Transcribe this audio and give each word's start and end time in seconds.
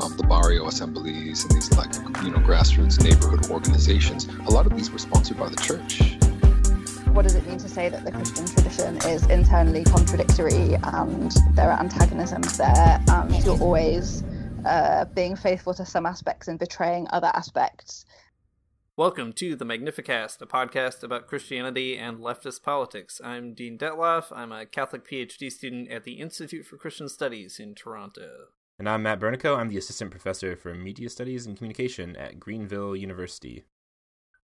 um, 0.00 0.16
the 0.16 0.22
barrio 0.24 0.66
assemblies 0.66 1.44
and 1.44 1.52
these 1.52 1.72
like 1.76 1.92
you 2.22 2.30
know 2.30 2.38
grassroots 2.38 3.02
neighborhood 3.02 3.50
organizations. 3.50 4.26
A 4.46 4.50
lot 4.50 4.66
of 4.66 4.76
these 4.76 4.90
were 4.90 4.98
sponsored 4.98 5.38
by 5.38 5.48
the 5.48 5.56
church. 5.56 6.16
What 7.12 7.22
does 7.22 7.34
it 7.34 7.46
mean 7.46 7.58
to 7.58 7.68
say 7.68 7.88
that 7.88 8.04
the 8.04 8.12
Christian 8.12 8.46
tradition 8.46 8.96
is 9.10 9.26
internally 9.26 9.84
contradictory 9.84 10.74
and 10.82 11.32
there 11.54 11.70
are 11.70 11.80
antagonisms 11.80 12.56
there 12.58 13.02
and 13.08 13.44
you're 13.44 13.60
always 13.60 14.22
uh, 14.64 15.04
being 15.06 15.34
faithful 15.34 15.74
to 15.74 15.84
some 15.84 16.06
aspects 16.06 16.48
and 16.48 16.58
betraying 16.58 17.08
other 17.10 17.30
aspects? 17.34 18.04
Welcome 18.96 19.32
to 19.34 19.54
the 19.54 19.64
Magnificast, 19.64 20.42
a 20.42 20.46
podcast 20.46 21.02
about 21.04 21.28
Christianity 21.28 21.96
and 21.96 22.18
leftist 22.18 22.62
politics. 22.62 23.20
I'm 23.22 23.54
Dean 23.54 23.78
Detloff. 23.78 24.32
I'm 24.32 24.50
a 24.50 24.66
Catholic 24.66 25.08
PhD 25.08 25.50
student 25.50 25.88
at 25.90 26.04
the 26.04 26.14
Institute 26.14 26.66
for 26.66 26.76
Christian 26.76 27.08
Studies 27.08 27.60
in 27.60 27.74
Toronto. 27.74 28.48
And 28.78 28.88
I'm 28.88 29.02
Matt 29.02 29.18
Bernico. 29.18 29.56
I'm 29.56 29.70
the 29.70 29.76
assistant 29.76 30.12
professor 30.12 30.54
for 30.54 30.72
media 30.72 31.10
studies 31.10 31.46
and 31.46 31.56
communication 31.56 32.14
at 32.14 32.38
Greenville 32.38 32.94
University. 32.94 33.64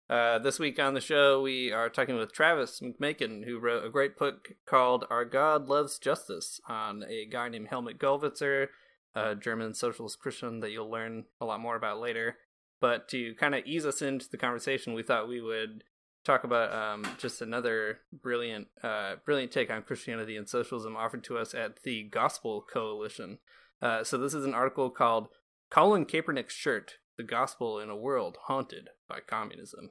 Uh, 0.09 0.39
this 0.39 0.59
week 0.59 0.79
on 0.79 0.95
the 0.95 1.01
show, 1.01 1.43
we 1.43 1.71
are 1.71 1.91
talking 1.91 2.17
with 2.17 2.33
Travis 2.33 2.81
McMaken, 2.81 3.45
who 3.45 3.59
wrote 3.59 3.85
a 3.85 3.91
great 3.91 4.17
book 4.17 4.53
called 4.65 5.05
Our 5.11 5.27
God 5.27 5.69
Loves 5.69 5.99
Justice 5.99 6.59
on 6.67 7.05
a 7.07 7.27
guy 7.27 7.51
named 7.51 7.69
Helmut 7.69 7.99
Gollwitzer, 7.99 8.69
a 9.15 9.35
German 9.35 9.75
socialist 9.75 10.19
Christian 10.19 10.61
that 10.61 10.71
you'll 10.71 10.91
learn 10.91 11.25
a 11.39 11.45
lot 11.45 11.61
more 11.61 11.77
about 11.77 12.01
later. 12.01 12.37
But 12.81 13.09
to 13.11 13.35
kind 13.35 13.55
of 13.55 13.67
ease 13.67 13.85
us 13.85 14.01
into 14.01 14.31
the 14.31 14.39
conversation, 14.39 14.95
we 14.95 15.03
thought 15.03 15.29
we 15.29 15.43
would 15.43 15.85
talk 16.25 16.45
about 16.45 16.73
um, 16.73 17.07
just 17.19 17.43
another 17.43 17.99
brilliant, 18.11 18.69
uh, 18.83 19.17
brilliant 19.27 19.53
take 19.53 19.71
on 19.71 19.83
Christianity 19.83 20.39
and 20.39 20.49
socialism 20.49 20.97
offered 20.97 21.25
to 21.25 21.37
us 21.37 21.53
at 21.53 21.83
the 21.83 22.05
Gospel 22.05 22.63
Coalition. 22.63 23.39
Uh, 23.85 24.03
so 24.03 24.17
this 24.17 24.33
is 24.33 24.47
an 24.47 24.55
article 24.55 24.89
called 24.89 25.29
"Colin 25.71 26.07
Kaepernick's 26.07 26.55
Shirt: 26.55 26.95
The 27.19 27.23
Gospel 27.23 27.79
in 27.79 27.91
a 27.91 27.97
World 27.97 28.39
Haunted 28.45 28.89
by 29.07 29.19
Communism." 29.21 29.91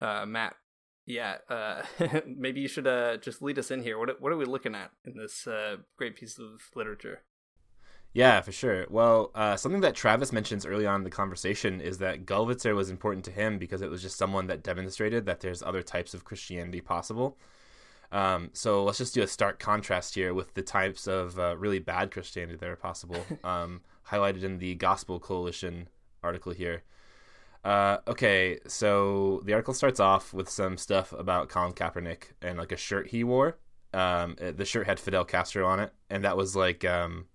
Uh, 0.00 0.26
Matt, 0.26 0.56
yeah, 1.06 1.36
uh, 1.48 1.82
maybe 2.26 2.60
you 2.60 2.66
should 2.66 2.88
uh, 2.88 3.18
just 3.18 3.40
lead 3.40 3.60
us 3.60 3.70
in 3.70 3.84
here. 3.84 3.96
What 3.96 4.20
what 4.20 4.32
are 4.32 4.36
we 4.36 4.44
looking 4.44 4.74
at 4.74 4.90
in 5.04 5.16
this 5.16 5.46
uh, 5.46 5.76
great 5.96 6.16
piece 6.16 6.36
of 6.38 6.70
literature? 6.74 7.22
Yeah, 8.12 8.40
for 8.42 8.52
sure. 8.52 8.86
Well, 8.90 9.30
uh, 9.34 9.56
something 9.56 9.80
that 9.82 9.94
Travis 9.94 10.32
mentions 10.32 10.66
early 10.66 10.86
on 10.86 10.96
in 10.96 11.04
the 11.04 11.10
conversation 11.10 11.80
is 11.80 11.98
that 11.98 12.26
Gollwitzer 12.26 12.74
was 12.74 12.90
important 12.90 13.24
to 13.24 13.30
him 13.30 13.56
because 13.56 13.80
it 13.80 13.88
was 13.88 14.02
just 14.02 14.18
someone 14.18 14.48
that 14.48 14.62
demonstrated 14.62 15.24
that 15.26 15.40
there's 15.40 15.62
other 15.62 15.82
types 15.82 16.12
of 16.12 16.24
Christianity 16.24 16.82
possible. 16.82 17.38
Um, 18.12 18.50
so 18.52 18.84
let's 18.84 18.98
just 18.98 19.14
do 19.14 19.22
a 19.22 19.26
stark 19.26 19.58
contrast 19.58 20.14
here 20.14 20.34
with 20.34 20.52
the 20.54 20.62
types 20.62 21.08
of 21.08 21.38
uh, 21.38 21.56
really 21.56 21.78
bad 21.78 22.10
Christianity 22.10 22.58
that 22.58 22.68
are 22.68 22.76
possible, 22.76 23.24
um, 23.44 23.80
highlighted 24.08 24.44
in 24.44 24.58
the 24.58 24.74
Gospel 24.74 25.18
Coalition 25.18 25.88
article 26.22 26.52
here. 26.52 26.82
Uh, 27.64 27.98
okay, 28.06 28.58
so 28.66 29.40
the 29.44 29.54
article 29.54 29.72
starts 29.72 29.98
off 29.98 30.34
with 30.34 30.48
some 30.48 30.76
stuff 30.76 31.12
about 31.12 31.48
Colin 31.48 31.72
Kaepernick 31.72 32.24
and 32.42 32.58
like 32.58 32.72
a 32.72 32.76
shirt 32.76 33.08
he 33.08 33.24
wore. 33.24 33.56
Um, 33.94 34.36
the 34.38 34.64
shirt 34.64 34.86
had 34.86 35.00
Fidel 35.00 35.24
Castro 35.24 35.66
on 35.66 35.80
it, 35.80 35.92
and 36.10 36.24
that 36.24 36.36
was 36.36 36.54
like 36.56 36.84
um, 36.84 37.26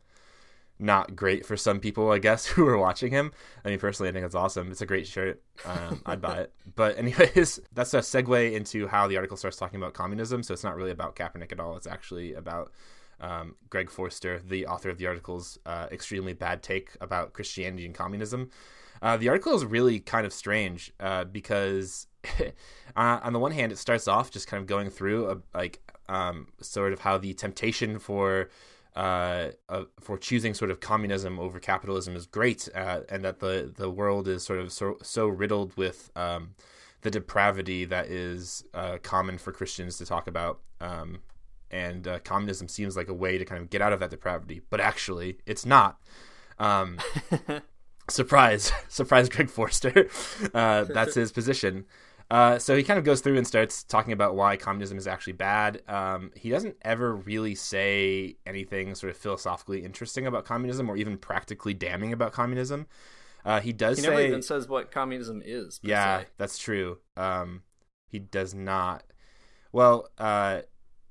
not 0.79 1.15
great 1.15 1.45
for 1.45 1.57
some 1.57 1.79
people, 1.79 2.11
I 2.11 2.19
guess, 2.19 2.45
who 2.47 2.67
are 2.67 2.77
watching 2.77 3.11
him. 3.11 3.31
I 3.65 3.69
mean, 3.69 3.79
personally, 3.79 4.09
I 4.09 4.13
think 4.13 4.25
it's 4.25 4.35
awesome. 4.35 4.71
It's 4.71 4.81
a 4.81 4.85
great 4.85 5.07
shirt. 5.07 5.41
Um, 5.65 6.01
I'd 6.05 6.21
buy 6.21 6.39
it. 6.39 6.53
But, 6.75 6.99
anyways, 6.99 7.59
that's 7.73 7.95
a 7.95 7.99
segue 7.99 8.53
into 8.53 8.87
how 8.87 9.07
the 9.07 9.15
article 9.15 9.37
starts 9.37 9.57
talking 9.57 9.81
about 9.81 9.93
communism. 9.93 10.43
So 10.43 10.53
it's 10.53 10.63
not 10.63 10.75
really 10.75 10.91
about 10.91 11.15
Kaepernick 11.15 11.51
at 11.51 11.59
all. 11.59 11.75
It's 11.75 11.87
actually 11.87 12.35
about 12.35 12.71
um, 13.19 13.55
Greg 13.71 13.89
Forster, 13.89 14.39
the 14.39 14.67
author 14.67 14.89
of 14.89 14.99
the 14.99 15.07
article's 15.07 15.57
uh, 15.65 15.87
extremely 15.91 16.33
bad 16.33 16.61
take 16.61 16.91
about 17.01 17.33
Christianity 17.33 17.85
and 17.85 17.95
communism. 17.95 18.51
Uh, 19.01 19.17
the 19.17 19.29
article 19.29 19.55
is 19.55 19.65
really 19.65 19.99
kind 19.99 20.25
of 20.25 20.33
strange 20.33 20.91
uh, 20.99 21.23
because, 21.23 22.07
uh, 22.39 22.51
on 22.95 23.33
the 23.33 23.39
one 23.39 23.51
hand, 23.51 23.71
it 23.71 23.77
starts 23.77 24.07
off 24.07 24.29
just 24.29 24.47
kind 24.47 24.61
of 24.61 24.67
going 24.67 24.89
through 24.89 25.31
a, 25.31 25.37
like 25.57 25.81
um, 26.09 26.47
sort 26.61 26.93
of 26.93 26.99
how 26.99 27.17
the 27.17 27.33
temptation 27.33 27.99
for 27.99 28.49
uh, 28.97 29.51
uh, 29.69 29.83
for 29.99 30.17
choosing 30.17 30.55
sort 30.55 30.71
of 30.71 30.79
communism 30.79 31.39
over 31.39 31.59
capitalism 31.59 32.15
is 32.15 32.25
great, 32.25 32.67
uh, 32.73 33.01
and 33.09 33.23
that 33.23 33.39
the 33.39 33.71
the 33.77 33.91
world 33.91 34.27
is 34.27 34.43
sort 34.43 34.57
of 34.59 34.73
so, 34.73 34.97
so 35.03 35.27
riddled 35.27 35.77
with 35.77 36.11
um, 36.15 36.55
the 37.01 37.11
depravity 37.11 37.85
that 37.85 38.07
is 38.07 38.63
uh, 38.73 38.97
common 39.03 39.37
for 39.37 39.51
Christians 39.51 39.99
to 39.99 40.05
talk 40.05 40.27
about. 40.27 40.61
Um, 40.81 41.19
and 41.69 42.07
uh, 42.07 42.19
communism 42.19 42.67
seems 42.67 42.97
like 42.97 43.07
a 43.07 43.13
way 43.13 43.37
to 43.37 43.45
kind 43.45 43.61
of 43.61 43.69
get 43.69 43.83
out 43.83 43.93
of 43.93 43.99
that 43.99 44.09
depravity, 44.09 44.61
but 44.71 44.79
actually, 44.79 45.37
it's 45.45 45.65
not. 45.65 46.01
Um, 46.57 46.97
surprise, 48.09 48.71
surprise, 48.87 49.29
Greg 49.29 49.49
Forster. 49.49 50.09
Uh, 50.53 50.85
that's 50.85 51.13
his 51.13 51.31
position. 51.31 51.85
Uh, 52.29 52.59
so 52.59 52.75
he 52.75 52.83
kind 52.83 52.99
of 52.99 53.05
goes 53.05 53.21
through 53.21 53.37
and 53.37 53.47
starts 53.47 53.83
talking 53.83 54.11
about 54.11 54.35
why 54.35 54.57
communism 54.57 54.97
is 54.97 55.07
actually 55.07 55.33
bad. 55.33 55.81
Um, 55.87 56.31
he 56.35 56.49
doesn't 56.49 56.75
ever 56.81 57.15
really 57.15 57.55
say 57.55 58.35
anything 58.45 58.95
sort 58.95 59.11
of 59.11 59.17
philosophically 59.17 59.85
interesting 59.85 60.27
about 60.27 60.43
communism 60.43 60.89
or 60.89 60.97
even 60.97 61.17
practically 61.17 61.73
damning 61.73 62.11
about 62.11 62.33
communism. 62.33 62.87
Uh, 63.45 63.61
he 63.61 63.71
does 63.71 63.97
he 63.97 64.03
say, 64.03 64.09
never 64.09 64.21
even 64.21 64.41
says 64.41 64.67
what 64.67 64.91
communism 64.91 65.41
is. 65.45 65.79
Yeah, 65.81 66.19
se. 66.19 66.25
that's 66.37 66.57
true. 66.57 66.97
Um, 67.15 67.63
he 68.09 68.19
does 68.19 68.53
not. 68.53 69.03
Well, 69.71 70.09
uh, 70.17 70.61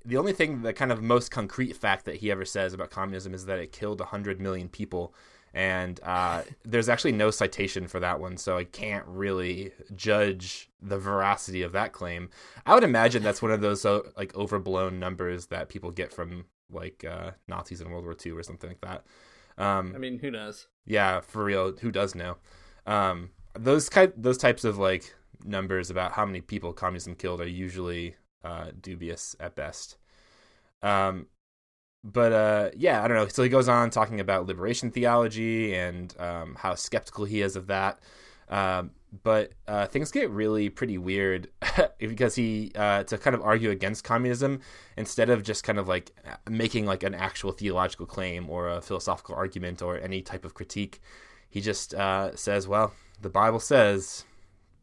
the 0.04 0.18
only 0.18 0.34
thing, 0.34 0.60
the 0.60 0.74
kind 0.74 0.92
of 0.92 1.02
most 1.02 1.30
concrete 1.30 1.76
fact 1.76 2.04
that 2.04 2.16
he 2.16 2.30
ever 2.30 2.44
says 2.44 2.74
about 2.74 2.90
communism 2.90 3.32
is 3.32 3.46
that 3.46 3.58
it 3.58 3.72
killed 3.72 4.00
100 4.00 4.38
million 4.38 4.68
people 4.68 5.14
and 5.56 5.98
uh, 6.02 6.42
there's 6.66 6.90
actually 6.90 7.12
no 7.12 7.30
citation 7.30 7.88
for 7.88 7.98
that 7.98 8.20
one, 8.20 8.36
so 8.36 8.58
I 8.58 8.64
can't 8.64 9.06
really 9.06 9.72
judge 9.94 10.68
the 10.82 10.98
veracity 10.98 11.62
of 11.62 11.72
that 11.72 11.94
claim. 11.94 12.28
I 12.66 12.74
would 12.74 12.84
imagine 12.84 13.22
that's 13.22 13.40
one 13.40 13.50
of 13.50 13.62
those 13.62 13.86
uh, 13.86 14.00
like 14.18 14.36
overblown 14.36 15.00
numbers 15.00 15.46
that 15.46 15.70
people 15.70 15.90
get 15.92 16.12
from 16.12 16.44
like 16.70 17.06
uh, 17.08 17.30
Nazis 17.48 17.80
in 17.80 17.88
World 17.88 18.04
War 18.04 18.14
II 18.24 18.32
or 18.32 18.42
something 18.42 18.68
like 18.68 18.82
that. 18.82 19.06
Um, 19.56 19.92
I 19.94 19.98
mean, 19.98 20.18
who 20.18 20.30
knows? 20.30 20.68
Yeah, 20.84 21.20
for 21.20 21.42
real, 21.42 21.72
who 21.72 21.90
does 21.90 22.14
know? 22.14 22.36
Um, 22.86 23.30
those 23.58 23.88
those 24.14 24.36
types 24.36 24.62
of 24.62 24.76
like 24.76 25.14
numbers 25.42 25.88
about 25.88 26.12
how 26.12 26.26
many 26.26 26.42
people 26.42 26.74
communism 26.74 27.14
killed 27.14 27.40
are 27.40 27.48
usually 27.48 28.16
uh, 28.44 28.72
dubious 28.78 29.34
at 29.40 29.56
best. 29.56 29.96
Um, 30.82 31.28
but 32.12 32.32
uh, 32.32 32.70
yeah, 32.76 33.02
I 33.02 33.08
don't 33.08 33.16
know. 33.16 33.26
So 33.26 33.42
he 33.42 33.48
goes 33.48 33.68
on 33.68 33.90
talking 33.90 34.20
about 34.20 34.46
liberation 34.46 34.90
theology 34.90 35.74
and 35.74 36.14
um, 36.20 36.56
how 36.58 36.74
skeptical 36.76 37.24
he 37.24 37.42
is 37.42 37.56
of 37.56 37.66
that. 37.66 37.98
Um, 38.48 38.92
but 39.24 39.52
uh, 39.66 39.86
things 39.86 40.12
get 40.12 40.30
really 40.30 40.68
pretty 40.68 40.98
weird 40.98 41.48
because 41.98 42.36
he 42.36 42.70
uh, 42.76 43.02
to 43.04 43.18
kind 43.18 43.34
of 43.34 43.42
argue 43.42 43.70
against 43.70 44.04
communism 44.04 44.60
instead 44.96 45.30
of 45.30 45.42
just 45.42 45.64
kind 45.64 45.78
of 45.78 45.88
like 45.88 46.12
making 46.48 46.86
like 46.86 47.02
an 47.02 47.14
actual 47.14 47.50
theological 47.50 48.06
claim 48.06 48.48
or 48.48 48.68
a 48.68 48.80
philosophical 48.80 49.34
argument 49.34 49.82
or 49.82 49.98
any 49.98 50.22
type 50.22 50.44
of 50.44 50.54
critique. 50.54 51.00
He 51.48 51.60
just 51.60 51.94
uh, 51.94 52.36
says, 52.36 52.68
"Well, 52.68 52.92
the 53.20 53.30
Bible 53.30 53.60
says 53.60 54.24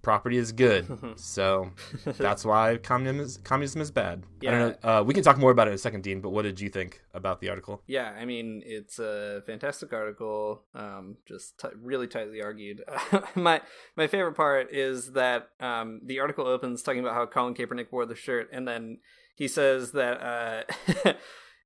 property 0.03 0.37
is 0.37 0.51
good. 0.51 0.85
so 1.15 1.71
that's 2.05 2.45
why 2.45 2.77
communism 2.77 3.25
is, 3.25 3.37
communism 3.37 3.81
is 3.81 3.89
bad. 3.89 4.23
I 4.45 4.51
don't 4.51 4.83
know. 4.83 4.89
Uh, 4.89 5.03
we 5.03 5.15
can 5.15 5.23
talk 5.23 5.39
more 5.39 5.49
about 5.49 5.67
it 5.67 5.71
in 5.71 5.75
a 5.75 5.79
second, 5.79 6.03
Dean. 6.03 6.21
But 6.21 6.29
what 6.29 6.43
did 6.43 6.59
you 6.59 6.69
think 6.69 7.01
about 7.15 7.39
the 7.39 7.49
article? 7.49 7.81
Yeah, 7.87 8.11
I 8.11 8.25
mean, 8.25 8.61
it's 8.63 8.99
a 8.99 9.41
fantastic 9.47 9.91
article. 9.91 10.63
Um, 10.75 11.17
just 11.27 11.57
t- 11.59 11.69
really 11.81 12.07
tightly 12.07 12.43
argued. 12.43 12.83
my 13.35 13.61
my 13.97 14.05
favorite 14.05 14.35
part 14.35 14.71
is 14.71 15.13
that 15.13 15.47
um, 15.59 16.01
the 16.05 16.19
article 16.19 16.45
opens 16.45 16.83
talking 16.83 16.99
about 16.99 17.15
how 17.15 17.25
Colin 17.25 17.55
Kaepernick 17.55 17.91
wore 17.91 18.05
the 18.05 18.15
shirt, 18.15 18.49
and 18.51 18.67
then 18.67 18.99
he 19.35 19.47
says 19.47 19.93
that 19.93 20.21
uh, 20.21 21.13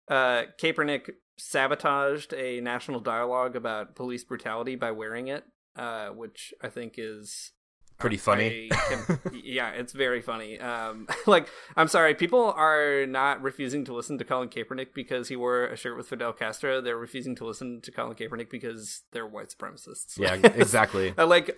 uh, 0.13 0.43
Kaepernick 0.61 1.09
sabotaged 1.37 2.33
a 2.33 2.61
national 2.61 2.99
dialogue 2.99 3.55
about 3.55 3.95
police 3.95 4.23
brutality 4.23 4.75
by 4.75 4.91
wearing 4.91 5.27
it, 5.27 5.43
uh, 5.75 6.09
which 6.09 6.53
I 6.61 6.69
think 6.69 6.95
is 6.97 7.51
pretty 7.97 8.17
funny. 8.17 8.69
can, 8.69 9.19
yeah, 9.43 9.69
it's 9.71 9.93
very 9.93 10.21
funny. 10.21 10.59
Um, 10.59 11.07
like, 11.27 11.47
I'm 11.75 11.87
sorry, 11.87 12.15
people 12.15 12.51
are 12.51 13.05
not 13.05 13.41
refusing 13.41 13.85
to 13.85 13.93
listen 13.93 14.17
to 14.17 14.23
Colin 14.23 14.49
Kaepernick 14.49 14.93
because 14.93 15.27
he 15.27 15.35
wore 15.35 15.65
a 15.65 15.75
shirt 15.75 15.97
with 15.97 16.07
Fidel 16.07 16.33
Castro. 16.33 16.81
They're 16.81 16.97
refusing 16.97 17.35
to 17.37 17.45
listen 17.45 17.81
to 17.81 17.91
Colin 17.91 18.15
Kaepernick 18.15 18.49
because 18.49 19.03
they're 19.11 19.27
white 19.27 19.53
supremacists. 19.57 20.17
Yeah, 20.17 20.33
exactly. 20.43 21.13
like, 21.13 21.57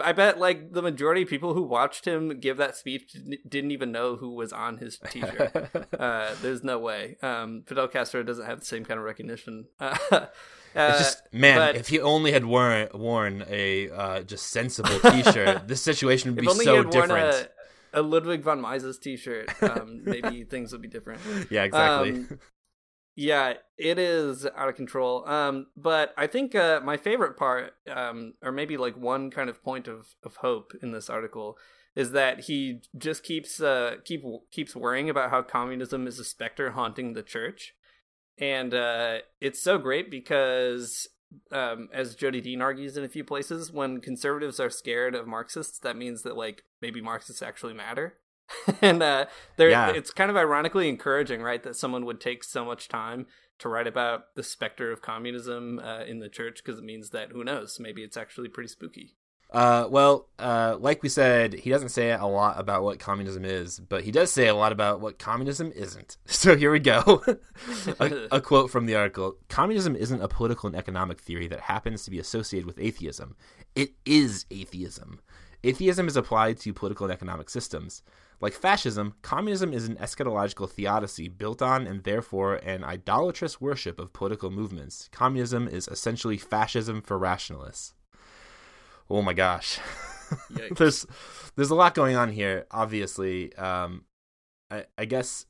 I 0.00 0.12
bet 0.12 0.38
like 0.38 0.72
the 0.72 0.82
majority 0.82 1.22
of 1.22 1.28
people 1.28 1.54
who 1.54 1.62
watched 1.62 2.04
him 2.04 2.40
give 2.40 2.56
that 2.56 2.76
speech 2.76 3.16
didn't 3.48 3.70
even 3.70 3.92
know 3.92 4.16
who 4.16 4.34
was 4.34 4.52
on 4.52 4.78
his 4.78 4.98
T-shirt. 4.98 5.70
uh, 5.98 6.34
there's 6.42 6.64
no 6.64 6.78
way. 6.78 7.16
Um, 7.22 7.62
Fidel 7.66 7.86
Castro 7.86 8.22
doesn't 8.24 8.44
have 8.44 8.60
the 8.60 8.66
same 8.66 8.84
kind 8.84 8.98
of 8.98 9.04
recognition. 9.04 9.66
Uh, 9.78 10.26
it's 10.74 10.98
just 10.98 11.22
man, 11.32 11.56
but, 11.56 11.76
if 11.76 11.88
he 11.88 12.00
only 12.00 12.32
had 12.32 12.44
worn 12.44 12.88
worn 12.94 13.44
a 13.48 13.90
uh, 13.90 14.22
just 14.22 14.48
sensible 14.48 14.98
T-shirt, 15.10 15.68
this 15.68 15.82
situation 15.82 16.34
would 16.34 16.40
be 16.40 16.48
so 16.48 16.84
different. 16.84 17.48
A, 17.92 18.00
a, 18.00 18.02
Ludwig 18.02 18.42
von 18.42 18.60
Mises 18.60 18.98
T-shirt, 18.98 19.50
um, 19.62 20.02
maybe 20.04 20.44
things 20.50 20.72
would 20.72 20.82
be 20.82 20.88
different. 20.88 21.20
Yeah, 21.50 21.64
exactly. 21.64 22.10
Um, 22.10 22.38
yeah, 23.16 23.54
it 23.76 23.98
is 23.98 24.46
out 24.46 24.68
of 24.68 24.76
control. 24.76 25.28
Um, 25.28 25.66
but 25.76 26.14
I 26.16 26.28
think 26.28 26.54
uh, 26.54 26.80
my 26.84 26.96
favorite 26.96 27.36
part, 27.36 27.72
um, 27.90 28.34
or 28.42 28.52
maybe 28.52 28.76
like 28.76 28.96
one 28.96 29.32
kind 29.32 29.50
of 29.50 29.62
point 29.62 29.88
of, 29.88 30.14
of 30.22 30.36
hope 30.36 30.72
in 30.82 30.92
this 30.92 31.10
article, 31.10 31.58
is 31.96 32.12
that 32.12 32.42
he 32.44 32.82
just 32.96 33.24
keeps 33.24 33.60
uh, 33.60 33.96
keep 34.04 34.22
keeps 34.52 34.76
worrying 34.76 35.10
about 35.10 35.30
how 35.30 35.42
communism 35.42 36.06
is 36.06 36.20
a 36.20 36.24
specter 36.24 36.70
haunting 36.70 37.14
the 37.14 37.24
church 37.24 37.74
and 38.40 38.74
uh, 38.74 39.18
it's 39.40 39.60
so 39.60 39.78
great 39.78 40.10
because 40.10 41.08
um, 41.52 41.88
as 41.92 42.14
Jodi 42.14 42.40
Dean 42.40 42.62
argues 42.62 42.96
in 42.96 43.04
a 43.04 43.08
few 43.08 43.24
places, 43.24 43.72
when 43.72 44.00
conservatives 44.00 44.60
are 44.60 44.70
scared 44.70 45.14
of 45.14 45.26
Marxists, 45.26 45.78
that 45.80 45.96
means 45.96 46.22
that 46.22 46.36
like 46.36 46.64
maybe 46.80 47.00
Marxists 47.00 47.42
actually 47.42 47.74
matter. 47.74 48.14
and 48.82 49.02
uh, 49.02 49.26
there, 49.56 49.70
yeah. 49.70 49.90
it's 49.90 50.10
kind 50.10 50.30
of 50.30 50.36
ironically 50.36 50.88
encouraging, 50.88 51.42
right, 51.42 51.62
that 51.62 51.76
someone 51.76 52.04
would 52.06 52.20
take 52.20 52.42
so 52.42 52.64
much 52.64 52.88
time 52.88 53.26
to 53.58 53.68
write 53.68 53.86
about 53.86 54.34
the 54.36 54.42
specter 54.42 54.90
of 54.92 55.02
communism 55.02 55.80
uh, 55.80 56.04
in 56.04 56.20
the 56.20 56.28
church 56.28 56.62
because 56.64 56.78
it 56.78 56.84
means 56.84 57.10
that 57.10 57.32
who 57.32 57.44
knows, 57.44 57.78
maybe 57.80 58.02
it's 58.02 58.16
actually 58.16 58.48
pretty 58.48 58.68
spooky. 58.68 59.16
Uh, 59.50 59.86
well, 59.88 60.28
uh, 60.38 60.76
like 60.78 61.02
we 61.02 61.08
said, 61.08 61.54
he 61.54 61.70
doesn't 61.70 61.88
say 61.88 62.12
a 62.12 62.26
lot 62.26 62.60
about 62.60 62.82
what 62.82 62.98
communism 62.98 63.46
is, 63.46 63.80
but 63.80 64.04
he 64.04 64.10
does 64.10 64.30
say 64.30 64.46
a 64.46 64.54
lot 64.54 64.72
about 64.72 65.00
what 65.00 65.18
communism 65.18 65.72
isn't. 65.74 66.16
So 66.38 66.56
here 66.56 66.70
we 66.70 66.78
go. 66.78 67.22
a, 67.98 68.28
a, 68.30 68.40
quote 68.42 68.70
from 68.70 68.86
the 68.86 68.94
article 68.94 69.36
Communism 69.48 69.96
isn't 69.96 70.22
a 70.22 70.28
political 70.28 70.68
and 70.68 70.76
economic 70.76 71.20
theory 71.20 71.48
that 71.48 71.60
happens 71.60 72.04
to 72.04 72.10
be 72.10 72.18
associated 72.18 72.66
with 72.66 72.78
atheism. 72.78 73.34
It 73.74 73.94
is 74.04 74.46
atheism. 74.50 75.20
Atheism 75.64 76.06
is 76.06 76.16
applied 76.16 76.58
to 76.60 76.72
political 76.72 77.06
and 77.06 77.12
economic 77.12 77.50
systems. 77.50 78.02
Like 78.40 78.52
fascism, 78.52 79.14
communism 79.22 79.72
is 79.72 79.88
an 79.88 79.96
eschatological 79.96 80.70
theodicy 80.70 81.28
built 81.28 81.60
on 81.60 81.86
and 81.88 82.04
therefore 82.04 82.54
an 82.56 82.84
idolatrous 82.84 83.60
worship 83.60 83.98
of 83.98 84.12
political 84.12 84.50
movements. 84.50 85.08
Communism 85.10 85.66
is 85.66 85.88
essentially 85.88 86.36
fascism 86.38 87.02
for 87.02 87.18
rationalists 87.18 87.94
oh 89.10 89.22
my 89.22 89.32
gosh. 89.32 89.78
There's 90.76 91.06
there's 91.56 91.70
a 91.70 91.74
lot 91.74 91.94
going 91.94 92.16
on 92.16 92.30
here 92.30 92.66
obviously. 92.70 93.54
Um 93.56 94.04
I, 94.70 94.84
I 94.98 95.04
guess 95.06 95.46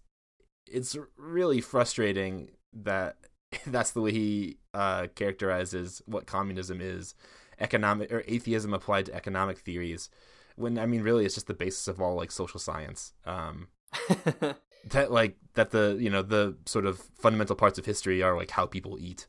it's 0.66 0.96
really 1.16 1.60
frustrating 1.60 2.50
that 2.72 3.16
that's 3.66 3.90
the 3.90 4.00
way 4.00 4.12
he 4.12 4.58
uh 4.74 5.08
characterizes 5.14 6.02
what 6.06 6.26
communism 6.26 6.80
is 6.80 7.14
economic 7.58 8.12
or 8.12 8.22
atheism 8.28 8.72
applied 8.72 9.06
to 9.06 9.14
economic 9.14 9.58
theories 9.58 10.10
when 10.54 10.78
i 10.78 10.86
mean 10.86 11.02
really 11.02 11.24
it's 11.24 11.34
just 11.34 11.48
the 11.48 11.54
basis 11.54 11.88
of 11.88 12.00
all 12.00 12.14
like 12.14 12.30
social 12.30 12.60
science. 12.60 13.14
Um 13.24 13.68
that 14.90 15.10
like 15.10 15.36
that 15.54 15.70
the 15.70 15.96
you 15.98 16.10
know 16.10 16.22
the 16.22 16.56
sort 16.66 16.86
of 16.86 16.98
fundamental 17.20 17.56
parts 17.56 17.78
of 17.78 17.86
history 17.86 18.22
are 18.22 18.36
like 18.36 18.50
how 18.50 18.66
people 18.66 18.98
eat. 19.00 19.26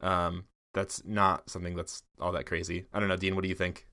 Um 0.00 0.44
that's 0.74 1.04
not 1.04 1.50
something 1.50 1.76
that's 1.76 2.02
all 2.20 2.32
that 2.32 2.46
crazy. 2.46 2.86
I 2.92 3.00
don't 3.00 3.08
know, 3.08 3.16
Dean. 3.16 3.34
What 3.34 3.42
do 3.42 3.48
you 3.48 3.54
think? 3.54 3.86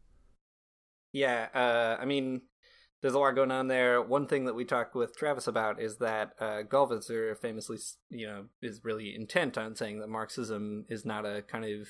Yeah, 1.12 1.48
uh, 1.54 1.98
I 2.00 2.06
mean, 2.06 2.42
there's 3.02 3.14
a 3.14 3.20
lot 3.20 3.32
going 3.32 3.52
on 3.52 3.68
there. 3.68 4.02
One 4.02 4.28
thing 4.28 4.46
that 4.46 4.56
we 4.56 4.66
talked 4.66 4.96
with 4.96 5.16
Travis 5.16 5.48
about 5.48 5.82
is 5.82 5.98
that 5.98 6.34
uh, 6.40 6.64
Gollwitzer 6.64 7.38
famously, 7.38 7.78
you 8.10 8.28
know, 8.28 8.46
is 8.62 8.82
really 8.84 9.16
intent 9.16 9.58
on 9.58 9.76
saying 9.76 10.00
that 10.00 10.10
Marxism 10.10 10.86
is 10.90 11.06
not 11.06 11.26
a 11.26 11.42
kind 11.42 11.66
of 11.66 11.88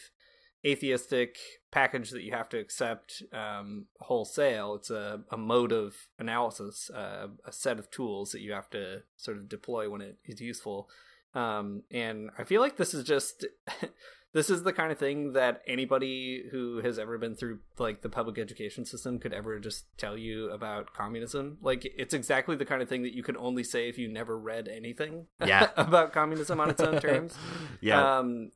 atheistic 0.65 1.37
package 1.71 2.11
that 2.11 2.23
you 2.23 2.31
have 2.31 2.49
to 2.49 2.59
accept 2.59 3.23
um, 3.33 3.85
wholesale. 4.01 4.75
It's 4.75 4.89
a, 4.89 5.21
a 5.31 5.37
mode 5.37 5.71
of 5.71 5.95
analysis, 6.19 6.89
uh, 6.93 7.27
a 7.45 7.51
set 7.51 7.79
of 7.79 7.89
tools 7.91 8.31
that 8.31 8.41
you 8.41 8.51
have 8.51 8.69
to 8.71 9.03
sort 9.15 9.37
of 9.37 9.49
deploy 9.49 9.89
when 9.89 10.01
it 10.01 10.17
is 10.25 10.41
useful. 10.41 10.89
Um, 11.33 11.83
and 11.91 12.29
I 12.37 12.43
feel 12.43 12.61
like 12.61 12.77
this 12.77 12.93
is 12.93 13.05
just 13.05 13.45
this 14.33 14.49
is 14.49 14.63
the 14.63 14.73
kind 14.73 14.91
of 14.91 14.97
thing 14.97 15.33
that 15.33 15.61
anybody 15.65 16.43
who 16.51 16.81
has 16.81 16.99
ever 16.99 17.17
been 17.17 17.35
through 17.35 17.59
like 17.79 18.01
the 18.01 18.09
public 18.09 18.37
education 18.37 18.85
system 18.85 19.17
could 19.17 19.33
ever 19.33 19.59
just 19.59 19.85
tell 19.97 20.17
you 20.17 20.49
about 20.51 20.93
communism. 20.93 21.57
Like 21.61 21.91
it's 21.97 22.13
exactly 22.13 22.55
the 22.55 22.65
kind 22.65 22.81
of 22.81 22.89
thing 22.89 23.01
that 23.03 23.15
you 23.15 23.23
can 23.23 23.37
only 23.37 23.63
say 23.63 23.89
if 23.89 23.97
you 23.97 24.07
never 24.07 24.37
read 24.37 24.67
anything 24.67 25.25
yeah. 25.45 25.69
about 25.75 26.13
communism 26.13 26.59
on 26.59 26.69
its 26.69 26.81
own 26.81 26.99
terms. 26.99 27.35
yeah. 27.81 28.19
Um 28.19 28.51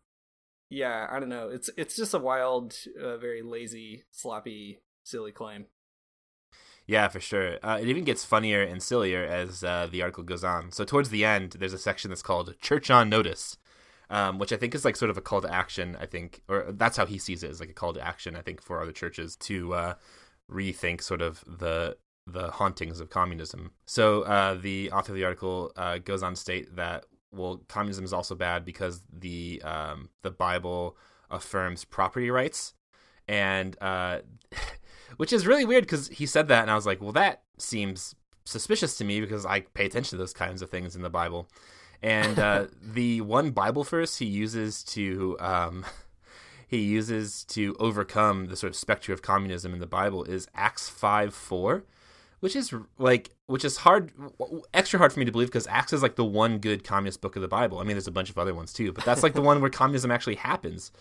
yeah, 0.69 1.07
I 1.09 1.19
don't 1.19 1.29
know. 1.29 1.49
It's 1.49 1.69
it's 1.77 1.95
just 1.95 2.13
a 2.13 2.19
wild, 2.19 2.75
uh, 2.99 3.17
very 3.17 3.41
lazy, 3.41 4.03
sloppy, 4.11 4.79
silly 5.03 5.31
claim. 5.31 5.67
Yeah, 6.85 7.07
for 7.07 7.19
sure. 7.19 7.57
Uh, 7.63 7.77
it 7.81 7.87
even 7.87 8.03
gets 8.03 8.25
funnier 8.25 8.61
and 8.61 8.83
sillier 8.83 9.23
as 9.23 9.63
uh, 9.63 9.87
the 9.89 10.01
article 10.01 10.23
goes 10.23 10.43
on. 10.43 10.71
So 10.71 10.83
towards 10.83 11.09
the 11.09 11.23
end, 11.23 11.51
there's 11.59 11.73
a 11.73 11.77
section 11.77 12.09
that's 12.09 12.21
called 12.21 12.55
"Church 12.59 12.89
on 12.89 13.07
Notice," 13.09 13.57
um, 14.09 14.39
which 14.39 14.53
I 14.53 14.57
think 14.57 14.75
is 14.75 14.85
like 14.85 14.95
sort 14.95 15.11
of 15.11 15.17
a 15.17 15.21
call 15.21 15.41
to 15.41 15.53
action. 15.53 15.97
I 15.99 16.05
think, 16.05 16.41
or 16.47 16.65
that's 16.69 16.97
how 16.97 17.05
he 17.05 17.17
sees 17.17 17.43
it, 17.43 17.51
as 17.51 17.59
like 17.59 17.69
a 17.69 17.73
call 17.73 17.93
to 17.93 18.05
action. 18.05 18.35
I 18.35 18.41
think 18.41 18.61
for 18.61 18.81
other 18.81 18.91
churches 18.91 19.35
to 19.37 19.73
uh, 19.73 19.93
rethink 20.51 21.01
sort 21.01 21.21
of 21.21 21.43
the 21.47 21.97
the 22.25 22.51
hauntings 22.51 22.99
of 22.99 23.09
communism. 23.09 23.71
So 23.85 24.21
uh, 24.21 24.55
the 24.55 24.91
author 24.91 25.11
of 25.11 25.17
the 25.17 25.25
article 25.25 25.71
uh, 25.75 25.97
goes 25.97 26.23
on 26.23 26.33
to 26.33 26.39
state 26.39 26.75
that 26.75 27.05
well, 27.33 27.63
communism 27.67 28.05
is 28.05 28.13
also 28.13 28.35
bad 28.35 28.63
because 28.63 29.01
the 29.11 29.61
um, 29.63 30.09
the 30.21 30.31
Bible 30.31 30.97
affirms 31.31 31.83
property 31.83 32.29
rights, 32.29 32.73
and 33.27 33.75
uh, 33.81 34.19
which 35.17 35.33
is 35.33 35.47
really 35.47 35.65
weird 35.65 35.83
because 35.83 36.09
he 36.09 36.25
said 36.25 36.47
that, 36.47 36.61
and 36.61 36.71
I 36.71 36.75
was 36.75 36.85
like, 36.85 37.01
well, 37.01 37.11
that 37.13 37.43
seems 37.57 38.15
suspicious 38.45 38.97
to 38.97 39.03
me 39.03 39.21
because 39.21 39.45
I 39.45 39.61
pay 39.61 39.85
attention 39.85 40.17
to 40.17 40.17
those 40.17 40.33
kinds 40.33 40.61
of 40.61 40.69
things 40.69 40.95
in 40.95 41.01
the 41.01 41.09
Bible. 41.09 41.47
And 42.03 42.37
uh, 42.37 42.67
the 42.81 43.21
one 43.21 43.51
Bible 43.51 43.85
verse 43.85 44.17
he 44.17 44.25
uses 44.25 44.83
to 44.83 45.37
um, 45.39 45.85
he 46.67 46.79
uses 46.79 47.45
to 47.45 47.75
overcome 47.79 48.47
the 48.47 48.57
sort 48.57 48.71
of 48.71 48.75
specter 48.75 49.13
of 49.13 49.21
communism 49.21 49.73
in 49.73 49.79
the 49.79 49.87
Bible 49.87 50.25
is 50.25 50.47
Acts 50.53 50.89
five 50.89 51.33
four, 51.33 51.85
which 52.41 52.57
is 52.57 52.73
like 52.97 53.29
which 53.45 53.63
is 53.63 53.77
hard 53.77 54.11
extra 54.73 54.99
hard 54.99 55.13
for 55.13 55.19
me 55.19 55.25
to 55.25 55.31
believe 55.31 55.47
because 55.47 55.65
Acts 55.67 55.93
is 55.93 56.03
like 56.03 56.15
the 56.15 56.25
one 56.25 56.57
good 56.57 56.83
communist 56.83 57.21
book 57.21 57.37
of 57.37 57.41
the 57.41 57.47
Bible. 57.47 57.79
I 57.79 57.83
mean, 57.83 57.95
there's 57.95 58.07
a 58.07 58.11
bunch 58.11 58.29
of 58.29 58.37
other 58.37 58.53
ones 58.53 58.73
too, 58.73 58.91
but 58.91 59.05
that's 59.05 59.23
like 59.23 59.33
the 59.33 59.41
one 59.41 59.61
where 59.61 59.69
communism 59.69 60.11
actually 60.11 60.35
happens 60.35 60.91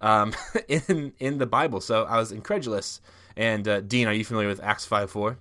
um, 0.00 0.32
in 0.68 1.12
in 1.18 1.38
the 1.38 1.46
Bible. 1.46 1.80
So 1.80 2.04
I 2.04 2.18
was 2.18 2.30
incredulous. 2.30 3.00
And 3.36 3.66
uh, 3.66 3.80
Dean, 3.80 4.06
are 4.06 4.12
you 4.12 4.24
familiar 4.24 4.48
with 4.48 4.62
Acts 4.62 4.86
five 4.86 5.10
four? 5.10 5.38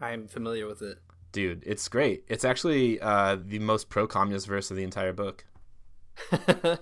I'm 0.00 0.26
familiar 0.26 0.66
with 0.66 0.80
it 0.80 0.98
dude, 1.32 1.62
it's 1.66 1.88
great. 1.88 2.24
It's 2.28 2.44
actually 2.44 3.00
uh, 3.00 3.36
the 3.42 3.58
most 3.58 3.88
pro-communist 3.88 4.46
verse 4.46 4.70
of 4.70 4.76
the 4.76 4.84
entire 4.84 5.12
book. 5.12 5.44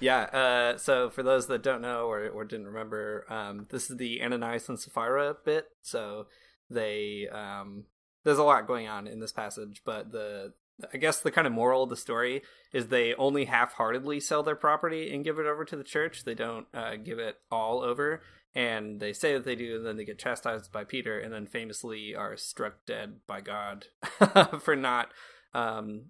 yeah. 0.00 0.20
Uh, 0.20 0.78
so 0.78 1.10
for 1.10 1.22
those 1.22 1.46
that 1.48 1.62
don't 1.62 1.82
know 1.82 2.06
or, 2.06 2.28
or 2.28 2.44
didn't 2.44 2.66
remember, 2.66 3.24
um, 3.28 3.66
this 3.70 3.90
is 3.90 3.96
the 3.96 4.22
Ananias 4.22 4.68
and 4.68 4.78
Sapphira 4.78 5.36
bit. 5.44 5.68
So 5.82 6.26
they 6.70 7.28
um, 7.32 7.84
there's 8.24 8.38
a 8.38 8.44
lot 8.44 8.66
going 8.66 8.88
on 8.88 9.06
in 9.06 9.20
this 9.20 9.32
passage, 9.32 9.82
but 9.84 10.12
the 10.12 10.52
I 10.92 10.98
guess 10.98 11.20
the 11.20 11.30
kind 11.30 11.46
of 11.46 11.54
moral 11.54 11.84
of 11.84 11.90
the 11.90 11.96
story 11.96 12.42
is 12.72 12.88
they 12.88 13.14
only 13.14 13.46
half-heartedly 13.46 14.20
sell 14.20 14.42
their 14.42 14.56
property 14.56 15.14
and 15.14 15.24
give 15.24 15.38
it 15.38 15.46
over 15.46 15.64
to 15.64 15.76
the 15.76 15.84
church. 15.84 16.24
They 16.24 16.34
don't 16.34 16.66
uh, 16.74 16.96
give 16.96 17.18
it 17.18 17.36
all 17.50 17.80
over, 17.80 18.20
and 18.56 19.00
they 19.00 19.12
say 19.12 19.34
that 19.34 19.44
they 19.44 19.54
do, 19.54 19.76
and 19.76 19.86
then 19.86 19.98
they 19.98 20.06
get 20.06 20.18
chastised 20.18 20.72
by 20.72 20.82
Peter, 20.82 21.20
and 21.20 21.30
then 21.30 21.46
famously 21.46 22.14
are 22.14 22.38
struck 22.38 22.86
dead 22.86 23.20
by 23.26 23.42
God 23.42 23.88
for 24.60 24.74
not. 24.74 25.10
Um, 25.52 26.06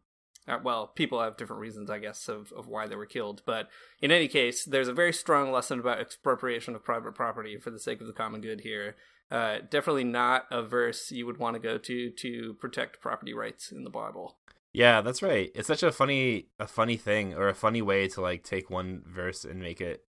uh, 0.47 0.59
well, 0.63 0.87
people 0.87 1.21
have 1.21 1.37
different 1.37 1.61
reasons, 1.61 1.91
I 1.91 1.99
guess, 1.99 2.29
of, 2.29 2.53
of 2.53 2.69
why 2.69 2.87
they 2.87 2.95
were 2.95 3.05
killed. 3.05 3.43
But 3.45 3.69
in 4.01 4.13
any 4.13 4.29
case, 4.29 4.65
there's 4.65 4.87
a 4.87 4.93
very 4.93 5.13
strong 5.13 5.51
lesson 5.51 5.81
about 5.81 5.99
expropriation 5.99 6.77
of 6.77 6.85
private 6.85 7.17
property 7.17 7.59
for 7.59 7.71
the 7.71 7.81
sake 7.81 8.01
of 8.01 8.07
the 8.07 8.13
common 8.13 8.43
good 8.43 8.61
here. 8.61 8.95
Uh, 9.29 9.59
definitely 9.69 10.05
not 10.05 10.45
a 10.53 10.63
verse 10.63 11.11
you 11.11 11.27
would 11.27 11.39
want 11.39 11.55
to 11.55 11.61
go 11.61 11.79
to 11.79 12.11
to 12.11 12.55
protect 12.61 13.01
property 13.01 13.35
rights 13.35 13.73
in 13.73 13.83
the 13.83 13.91
Bible. 13.91 14.37
Yeah, 14.73 15.01
that's 15.01 15.21
right. 15.21 15.51
It's 15.53 15.67
such 15.67 15.83
a 15.83 15.91
funny 15.91 16.47
a 16.61 16.69
funny 16.69 16.97
thing 16.97 17.35
or 17.35 17.49
a 17.49 17.55
funny 17.55 17.83
way 17.83 18.07
to 18.07 18.21
like 18.21 18.45
take 18.45 18.71
one 18.71 19.03
verse 19.05 19.45
and 19.45 19.59
make 19.59 19.81
it 19.81 20.06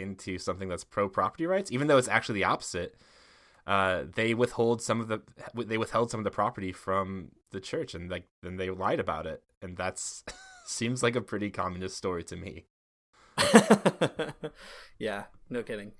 into 0.00 0.38
something 0.38 0.68
that's 0.68 0.84
pro 0.84 1.08
property 1.08 1.46
rights, 1.46 1.70
even 1.70 1.86
though 1.86 1.98
it's 1.98 2.08
actually 2.08 2.36
the 2.36 2.44
opposite. 2.44 2.96
Uh, 3.66 4.04
they 4.14 4.34
withhold 4.34 4.82
some 4.82 5.00
of 5.00 5.08
the 5.08 5.20
they 5.54 5.78
withheld 5.78 6.10
some 6.10 6.18
of 6.20 6.24
the 6.24 6.30
property 6.30 6.72
from 6.72 7.28
the 7.50 7.60
church, 7.60 7.94
and 7.94 8.10
like 8.10 8.24
then 8.42 8.56
they 8.56 8.70
lied 8.70 9.00
about 9.00 9.26
it, 9.26 9.42
and 9.62 9.76
that's 9.76 10.24
seems 10.66 11.02
like 11.02 11.16
a 11.16 11.20
pretty 11.20 11.50
communist 11.50 11.96
story 11.96 12.24
to 12.24 12.36
me. 12.36 12.64
yeah, 14.98 15.24
no 15.48 15.62
kidding. 15.62 15.92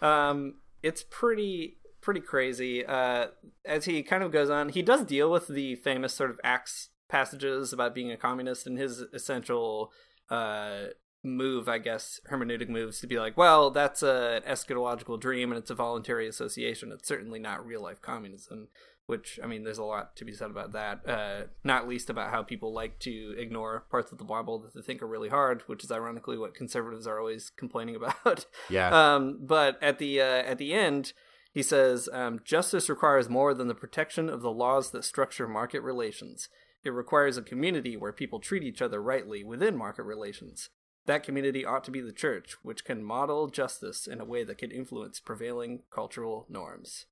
Um, 0.00 0.56
it's 0.82 1.02
pretty 1.02 1.78
pretty 2.00 2.20
crazy. 2.20 2.84
Uh, 2.84 3.28
as 3.64 3.84
he 3.86 4.02
kind 4.02 4.22
of 4.22 4.30
goes 4.30 4.50
on, 4.50 4.68
he 4.68 4.82
does 4.82 5.04
deal 5.04 5.30
with 5.30 5.48
the 5.48 5.76
famous 5.76 6.14
sort 6.14 6.30
of 6.30 6.40
Acts 6.44 6.90
passages 7.08 7.72
about 7.72 7.94
being 7.94 8.10
a 8.10 8.16
communist 8.16 8.66
and 8.66 8.78
his 8.78 9.00
essential 9.12 9.92
uh, 10.30 10.86
move, 11.22 11.68
I 11.68 11.78
guess, 11.78 12.20
hermeneutic 12.30 12.68
moves 12.68 13.00
to 13.00 13.06
be 13.06 13.18
like, 13.18 13.36
well, 13.36 13.70
that's 13.70 14.02
a, 14.02 14.40
an 14.44 14.52
eschatological 14.52 15.20
dream 15.20 15.50
and 15.50 15.58
it's 15.58 15.70
a 15.70 15.74
voluntary 15.74 16.28
association. 16.28 16.92
It's 16.92 17.08
certainly 17.08 17.38
not 17.38 17.66
real 17.66 17.82
life 17.82 18.00
communism. 18.00 18.68
Which 19.06 19.40
I 19.42 19.46
mean, 19.46 19.64
there's 19.64 19.78
a 19.78 19.84
lot 19.84 20.16
to 20.16 20.26
be 20.26 20.34
said 20.34 20.50
about 20.50 20.72
that. 20.72 21.08
Uh, 21.08 21.44
not 21.64 21.88
least 21.88 22.10
about 22.10 22.30
how 22.30 22.42
people 22.42 22.74
like 22.74 22.98
to 23.00 23.34
ignore 23.38 23.86
parts 23.90 24.12
of 24.12 24.18
the 24.18 24.24
Bible 24.24 24.58
that 24.58 24.74
they 24.74 24.82
think 24.82 25.00
are 25.00 25.06
really 25.06 25.30
hard, 25.30 25.62
which 25.62 25.82
is 25.82 25.90
ironically 25.90 26.36
what 26.36 26.54
conservatives 26.54 27.06
are 27.06 27.18
always 27.18 27.48
complaining 27.56 27.96
about. 27.96 28.44
Yeah. 28.68 28.90
Um, 28.90 29.38
but 29.40 29.82
at 29.82 29.98
the 29.98 30.20
uh, 30.20 30.42
at 30.42 30.58
the 30.58 30.74
end, 30.74 31.14
he 31.54 31.62
says, 31.62 32.10
um, 32.12 32.40
justice 32.44 32.90
requires 32.90 33.30
more 33.30 33.54
than 33.54 33.68
the 33.68 33.74
protection 33.74 34.28
of 34.28 34.42
the 34.42 34.52
laws 34.52 34.90
that 34.90 35.04
structure 35.04 35.48
market 35.48 35.80
relations. 35.80 36.50
It 36.84 36.90
requires 36.90 37.38
a 37.38 37.42
community 37.42 37.96
where 37.96 38.12
people 38.12 38.40
treat 38.40 38.62
each 38.62 38.82
other 38.82 39.02
rightly 39.02 39.42
within 39.42 39.74
market 39.74 40.02
relations. 40.04 40.68
That 41.08 41.22
community 41.22 41.64
ought 41.64 41.84
to 41.84 41.90
be 41.90 42.02
the 42.02 42.12
church, 42.12 42.58
which 42.62 42.84
can 42.84 43.02
model 43.02 43.48
justice 43.48 44.06
in 44.06 44.20
a 44.20 44.26
way 44.26 44.44
that 44.44 44.58
can 44.58 44.70
influence 44.70 45.20
prevailing 45.20 45.80
cultural 45.90 46.44
norms. 46.50 47.06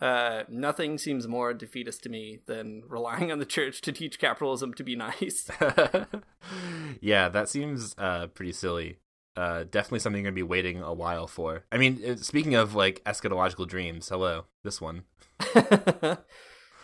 Uh, 0.00 0.44
nothing 0.48 0.98
seems 0.98 1.26
more 1.26 1.52
defeatist 1.52 2.04
to 2.04 2.08
me 2.08 2.38
than 2.46 2.84
relying 2.86 3.32
on 3.32 3.40
the 3.40 3.44
church 3.44 3.80
to 3.80 3.90
teach 3.90 4.20
capitalism 4.20 4.72
to 4.74 4.84
be 4.84 4.94
nice. 4.94 5.50
yeah, 7.00 7.28
that 7.28 7.48
seems 7.48 7.96
uh, 7.98 8.28
pretty 8.28 8.52
silly. 8.52 8.98
Uh, 9.36 9.64
definitely 9.64 9.98
something 9.98 10.22
you're 10.22 10.30
gonna 10.30 10.36
be 10.36 10.44
waiting 10.44 10.80
a 10.80 10.94
while 10.94 11.26
for. 11.26 11.64
I 11.72 11.76
mean, 11.76 12.18
speaking 12.18 12.54
of 12.54 12.76
like 12.76 13.02
eschatological 13.02 13.66
dreams, 13.66 14.08
hello, 14.08 14.44
this 14.62 14.80
one. 14.80 15.02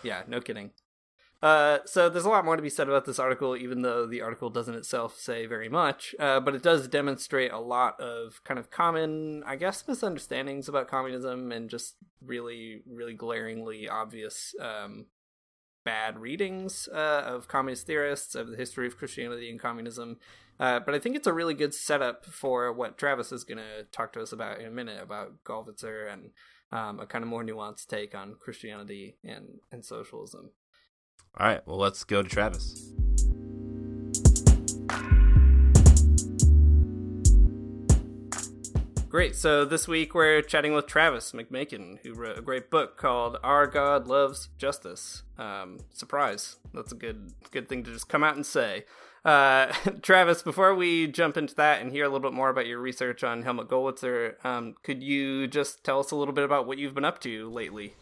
yeah, 0.02 0.24
no 0.26 0.40
kidding. 0.40 0.72
Uh, 1.42 1.78
so 1.84 2.08
there's 2.08 2.24
a 2.24 2.30
lot 2.30 2.44
more 2.44 2.56
to 2.56 2.62
be 2.62 2.70
said 2.70 2.88
about 2.88 3.04
this 3.04 3.18
article, 3.18 3.56
even 3.56 3.82
though 3.82 4.06
the 4.06 4.22
article 4.22 4.48
doesn't 4.48 4.74
itself 4.74 5.18
say 5.18 5.46
very 5.46 5.68
much. 5.68 6.14
Uh, 6.18 6.40
but 6.40 6.54
it 6.54 6.62
does 6.62 6.88
demonstrate 6.88 7.52
a 7.52 7.58
lot 7.58 8.00
of 8.00 8.42
kind 8.44 8.58
of 8.58 8.70
common, 8.70 9.42
I 9.46 9.56
guess, 9.56 9.86
misunderstandings 9.86 10.68
about 10.68 10.88
communism 10.88 11.52
and 11.52 11.68
just 11.68 11.96
really, 12.24 12.82
really 12.86 13.14
glaringly 13.14 13.88
obvious 13.88 14.54
um, 14.60 15.06
bad 15.84 16.18
readings 16.18 16.88
uh, 16.92 17.22
of 17.26 17.48
communist 17.48 17.86
theorists 17.86 18.34
of 18.34 18.48
the 18.48 18.56
history 18.56 18.86
of 18.86 18.96
Christianity 18.96 19.50
and 19.50 19.60
communism. 19.60 20.18
Uh, 20.58 20.80
but 20.80 20.94
I 20.94 20.98
think 20.98 21.16
it's 21.16 21.26
a 21.26 21.34
really 21.34 21.54
good 21.54 21.74
setup 21.74 22.24
for 22.24 22.72
what 22.72 22.96
Travis 22.96 23.30
is 23.30 23.44
going 23.44 23.58
to 23.58 23.84
talk 23.92 24.12
to 24.14 24.22
us 24.22 24.32
about 24.32 24.58
in 24.58 24.66
a 24.66 24.70
minute 24.70 25.02
about 25.02 25.44
Gollwitzer 25.44 26.10
and 26.10 26.30
um, 26.72 26.98
a 26.98 27.06
kind 27.06 27.22
of 27.22 27.28
more 27.28 27.44
nuanced 27.44 27.86
take 27.86 28.14
on 28.14 28.36
Christianity 28.40 29.16
and, 29.22 29.60
and 29.70 29.84
socialism. 29.84 30.50
All 31.38 31.46
right, 31.46 31.60
well, 31.66 31.76
let's 31.76 32.02
go 32.02 32.22
to 32.22 32.28
Travis. 32.28 32.92
Great. 39.10 39.36
So 39.36 39.64
this 39.64 39.86
week 39.86 40.14
we're 40.14 40.40
chatting 40.40 40.74
with 40.74 40.86
Travis 40.86 41.32
McMaken, 41.32 41.98
who 42.02 42.14
wrote 42.14 42.38
a 42.38 42.42
great 42.42 42.70
book 42.70 42.96
called 42.96 43.36
"Our 43.42 43.66
God 43.66 44.06
Loves 44.06 44.48
Justice." 44.56 45.24
Um, 45.36 45.80
surprise! 45.92 46.56
That's 46.72 46.92
a 46.92 46.94
good 46.96 47.32
good 47.50 47.68
thing 47.68 47.84
to 47.84 47.92
just 47.92 48.08
come 48.08 48.24
out 48.24 48.36
and 48.36 48.44
say. 48.44 48.86
Uh, 49.22 49.66
Travis, 50.02 50.42
before 50.42 50.74
we 50.74 51.06
jump 51.06 51.36
into 51.36 51.54
that 51.56 51.82
and 51.82 51.92
hear 51.92 52.04
a 52.04 52.08
little 52.08 52.30
bit 52.30 52.34
more 52.34 52.48
about 52.48 52.66
your 52.66 52.78
research 52.78 53.22
on 53.22 53.42
Helmut 53.42 53.68
Gollwitzer, 53.68 54.42
um, 54.44 54.74
could 54.82 55.02
you 55.02 55.46
just 55.46 55.84
tell 55.84 56.00
us 56.00 56.10
a 56.12 56.16
little 56.16 56.34
bit 56.34 56.44
about 56.44 56.66
what 56.66 56.78
you've 56.78 56.94
been 56.94 57.04
up 57.04 57.18
to 57.20 57.50
lately? 57.50 57.94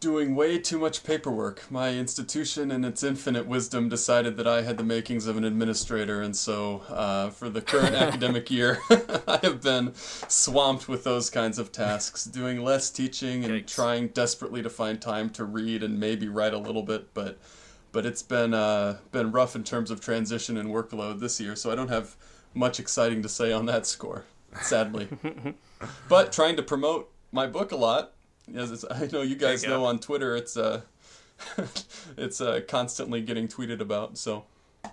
Doing 0.00 0.34
way 0.34 0.58
too 0.58 0.78
much 0.78 1.04
paperwork. 1.04 1.70
My 1.70 1.90
institution, 1.90 2.70
in 2.70 2.84
its 2.84 3.02
infinite 3.02 3.46
wisdom, 3.46 3.90
decided 3.90 4.38
that 4.38 4.46
I 4.46 4.62
had 4.62 4.78
the 4.78 4.82
makings 4.82 5.26
of 5.26 5.36
an 5.36 5.44
administrator, 5.44 6.22
and 6.22 6.34
so 6.34 6.82
uh, 6.88 7.28
for 7.28 7.50
the 7.50 7.60
current 7.60 7.94
academic 8.06 8.50
year, 8.50 8.78
I 9.28 9.38
have 9.42 9.60
been 9.60 9.94
swamped 9.94 10.88
with 10.88 11.04
those 11.04 11.28
kinds 11.28 11.58
of 11.58 11.70
tasks, 11.70 12.24
doing 12.24 12.64
less 12.64 12.90
teaching 12.90 13.44
and 13.44 13.52
Yikes. 13.52 13.74
trying 13.74 14.08
desperately 14.08 14.62
to 14.62 14.70
find 14.70 15.00
time 15.00 15.28
to 15.30 15.44
read 15.44 15.82
and 15.82 16.00
maybe 16.00 16.28
write 16.28 16.54
a 16.54 16.58
little 16.58 16.82
bit, 16.82 17.14
but. 17.14 17.38
But 17.92 18.06
it's 18.06 18.22
been 18.22 18.54
uh, 18.54 18.98
been 19.10 19.32
rough 19.32 19.56
in 19.56 19.64
terms 19.64 19.90
of 19.90 20.00
transition 20.00 20.56
and 20.56 20.68
workload 20.68 21.18
this 21.18 21.40
year, 21.40 21.56
so 21.56 21.72
I 21.72 21.74
don't 21.74 21.88
have 21.88 22.14
much 22.54 22.78
exciting 22.78 23.20
to 23.22 23.28
say 23.28 23.50
on 23.50 23.66
that 23.66 23.84
score, 23.84 24.26
sadly. 24.62 25.08
but 26.08 26.30
trying 26.30 26.54
to 26.54 26.62
promote 26.62 27.10
my 27.32 27.48
book 27.48 27.72
a 27.72 27.76
lot 27.76 28.12
as 28.56 28.84
I 28.90 29.08
know 29.12 29.22
you 29.22 29.36
guys 29.36 29.62
you 29.62 29.68
know 29.68 29.84
on 29.84 29.98
Twitter, 29.98 30.36
it's 30.36 30.56
uh, 30.56 30.82
it's 32.16 32.40
uh, 32.40 32.60
constantly 32.68 33.20
getting 33.20 33.48
tweeted 33.48 33.80
about. 33.80 34.18
So. 34.18 34.44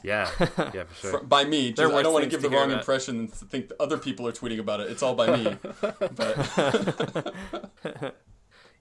Yeah, 0.04 0.30
yeah, 0.74 0.84
for 0.84 1.10
sure. 1.10 1.24
by 1.24 1.46
me, 1.46 1.72
just, 1.72 1.94
I 1.94 2.02
don't 2.04 2.12
want 2.12 2.26
to 2.26 2.30
give 2.30 2.42
the 2.42 2.50
wrong 2.50 2.68
about. 2.68 2.80
impression 2.80 3.20
and 3.20 3.32
think 3.32 3.72
other 3.80 3.98
people 3.98 4.28
are 4.28 4.34
tweeting 4.34 4.60
about 4.60 4.82
it. 4.82 4.92
It's 4.92 5.02
all 5.02 5.16
by 5.16 5.38
me. 5.38 5.58
but 5.80 7.34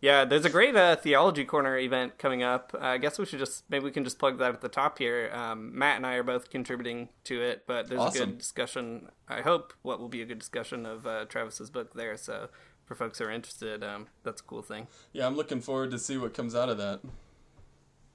yeah, 0.00 0.24
there's 0.24 0.44
a 0.44 0.50
great 0.50 0.74
uh, 0.74 0.96
theology 0.96 1.44
corner 1.44 1.78
event 1.78 2.18
coming 2.18 2.42
up. 2.42 2.72
Uh, 2.74 2.78
I 2.78 2.98
guess 2.98 3.18
we 3.18 3.24
should 3.24 3.38
just 3.38 3.64
maybe 3.70 3.84
we 3.84 3.92
can 3.92 4.02
just 4.04 4.18
plug 4.18 4.38
that 4.38 4.52
at 4.52 4.60
the 4.60 4.68
top 4.68 4.98
here. 4.98 5.30
Um, 5.32 5.78
Matt 5.78 5.96
and 5.96 6.06
I 6.06 6.14
are 6.14 6.22
both 6.22 6.50
contributing 6.50 7.08
to 7.24 7.40
it, 7.40 7.62
but 7.68 7.88
there's 7.88 8.00
awesome. 8.00 8.22
a 8.22 8.26
good 8.26 8.38
discussion. 8.38 9.08
I 9.28 9.42
hope 9.42 9.72
what 9.82 10.00
will 10.00 10.08
be 10.08 10.22
a 10.22 10.26
good 10.26 10.40
discussion 10.40 10.86
of 10.86 11.06
uh, 11.06 11.26
Travis's 11.26 11.70
book 11.70 11.94
there. 11.94 12.16
So 12.16 12.48
for 12.86 12.94
folks 12.94 13.18
who 13.18 13.26
are 13.26 13.30
interested, 13.30 13.84
um, 13.84 14.06
that's 14.22 14.40
a 14.40 14.44
cool 14.44 14.62
thing. 14.62 14.86
Yeah, 15.12 15.26
I'm 15.26 15.36
looking 15.36 15.60
forward 15.60 15.90
to 15.90 15.98
see 15.98 16.16
what 16.16 16.32
comes 16.32 16.54
out 16.54 16.68
of 16.68 16.78
that. 16.78 17.00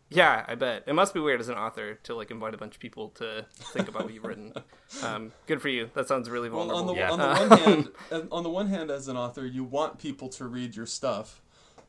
Yeah, 0.09 0.43
I 0.45 0.55
bet 0.55 0.83
it 0.87 0.93
must 0.93 1.13
be 1.13 1.21
weird 1.21 1.39
as 1.39 1.47
an 1.47 1.55
author 1.55 1.95
to 2.03 2.15
like 2.15 2.31
invite 2.31 2.53
a 2.53 2.57
bunch 2.57 2.75
of 2.75 2.81
people 2.81 3.09
to 3.11 3.45
think 3.73 3.87
about 3.87 4.03
what 4.03 4.13
you've 4.13 4.25
written. 4.25 4.53
Um, 5.03 5.31
good 5.47 5.61
for 5.61 5.69
you. 5.69 5.89
That 5.93 6.09
sounds 6.09 6.29
really 6.29 6.49
vulnerable. 6.49 6.83
Well, 6.83 6.89
on 6.89 6.95
the, 6.95 6.99
yeah. 6.99 7.11
on 7.11 7.19
the 7.19 7.55
one 7.55 7.59
hand, 8.11 8.27
on 8.29 8.43
the 8.43 8.49
one 8.49 8.67
hand, 8.67 8.91
as 8.91 9.07
an 9.07 9.15
author, 9.15 9.45
you 9.45 9.63
want 9.63 9.99
people 9.99 10.27
to 10.27 10.47
read 10.47 10.75
your 10.75 10.85
stuff, 10.85 11.40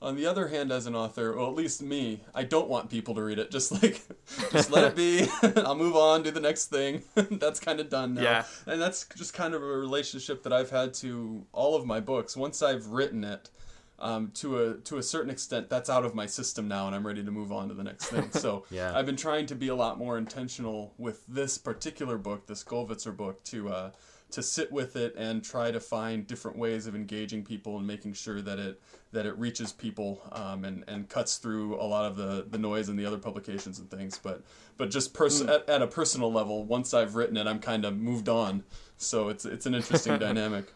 on 0.02 0.16
the 0.16 0.26
other 0.26 0.48
hand, 0.48 0.72
as 0.72 0.86
an 0.86 0.94
author, 0.94 1.36
well, 1.36 1.48
at 1.48 1.54
least 1.54 1.80
me, 1.80 2.20
I 2.34 2.42
don't 2.42 2.68
want 2.68 2.90
people 2.90 3.14
to 3.14 3.22
read 3.22 3.38
it. 3.38 3.50
Just 3.50 3.70
like, 3.72 4.02
just 4.50 4.70
let 4.70 4.84
it 4.84 4.96
be. 4.96 5.28
I'll 5.62 5.76
move 5.76 5.96
on, 5.96 6.22
do 6.22 6.30
the 6.30 6.40
next 6.40 6.66
thing. 6.66 7.02
that's 7.14 7.60
kind 7.60 7.80
of 7.80 7.88
done 7.88 8.14
now. 8.14 8.22
Yeah. 8.22 8.44
And 8.66 8.80
that's 8.80 9.06
just 9.16 9.32
kind 9.32 9.54
of 9.54 9.62
a 9.62 9.66
relationship 9.66 10.42
that 10.42 10.52
I've 10.52 10.70
had 10.70 10.92
to 10.94 11.46
all 11.52 11.76
of 11.76 11.86
my 11.86 12.00
books. 12.00 12.36
Once 12.36 12.62
I've 12.62 12.86
written 12.88 13.24
it, 13.24 13.50
um, 13.98 14.32
to 14.34 14.58
a 14.58 14.74
to 14.78 14.98
a 14.98 15.02
certain 15.02 15.30
extent, 15.30 15.70
that's 15.70 15.88
out 15.88 16.04
of 16.04 16.12
my 16.12 16.26
system 16.26 16.66
now, 16.66 16.88
and 16.88 16.96
I'm 16.96 17.06
ready 17.06 17.22
to 17.22 17.30
move 17.30 17.52
on 17.52 17.68
to 17.68 17.74
the 17.74 17.84
next 17.84 18.06
thing. 18.06 18.32
So 18.32 18.64
yeah. 18.68 18.92
I've 18.96 19.06
been 19.06 19.16
trying 19.16 19.46
to 19.46 19.54
be 19.54 19.68
a 19.68 19.76
lot 19.76 19.96
more 19.96 20.18
intentional 20.18 20.92
with 20.98 21.24
this 21.28 21.56
particular 21.56 22.18
book, 22.18 22.48
this 22.48 22.64
Gollwitzer 22.64 23.16
book, 23.16 23.44
to 23.44 23.68
uh, 23.68 23.90
to 24.32 24.42
sit 24.42 24.70
with 24.72 24.96
it 24.96 25.14
and 25.16 25.44
try 25.44 25.70
to 25.70 25.80
find 25.80 26.26
different 26.26 26.58
ways 26.58 26.86
of 26.86 26.94
engaging 26.94 27.44
people 27.44 27.78
and 27.78 27.86
making 27.86 28.14
sure 28.14 28.42
that 28.42 28.58
it 28.58 28.80
that 29.12 29.26
it 29.26 29.38
reaches 29.38 29.72
people 29.72 30.20
um, 30.32 30.64
and 30.64 30.84
and 30.88 31.08
cuts 31.08 31.36
through 31.36 31.80
a 31.80 31.84
lot 31.84 32.04
of 32.04 32.16
the 32.16 32.46
the 32.50 32.58
noise 32.58 32.88
and 32.88 32.98
the 32.98 33.06
other 33.06 33.18
publications 33.18 33.78
and 33.78 33.90
things. 33.90 34.18
But 34.18 34.42
but 34.76 34.90
just 34.90 35.14
pers- 35.14 35.42
mm. 35.42 35.54
at, 35.54 35.68
at 35.68 35.82
a 35.82 35.86
personal 35.86 36.32
level, 36.32 36.64
once 36.64 36.94
I've 36.94 37.14
written 37.14 37.36
it, 37.36 37.46
I'm 37.46 37.60
kind 37.60 37.84
of 37.84 37.96
moved 37.96 38.28
on. 38.28 38.64
So 38.96 39.28
it's 39.28 39.44
it's 39.44 39.66
an 39.66 39.74
interesting 39.74 40.18
dynamic. 40.18 40.72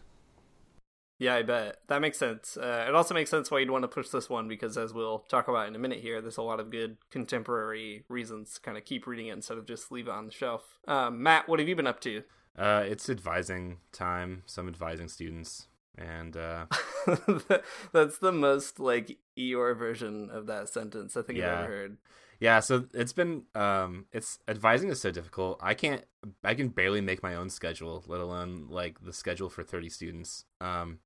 Yeah, 1.19 1.33
I 1.33 1.41
bet 1.41 1.77
that 1.87 1.99
makes 1.99 2.19
sense. 2.19 2.57
Uh, 2.57 2.85
it 2.87 2.93
also 2.93 3.15
makes 3.15 3.31
sense 3.31 3.49
why 3.49 3.59
you'd 3.59 3.71
want 3.71 3.81
to 3.81 3.87
push 3.87 4.09
this 4.09 4.29
one 4.29 4.47
because, 4.47 4.77
as 4.77 4.93
we'll 4.93 5.19
talk 5.19 5.47
about 5.47 5.67
in 5.67 5.75
a 5.75 5.79
minute 5.79 5.99
here, 5.99 6.21
there's 6.21 6.37
a 6.37 6.43
lot 6.43 6.59
of 6.59 6.69
good 6.69 6.97
contemporary 7.09 8.03
reasons 8.07 8.53
to 8.53 8.61
kind 8.61 8.77
of 8.77 8.85
keep 8.85 9.07
reading 9.07 9.27
it 9.27 9.33
instead 9.33 9.57
of 9.57 9.65
just 9.65 9.91
leave 9.91 10.07
it 10.07 10.11
on 10.11 10.27
the 10.27 10.31
shelf. 10.31 10.77
Um, 10.87 11.23
Matt, 11.23 11.49
what 11.49 11.57
have 11.57 11.67
you 11.67 11.75
been 11.75 11.87
up 11.87 11.99
to? 12.01 12.21
Uh, 12.57 12.83
it's 12.85 13.09
advising 13.09 13.77
time. 13.91 14.43
Some 14.45 14.67
advising 14.67 15.07
students. 15.09 15.67
and 15.97 16.35
uh, 16.37 16.65
that's 17.93 18.17
the 18.19 18.31
most 18.31 18.79
like 18.79 19.17
Eeyore 19.37 19.75
version 19.77 20.29
of 20.31 20.45
that 20.47 20.69
sentence 20.69 21.15
I 21.17 21.21
think 21.23 21.39
Yeah. 21.39 21.53
I've 21.53 21.59
ever 21.65 21.67
heard. 21.73 21.97
yeah. 22.39 22.59
So 22.59 22.85
it's 22.93 23.13
been 23.13 23.43
um, 23.55 24.05
it's 24.11 24.39
advising 24.47 24.89
is 24.89 25.01
so 25.01 25.11
difficult. 25.11 25.59
I 25.61 25.73
can't. 25.73 26.03
I 26.43 26.53
can 26.55 26.69
barely 26.69 27.01
make 27.01 27.23
my 27.23 27.35
own 27.35 27.49
schedule, 27.49 28.03
let 28.07 28.21
alone 28.21 28.67
like 28.69 29.03
the 29.03 29.13
schedule 29.13 29.49
for 29.49 29.63
thirty 29.63 29.89
students. 29.89 30.45
Um, 30.61 30.99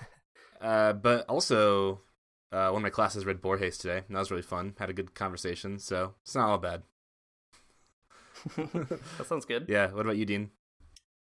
uh, 0.60 0.92
but 0.94 1.24
also, 1.28 2.00
uh, 2.52 2.68
one 2.70 2.80
of 2.80 2.82
my 2.82 2.90
classes 2.90 3.24
read 3.26 3.40
Borges 3.42 3.78
today, 3.78 4.02
and 4.06 4.14
that 4.16 4.20
was 4.20 4.30
really 4.30 4.42
fun. 4.42 4.74
Had 4.78 4.90
a 4.90 4.94
good 4.94 5.14
conversation, 5.14 5.78
so 5.78 6.14
it's 6.22 6.34
not 6.34 6.48
all 6.48 6.58
bad. 6.58 6.82
that 8.56 9.26
sounds 9.26 9.44
good. 9.44 9.66
Yeah. 9.68 9.90
What 9.92 10.02
about 10.06 10.16
you, 10.16 10.26
Dean? 10.26 10.50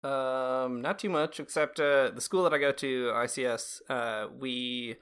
Um, 0.04 0.82
not 0.82 1.00
too 1.00 1.10
much, 1.10 1.40
except 1.40 1.80
uh, 1.80 2.10
the 2.10 2.22
school 2.22 2.44
that 2.44 2.54
I 2.54 2.58
go 2.58 2.72
to, 2.72 3.12
ICS. 3.14 3.82
Uh, 3.90 4.28
we 4.40 4.96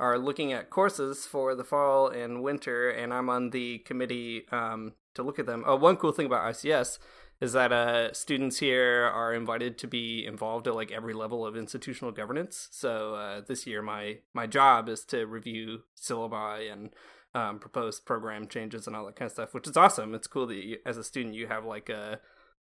are 0.00 0.18
looking 0.18 0.52
at 0.52 0.70
courses 0.70 1.26
for 1.26 1.54
the 1.54 1.62
fall 1.64 2.08
and 2.08 2.42
winter, 2.42 2.90
and 2.90 3.14
I'm 3.14 3.28
on 3.28 3.50
the 3.50 3.78
committee 3.78 4.46
um, 4.50 4.94
to 5.14 5.22
look 5.22 5.38
at 5.38 5.46
them. 5.46 5.62
Oh, 5.66 5.76
one 5.76 5.96
cool 5.96 6.12
thing 6.12 6.26
about 6.26 6.52
ICS 6.52 6.98
is 7.40 7.52
that 7.52 7.72
uh, 7.72 8.12
students 8.12 8.58
here 8.58 9.04
are 9.04 9.32
invited 9.32 9.78
to 9.78 9.86
be 9.86 10.26
involved 10.26 10.66
at 10.66 10.74
like 10.74 10.90
every 10.90 11.14
level 11.14 11.46
of 11.46 11.56
institutional 11.56 12.12
governance. 12.12 12.68
So 12.70 13.14
uh, 13.14 13.42
this 13.46 13.66
year, 13.66 13.82
my 13.82 14.18
my 14.34 14.46
job 14.46 14.88
is 14.88 15.04
to 15.06 15.26
review 15.26 15.82
syllabi 15.96 16.70
and 16.70 16.90
um, 17.34 17.58
propose 17.58 18.00
program 18.00 18.48
changes 18.48 18.86
and 18.86 18.94
all 18.94 19.06
that 19.06 19.16
kind 19.16 19.26
of 19.26 19.32
stuff, 19.32 19.54
which 19.54 19.68
is 19.68 19.76
awesome. 19.76 20.14
It's 20.14 20.26
cool 20.26 20.46
that 20.48 20.56
you, 20.56 20.78
as 20.84 20.98
a 20.98 21.04
student 21.04 21.34
you 21.34 21.46
have 21.46 21.64
like 21.64 21.88
a 21.88 22.20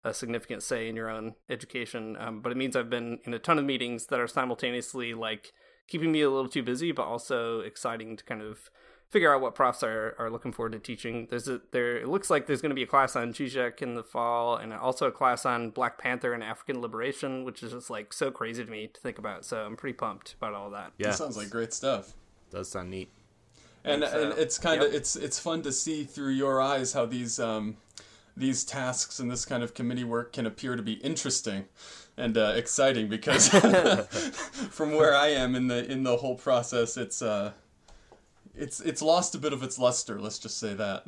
a 0.09 0.15
significant 0.15 0.63
say 0.63 0.89
in 0.89 0.97
your 0.97 1.11
own 1.11 1.35
education. 1.51 2.17
Um, 2.19 2.41
but 2.41 2.53
it 2.53 2.57
means 2.59 2.77
I've 2.77 2.91
been 2.91 3.19
in 3.25 3.35
a 3.35 3.39
ton 3.39 3.59
of 3.59 3.65
meetings 3.65 4.07
that 4.07 4.21
are 4.21 4.29
simultaneously 4.29 5.15
like 5.15 5.53
keeping 5.89 6.13
me 6.13 6.21
a 6.23 6.31
little 6.31 6.49
too 6.49 6.63
busy, 6.63 6.93
but 6.93 7.05
also 7.05 7.61
exciting 7.61 8.17
to 8.17 8.25
kind 8.25 8.43
of 8.43 8.71
figure 9.09 9.33
out 9.33 9.41
what 9.41 9.55
profs 9.55 9.83
are, 9.85 10.17
are 10.19 10.31
looking 10.31 10.53
forward 10.53 10.73
to 10.73 10.79
teaching. 10.81 11.27
There's 11.31 11.49
a 11.49 11.61
there 11.71 11.97
it 11.99 12.09
looks 12.09 12.29
like 12.31 12.47
there's 12.47 12.61
going 12.61 12.71
to 12.71 12.75
be 12.75 12.83
a 12.83 12.87
class 12.87 13.15
on 13.17 13.33
Zizek 13.33 13.81
in 13.83 13.95
the 13.95 14.03
fall, 14.03 14.57
and 14.57 14.73
also 14.73 15.07
a 15.07 15.13
class 15.13 15.47
on 15.47 15.71
Black 15.71 15.97
Panther 15.99 16.33
and 16.33 16.43
African 16.43 16.81
liberation, 16.81 17.45
which 17.45 17.63
is 17.63 17.73
just 17.73 17.89
like 17.91 18.13
so 18.13 18.31
crazy 18.31 18.65
to 18.65 18.71
me 18.71 18.89
to 18.93 19.01
think 19.01 19.19
about. 19.19 19.45
So 19.45 19.65
I'm 19.65 19.77
pretty 19.77 19.95
pumped 19.95 20.35
about 20.35 20.55
all 20.55 20.71
that. 20.71 20.93
Yeah, 20.99 21.09
That 21.09 21.17
sounds 21.19 21.37
like 21.37 21.51
great 21.51 21.73
stuff. 21.73 22.15
does 22.51 22.69
sound 22.69 22.91
neat. 22.91 23.11
and 23.85 24.03
Think 24.03 24.13
so. 24.13 24.31
and 24.31 24.39
it's 24.39 24.59
kind 24.59 24.83
of 24.83 24.89
Yep. 24.93 24.97
it's 25.01 25.15
it's 25.17 25.39
fun 25.39 25.63
to 25.63 25.73
see 25.73 26.03
through 26.05 26.33
your 26.33 26.61
eyes 26.61 26.93
how 26.93 27.07
these 27.07 27.39
um 27.39 27.77
these 28.37 28.65
tasks 28.65 29.19
and 29.19 29.31
this 29.31 29.45
kind 29.45 29.63
of 29.63 29.75
committee 29.75 30.05
work 30.05 30.33
can 30.33 30.47
appear 30.47 30.77
to 30.77 30.83
be 30.83 30.95
interesting 30.95 31.65
and 32.17 32.37
uh, 32.37 32.53
exciting 32.57 33.09
because 33.09 33.49
from 34.71 34.95
where 34.95 35.15
I 35.15 35.29
am 35.29 35.55
in 35.55 35.69
the 35.69 35.91
in 35.91 36.03
the 36.03 36.17
whole 36.17 36.37
process 36.37 36.97
it's 36.97 37.23
uh 37.23 37.53
it's 38.55 38.81
it's 38.81 39.03
lost 39.03 39.35
a 39.35 39.39
bit 39.39 39.53
of 39.53 39.63
its 39.63 39.79
luster 39.79 40.21
let's 40.21 40.39
just 40.39 40.59
say 40.59 40.75
that 40.75 41.07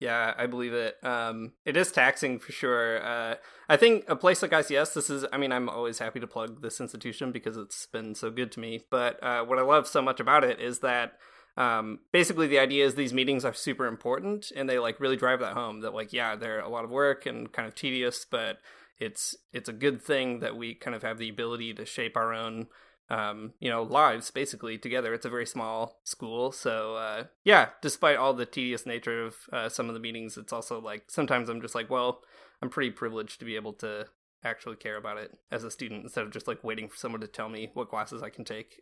Yeah, 0.00 0.32
I 0.38 0.46
believe 0.46 0.74
it. 0.74 0.96
Um, 1.02 1.54
it 1.64 1.76
is 1.76 1.90
taxing 1.90 2.38
for 2.38 2.52
sure. 2.52 3.04
Uh, 3.04 3.34
I 3.68 3.76
think 3.76 4.04
a 4.06 4.14
place 4.14 4.42
like 4.42 4.52
ICS, 4.52 4.94
this 4.94 5.10
is, 5.10 5.24
I 5.32 5.38
mean, 5.38 5.50
I'm 5.50 5.68
always 5.68 5.98
happy 5.98 6.20
to 6.20 6.26
plug 6.28 6.62
this 6.62 6.80
institution 6.80 7.32
because 7.32 7.56
it's 7.56 7.86
been 7.86 8.14
so 8.14 8.30
good 8.30 8.52
to 8.52 8.60
me. 8.60 8.84
But 8.90 9.20
uh, 9.22 9.44
what 9.44 9.58
I 9.58 9.62
love 9.62 9.88
so 9.88 10.00
much 10.00 10.20
about 10.20 10.44
it 10.44 10.60
is 10.60 10.78
that 10.80 11.18
um, 11.58 11.98
basically 12.12 12.46
the 12.46 12.60
idea 12.60 12.86
is 12.86 12.94
these 12.94 13.12
meetings 13.12 13.44
are 13.44 13.52
super 13.52 13.86
important 13.86 14.52
and 14.54 14.70
they 14.70 14.78
like 14.78 15.00
really 15.00 15.16
drive 15.16 15.40
that 15.40 15.54
home 15.54 15.80
that 15.80 15.92
like, 15.92 16.12
yeah, 16.12 16.36
they're 16.36 16.60
a 16.60 16.68
lot 16.68 16.84
of 16.84 16.90
work 16.90 17.26
and 17.26 17.52
kind 17.52 17.66
of 17.66 17.74
tedious, 17.74 18.24
but 18.24 18.58
it's 19.00 19.34
it's 19.52 19.68
a 19.68 19.72
good 19.72 20.00
thing 20.00 20.38
that 20.38 20.56
we 20.56 20.74
kind 20.74 20.94
of 20.94 21.02
have 21.02 21.18
the 21.18 21.28
ability 21.28 21.74
to 21.74 21.84
shape 21.84 22.16
our 22.16 22.32
own 22.32 22.68
um, 23.10 23.54
you 23.58 23.70
know, 23.70 23.82
lives 23.82 24.30
basically 24.30 24.78
together. 24.78 25.12
It's 25.12 25.26
a 25.26 25.30
very 25.30 25.46
small 25.46 25.98
school, 26.04 26.52
so 26.52 26.94
uh, 26.94 27.24
yeah. 27.42 27.70
Despite 27.82 28.18
all 28.18 28.34
the 28.34 28.46
tedious 28.46 28.86
nature 28.86 29.24
of 29.24 29.36
uh, 29.52 29.68
some 29.68 29.88
of 29.88 29.94
the 29.94 30.00
meetings, 30.00 30.36
it's 30.36 30.52
also 30.52 30.80
like 30.80 31.04
sometimes 31.08 31.48
I'm 31.48 31.62
just 31.62 31.74
like, 31.74 31.90
well, 31.90 32.20
I'm 32.62 32.70
pretty 32.70 32.90
privileged 32.90 33.40
to 33.40 33.46
be 33.46 33.56
able 33.56 33.72
to 33.74 34.06
actually 34.44 34.76
care 34.76 34.96
about 34.96 35.16
it 35.16 35.36
as 35.50 35.64
a 35.64 35.70
student 35.70 36.04
instead 36.04 36.22
of 36.22 36.30
just 36.30 36.46
like 36.46 36.62
waiting 36.62 36.88
for 36.88 36.96
someone 36.96 37.20
to 37.22 37.26
tell 37.26 37.48
me 37.48 37.70
what 37.74 37.88
classes 37.88 38.22
I 38.22 38.28
can 38.28 38.44
take. 38.44 38.80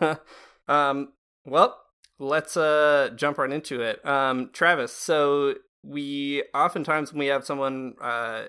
um, 0.68 1.12
well, 1.44 1.76
let's 2.18 2.56
uh 2.56 3.10
jump 3.16 3.38
right 3.38 3.50
into 3.52 3.80
it. 3.82 4.04
Um, 4.06 4.50
Travis, 4.52 4.92
so 4.92 5.54
we 5.82 6.44
oftentimes 6.54 7.12
when 7.12 7.18
we 7.20 7.26
have 7.26 7.44
someone 7.44 7.94
uh 8.00 8.44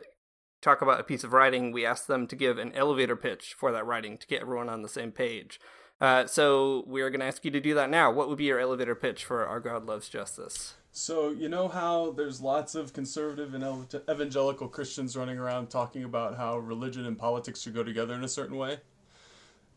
talk 0.61 0.81
about 0.81 0.99
a 0.99 1.03
piece 1.03 1.23
of 1.23 1.33
writing, 1.33 1.71
we 1.71 1.85
ask 1.85 2.07
them 2.07 2.25
to 2.27 2.35
give 2.35 2.57
an 2.57 2.71
elevator 2.73 3.15
pitch 3.15 3.55
for 3.57 3.71
that 3.71 3.85
writing 3.85 4.17
to 4.17 4.25
get 4.27 4.41
everyone 4.41 4.69
on 4.69 4.81
the 4.81 4.89
same 4.89 5.11
page. 5.11 5.59
Uh, 6.01 6.25
so 6.25 6.83
we're 6.87 7.09
going 7.09 7.21
to 7.21 7.25
ask 7.25 7.45
you 7.45 7.51
to 7.51 7.59
do 7.61 7.73
that 7.73 7.89
now. 7.89 8.11
What 8.11 8.27
would 8.27 8.37
be 8.37 8.45
your 8.45 8.59
elevator 8.59 8.95
pitch 8.95 9.23
for 9.23 9.45
Our 9.45 9.59
God 9.61 9.85
Loves 9.85 10.09
Justice? 10.09 10.73
So 10.91 11.29
you 11.29 11.47
know 11.49 11.67
how 11.67 12.11
there's 12.11 12.41
lots 12.41 12.73
of 12.75 12.93
conservative 12.93 13.53
and 13.53 13.63
evangelical 14.09 14.67
Christians 14.67 15.15
running 15.15 15.37
around 15.37 15.67
talking 15.69 16.03
about 16.03 16.35
how 16.35 16.57
religion 16.57 17.05
and 17.05 17.17
politics 17.17 17.61
should 17.61 17.73
go 17.75 17.83
together 17.83 18.13
in 18.13 18.23
a 18.23 18.27
certain 18.29 18.57
way. 18.57 18.79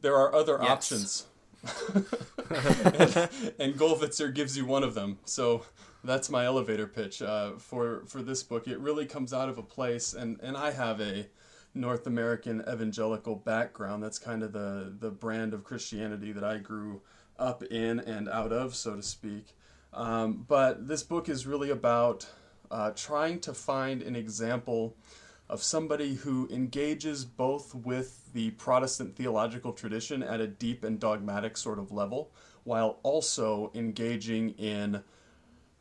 There 0.00 0.16
are 0.16 0.34
other 0.34 0.58
Yes. 0.60 0.70
options, 0.70 1.26
and, 1.64 3.28
and 3.58 3.74
Gollwitzer 3.74 4.32
gives 4.34 4.56
you 4.56 4.64
one 4.64 4.82
of 4.82 4.94
them. 4.94 5.18
So 5.24 5.64
that's 6.04 6.30
my 6.30 6.44
elevator 6.44 6.86
pitch 6.86 7.22
uh, 7.22 7.52
for 7.58 8.04
for 8.06 8.22
this 8.22 8.42
book. 8.42 8.68
It 8.68 8.78
really 8.78 9.06
comes 9.06 9.32
out 9.32 9.48
of 9.48 9.58
a 9.58 9.62
place, 9.62 10.14
and 10.14 10.38
and 10.42 10.56
I 10.56 10.70
have 10.70 11.00
a 11.00 11.26
North 11.74 12.06
American 12.06 12.62
evangelical 12.68 13.36
background. 13.36 14.02
That's 14.02 14.18
kind 14.18 14.42
of 14.42 14.52
the 14.52 14.94
the 14.98 15.10
brand 15.10 15.54
of 15.54 15.64
Christianity 15.64 16.32
that 16.32 16.44
I 16.44 16.58
grew 16.58 17.02
up 17.38 17.62
in 17.64 18.00
and 18.00 18.28
out 18.28 18.52
of, 18.52 18.74
so 18.74 18.96
to 18.96 19.02
speak. 19.02 19.54
Um, 19.92 20.44
but 20.46 20.88
this 20.88 21.02
book 21.02 21.28
is 21.28 21.46
really 21.46 21.70
about 21.70 22.26
uh, 22.70 22.90
trying 22.90 23.40
to 23.40 23.54
find 23.54 24.02
an 24.02 24.16
example 24.16 24.96
of 25.48 25.62
somebody 25.62 26.14
who 26.14 26.48
engages 26.50 27.24
both 27.24 27.74
with 27.74 28.32
the 28.32 28.50
Protestant 28.52 29.16
theological 29.16 29.72
tradition 29.72 30.22
at 30.22 30.40
a 30.40 30.46
deep 30.46 30.84
and 30.84 31.00
dogmatic 31.00 31.56
sort 31.56 31.78
of 31.78 31.90
level, 31.90 32.30
while 32.64 32.98
also 33.02 33.70
engaging 33.74 34.50
in 34.50 35.02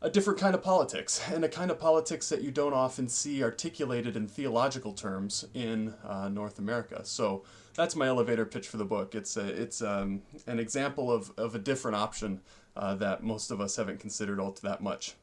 a 0.02 0.10
different 0.10 0.40
kind 0.40 0.54
of 0.54 0.62
politics, 0.62 1.22
and 1.34 1.44
a 1.44 1.50
kind 1.50 1.72
of 1.72 1.80
politics 1.80 2.30
that 2.30 2.42
you 2.42 2.52
don't 2.52 2.74
often 2.74 3.10
see 3.10 3.44
articulated 3.44 4.16
in 4.16 4.28
theological 4.28 4.94
terms 4.94 5.46
in 5.56 5.94
uh, 6.06 6.30
North 6.30 6.60
America. 6.60 7.04
So 7.04 7.44
that's 7.74 7.96
my 7.96 8.08
elevator 8.08 8.46
pitch 8.46 8.68
for 8.68 8.78
the 8.78 8.86
book. 8.86 9.16
It's 9.16 9.38
a, 9.38 9.48
it's 9.48 9.82
um, 9.82 10.22
an 10.46 10.60
example 10.60 11.12
of, 11.12 11.32
of 11.38 11.56
a 11.56 11.60
different 11.60 11.98
option 11.98 12.42
uh, 12.76 12.94
that 12.96 13.24
most 13.24 13.50
of 13.50 13.60
us 13.60 13.76
haven't 13.76 14.00
considered 14.00 14.40
all 14.40 14.56
that 14.62 14.82
much. 14.82 15.16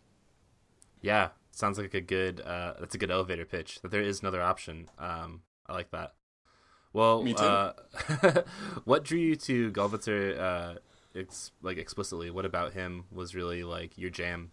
Yeah, 1.00 1.28
sounds 1.58 1.78
like 1.78 1.94
a 1.94 2.00
good. 2.00 2.40
Uh, 2.40 2.74
that's 2.78 2.94
a 2.94 2.98
good 2.98 3.10
elevator 3.10 3.44
pitch. 3.44 3.80
That 3.82 3.90
there 3.90 4.02
is 4.02 4.20
another 4.20 4.42
option. 4.42 4.88
Um, 4.98 5.42
I 5.66 5.72
like 5.72 5.90
that. 5.92 6.14
Well, 6.92 7.22
Me 7.22 7.34
too. 7.34 7.42
Uh, 7.42 7.72
what 8.84 9.04
drew 9.04 9.18
you 9.18 9.36
to 9.36 9.72
Gollwitzer, 9.72 10.38
uh, 10.38 10.74
ex- 11.14 11.50
like 11.62 11.76
explicitly? 11.76 12.30
What 12.30 12.44
about 12.44 12.72
him 12.72 13.04
was 13.10 13.34
really 13.34 13.64
like 13.64 13.98
your 13.98 14.10
jam? 14.10 14.52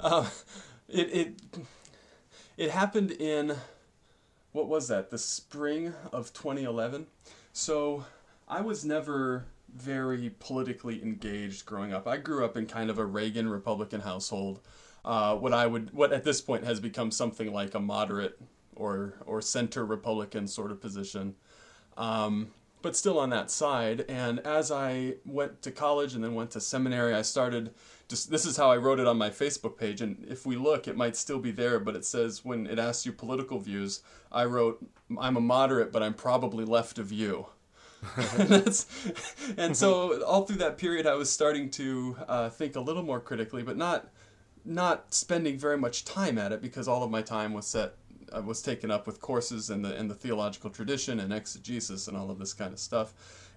uh, 0.00 0.28
it 0.88 1.12
it 1.12 1.34
it 2.56 2.70
happened 2.70 3.12
in 3.12 3.56
what 4.52 4.68
was 4.68 4.88
that? 4.88 5.10
The 5.10 5.18
spring 5.18 5.94
of 6.12 6.32
2011. 6.32 7.06
So 7.52 8.04
I 8.48 8.60
was 8.60 8.84
never 8.84 9.46
very 9.74 10.30
politically 10.38 11.02
engaged 11.02 11.66
growing 11.66 11.92
up. 11.92 12.06
I 12.06 12.16
grew 12.16 12.44
up 12.44 12.56
in 12.56 12.66
kind 12.66 12.90
of 12.90 12.98
a 12.98 13.04
Reagan 13.04 13.48
Republican 13.48 14.00
household. 14.00 14.60
Uh, 15.04 15.36
what 15.36 15.52
I 15.52 15.66
would 15.66 15.92
what 15.92 16.12
at 16.12 16.24
this 16.24 16.40
point 16.40 16.64
has 16.64 16.80
become 16.80 17.10
something 17.10 17.52
like 17.52 17.74
a 17.74 17.80
moderate 17.80 18.40
or 18.74 19.14
or 19.26 19.42
center 19.42 19.84
Republican 19.84 20.46
sort 20.46 20.70
of 20.70 20.80
position. 20.80 21.34
Um, 21.96 22.48
but 22.84 22.94
still 22.94 23.18
on 23.18 23.30
that 23.30 23.50
side. 23.50 24.04
And 24.08 24.40
as 24.40 24.70
I 24.70 25.14
went 25.24 25.62
to 25.62 25.70
college 25.70 26.14
and 26.14 26.22
then 26.22 26.34
went 26.34 26.50
to 26.50 26.60
seminary, 26.60 27.14
I 27.14 27.22
started 27.22 27.72
just 28.08 28.30
this 28.30 28.44
is 28.44 28.58
how 28.58 28.70
I 28.70 28.76
wrote 28.76 29.00
it 29.00 29.06
on 29.06 29.16
my 29.16 29.30
Facebook 29.30 29.78
page. 29.78 30.02
And 30.02 30.24
if 30.28 30.44
we 30.44 30.56
look, 30.56 30.86
it 30.86 30.96
might 30.96 31.16
still 31.16 31.38
be 31.38 31.50
there, 31.50 31.80
but 31.80 31.96
it 31.96 32.04
says 32.04 32.44
when 32.44 32.66
it 32.66 32.78
asks 32.78 33.06
you 33.06 33.12
political 33.12 33.58
views, 33.58 34.02
I 34.30 34.44
wrote, 34.44 34.86
I'm 35.18 35.36
a 35.36 35.40
moderate, 35.40 35.92
but 35.92 36.02
I'm 36.02 36.12
probably 36.12 36.66
left 36.66 36.98
of 36.98 37.10
you. 37.10 37.46
And, 38.16 38.48
that's, 38.48 38.86
and 39.56 39.76
so 39.76 40.22
all 40.26 40.44
through 40.44 40.56
that 40.56 40.78
period, 40.78 41.06
I 41.06 41.14
was 41.14 41.30
starting 41.30 41.70
to 41.70 42.16
uh, 42.28 42.48
think 42.50 42.76
a 42.76 42.80
little 42.80 43.02
more 43.02 43.20
critically, 43.20 43.62
but 43.62 43.76
not 43.76 44.08
not 44.66 45.12
spending 45.12 45.58
very 45.58 45.76
much 45.76 46.06
time 46.06 46.38
at 46.38 46.50
it 46.50 46.62
because 46.62 46.88
all 46.88 47.02
of 47.02 47.10
my 47.10 47.20
time 47.20 47.52
was 47.52 47.66
set 47.66 47.94
uh, 48.34 48.40
was 48.40 48.62
taken 48.62 48.90
up 48.90 49.06
with 49.06 49.20
courses 49.20 49.70
and 49.70 49.84
the 49.84 49.96
in 49.96 50.08
the 50.08 50.14
theological 50.14 50.70
tradition 50.70 51.20
and 51.20 51.32
exegesis 51.32 52.08
and 52.08 52.16
all 52.16 52.30
of 52.30 52.38
this 52.38 52.54
kind 52.54 52.72
of 52.72 52.78
stuff, 52.78 53.12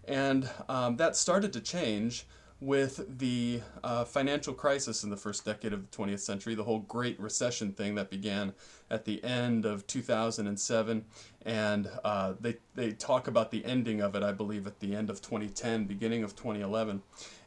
and 0.06 0.50
um, 0.70 0.98
that 0.98 1.16
started 1.16 1.54
to 1.54 1.62
change 1.62 2.26
with 2.60 3.20
the 3.20 3.62
uh, 3.84 4.04
financial 4.04 4.54
crisis 4.54 5.04
in 5.04 5.12
the 5.12 5.17
first 5.17 5.46
decade 5.46 5.74
of 5.74 5.89
the 5.89 5.96
20th 5.96 6.22
century, 6.22 6.56
the 6.56 6.63
whole 6.63 6.80
Great 6.80 7.20
Recession 7.20 7.72
thing 7.72 7.96
that 7.96 8.10
began 8.10 8.54
at 8.89 9.06
the 9.06 9.24
end 9.24 9.65
of 9.65 9.86
2007. 9.86 11.06
And 11.46 11.89
uh, 12.04 12.34
they, 12.39 12.58
they 12.74 12.91
talk 12.91 13.28
about 13.28 13.52
the 13.52 13.63
ending 13.63 14.02
of 14.02 14.15
it, 14.15 14.24
I 14.24 14.32
believe, 14.32 14.65
at 14.65 14.80
the 14.80 14.96
end 14.96 15.10
of 15.12 15.22
2010, 15.22 15.86
beginning 15.86 16.24
of 16.24 16.36
2011. 16.36 17.04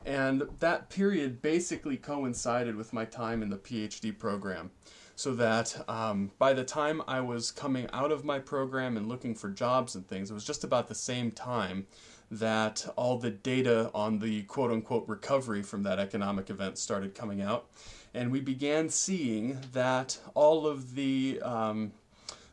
And 0.06 0.44
that 0.60 0.88
period 0.90 1.42
basically 1.42 1.96
coincided 1.96 2.76
with 2.76 2.92
my 2.92 3.04
time 3.04 3.42
in 3.42 3.50
the 3.50 3.58
PhD 3.58 4.16
program. 4.16 4.70
So 5.16 5.34
that 5.34 5.84
um, 5.86 6.30
by 6.38 6.54
the 6.54 6.64
time 6.64 7.02
I 7.06 7.20
was 7.20 7.50
coming 7.50 7.86
out 7.92 8.10
of 8.10 8.24
my 8.24 8.38
program 8.38 8.96
and 8.96 9.06
looking 9.06 9.34
for 9.34 9.50
jobs 9.50 9.94
and 9.94 10.08
things, 10.08 10.30
it 10.30 10.34
was 10.34 10.46
just 10.46 10.64
about 10.64 10.88
the 10.88 10.94
same 10.94 11.30
time 11.30 11.86
that 12.30 12.86
all 12.96 13.18
the 13.18 13.30
data 13.30 13.90
on 13.92 14.18
the 14.20 14.42
quote 14.42 14.70
unquote 14.70 15.08
recovery 15.08 15.62
from 15.62 15.82
that 15.82 15.98
economic 15.98 16.48
event 16.50 16.78
started 16.78 17.14
coming 17.14 17.40
out. 17.40 17.66
And 18.14 18.30
we 18.30 18.40
began 18.40 18.88
seeing 18.88 19.58
that 19.72 20.18
all 20.34 20.66
of 20.66 20.94
the 20.94 21.40
um, 21.42 21.92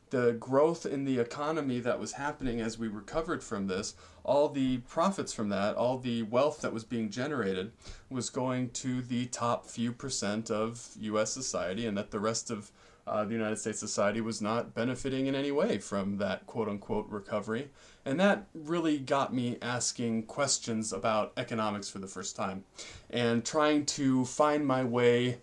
the 0.09 0.33
growth 0.39 0.85
in 0.85 1.03
the 1.03 1.19
economy 1.19 1.79
that 1.81 1.99
was 1.99 2.13
happening 2.13 2.61
as 2.61 2.77
we 2.77 2.87
recovered 2.87 3.43
from 3.43 3.67
this, 3.67 3.93
all 4.23 4.47
the 4.47 4.77
profits 4.79 5.33
from 5.33 5.49
that, 5.49 5.75
all 5.75 5.97
the 5.97 6.23
wealth 6.23 6.61
that 6.61 6.73
was 6.73 6.83
being 6.85 7.09
generated 7.09 7.71
was 8.09 8.29
going 8.29 8.69
to 8.69 9.01
the 9.01 9.25
top 9.25 9.65
few 9.65 9.91
percent 9.91 10.49
of 10.49 10.89
US 10.99 11.31
society, 11.31 11.85
and 11.85 11.97
that 11.97 12.11
the 12.11 12.19
rest 12.19 12.49
of 12.49 12.71
uh, 13.05 13.23
the 13.23 13.33
United 13.33 13.57
States 13.57 13.79
society 13.79 14.19
was 14.21 14.41
not 14.41 14.73
benefiting 14.73 15.27
in 15.27 15.35
any 15.35 15.51
way 15.51 15.77
from 15.77 16.17
that 16.17 16.45
quote 16.45 16.67
unquote 16.67 17.07
recovery. 17.09 17.69
And 18.07 18.21
that 18.21 18.47
really 18.53 18.99
got 18.99 19.33
me 19.33 19.57
asking 19.61 20.23
questions 20.23 20.93
about 20.93 21.33
economics 21.35 21.89
for 21.89 21.99
the 21.99 22.07
first 22.07 22.37
time 22.37 22.63
and 23.09 23.43
trying 23.43 23.85
to 23.87 24.23
find 24.23 24.65
my 24.65 24.85
way 24.85 25.39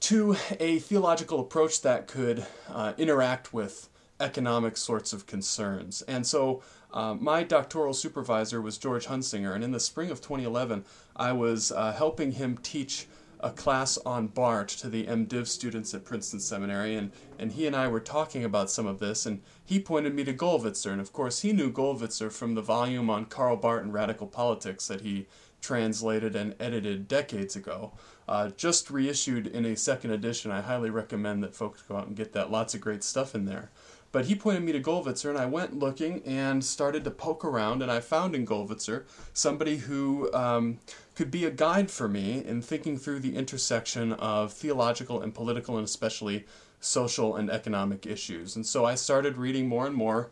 to 0.00 0.34
a 0.58 0.78
theological 0.78 1.38
approach 1.38 1.82
that 1.82 2.06
could 2.06 2.46
uh, 2.70 2.94
interact 2.96 3.52
with 3.52 3.90
economic 4.20 4.78
sorts 4.78 5.12
of 5.12 5.26
concerns. 5.26 6.00
And 6.02 6.26
so 6.26 6.62
uh, 6.94 7.12
my 7.12 7.42
doctoral 7.42 7.92
supervisor 7.92 8.62
was 8.62 8.78
George 8.78 9.06
Hunsinger, 9.06 9.54
and 9.54 9.62
in 9.62 9.72
the 9.72 9.80
spring 9.80 10.10
of 10.10 10.22
2011, 10.22 10.86
I 11.14 11.32
was 11.32 11.72
uh, 11.72 11.92
helping 11.92 12.32
him 12.32 12.58
teach 12.62 13.06
a 13.42 13.50
class 13.50 13.98
on 13.98 14.28
Barth 14.28 14.76
to 14.78 14.88
the 14.88 15.04
MDiv 15.04 15.46
students 15.46 15.94
at 15.94 16.04
Princeton 16.04 16.40
Seminary, 16.40 16.94
and, 16.94 17.10
and 17.38 17.52
he 17.52 17.66
and 17.66 17.74
I 17.74 17.88
were 17.88 18.00
talking 18.00 18.44
about 18.44 18.70
some 18.70 18.86
of 18.86 19.00
this, 19.00 19.26
and 19.26 19.42
he 19.64 19.80
pointed 19.80 20.14
me 20.14 20.24
to 20.24 20.32
Gollwitzer, 20.32 20.92
and 20.92 21.00
of 21.00 21.12
course 21.12 21.42
he 21.42 21.52
knew 21.52 21.72
Gollwitzer 21.72 22.30
from 22.30 22.54
the 22.54 22.62
volume 22.62 23.10
on 23.10 23.26
Karl 23.26 23.56
Barth 23.56 23.82
and 23.82 23.92
Radical 23.92 24.26
Politics 24.26 24.86
that 24.88 25.00
he 25.00 25.26
translated 25.60 26.36
and 26.36 26.54
edited 26.60 27.08
decades 27.08 27.56
ago. 27.56 27.92
Uh, 28.28 28.50
just 28.50 28.90
reissued 28.90 29.46
in 29.46 29.64
a 29.64 29.76
second 29.76 30.10
edition. 30.10 30.50
I 30.50 30.60
highly 30.60 30.90
recommend 30.90 31.42
that 31.42 31.54
folks 31.54 31.82
go 31.82 31.96
out 31.96 32.06
and 32.06 32.16
get 32.16 32.32
that. 32.32 32.50
Lots 32.50 32.74
of 32.74 32.80
great 32.80 33.02
stuff 33.02 33.34
in 33.34 33.44
there. 33.44 33.70
But 34.12 34.26
he 34.26 34.34
pointed 34.34 34.62
me 34.62 34.72
to 34.72 34.80
Gollwitzer, 34.80 35.30
and 35.30 35.38
I 35.38 35.46
went 35.46 35.78
looking 35.78 36.22
and 36.24 36.62
started 36.62 37.02
to 37.04 37.10
poke 37.10 37.44
around, 37.46 37.80
and 37.80 37.90
I 37.90 38.00
found 38.00 38.34
in 38.34 38.46
Gollwitzer 38.46 39.04
somebody 39.32 39.78
who 39.78 40.32
um, 40.34 40.78
could 41.14 41.30
be 41.30 41.44
a 41.44 41.50
guide 41.50 41.90
for 41.90 42.08
me 42.08 42.42
in 42.44 42.62
thinking 42.62 42.98
through 42.98 43.20
the 43.20 43.36
intersection 43.36 44.12
of 44.14 44.52
theological 44.52 45.20
and 45.20 45.34
political, 45.34 45.76
and 45.76 45.84
especially 45.84 46.46
social 46.80 47.36
and 47.36 47.50
economic 47.50 48.06
issues. 48.06 48.56
And 48.56 48.66
so 48.66 48.84
I 48.84 48.94
started 48.94 49.36
reading 49.36 49.68
more 49.68 49.86
and 49.86 49.94
more 49.94 50.30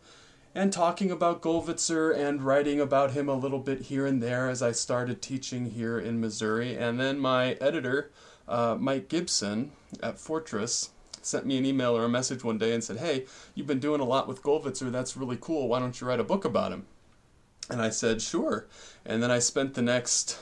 and 0.53 0.73
talking 0.73 1.11
about 1.11 1.41
Gollwitzer 1.41 2.15
and 2.15 2.41
writing 2.41 2.81
about 2.81 3.11
him 3.11 3.29
a 3.29 3.35
little 3.35 3.59
bit 3.59 3.83
here 3.83 4.05
and 4.05 4.21
there 4.21 4.49
as 4.49 4.61
I 4.61 4.73
started 4.73 5.21
teaching 5.21 5.71
here 5.71 5.97
in 5.97 6.19
Missouri. 6.19 6.75
And 6.75 6.99
then 6.99 7.19
my 7.19 7.53
editor, 7.53 8.11
uh, 8.47 8.75
Mike 8.77 9.07
Gibson 9.07 9.71
at 10.03 10.19
Fortress, 10.19 10.89
sent 11.21 11.45
me 11.45 11.57
an 11.57 11.65
email 11.65 11.95
or 11.95 12.03
a 12.03 12.09
message 12.09 12.43
one 12.43 12.57
day 12.57 12.73
and 12.73 12.83
said, 12.83 12.97
Hey, 12.97 13.25
you've 13.55 13.67
been 13.67 13.79
doing 13.79 14.01
a 14.01 14.05
lot 14.05 14.27
with 14.27 14.43
Gollwitzer. 14.43 14.91
That's 14.91 15.15
really 15.15 15.37
cool. 15.39 15.67
Why 15.67 15.79
don't 15.79 15.99
you 16.01 16.07
write 16.07 16.19
a 16.19 16.25
book 16.25 16.43
about 16.43 16.71
him? 16.71 16.85
And 17.69 17.81
I 17.81 17.89
said, 17.89 18.21
Sure. 18.21 18.67
And 19.05 19.23
then 19.23 19.31
I 19.31 19.39
spent 19.39 19.75
the 19.75 19.81
next 19.81 20.37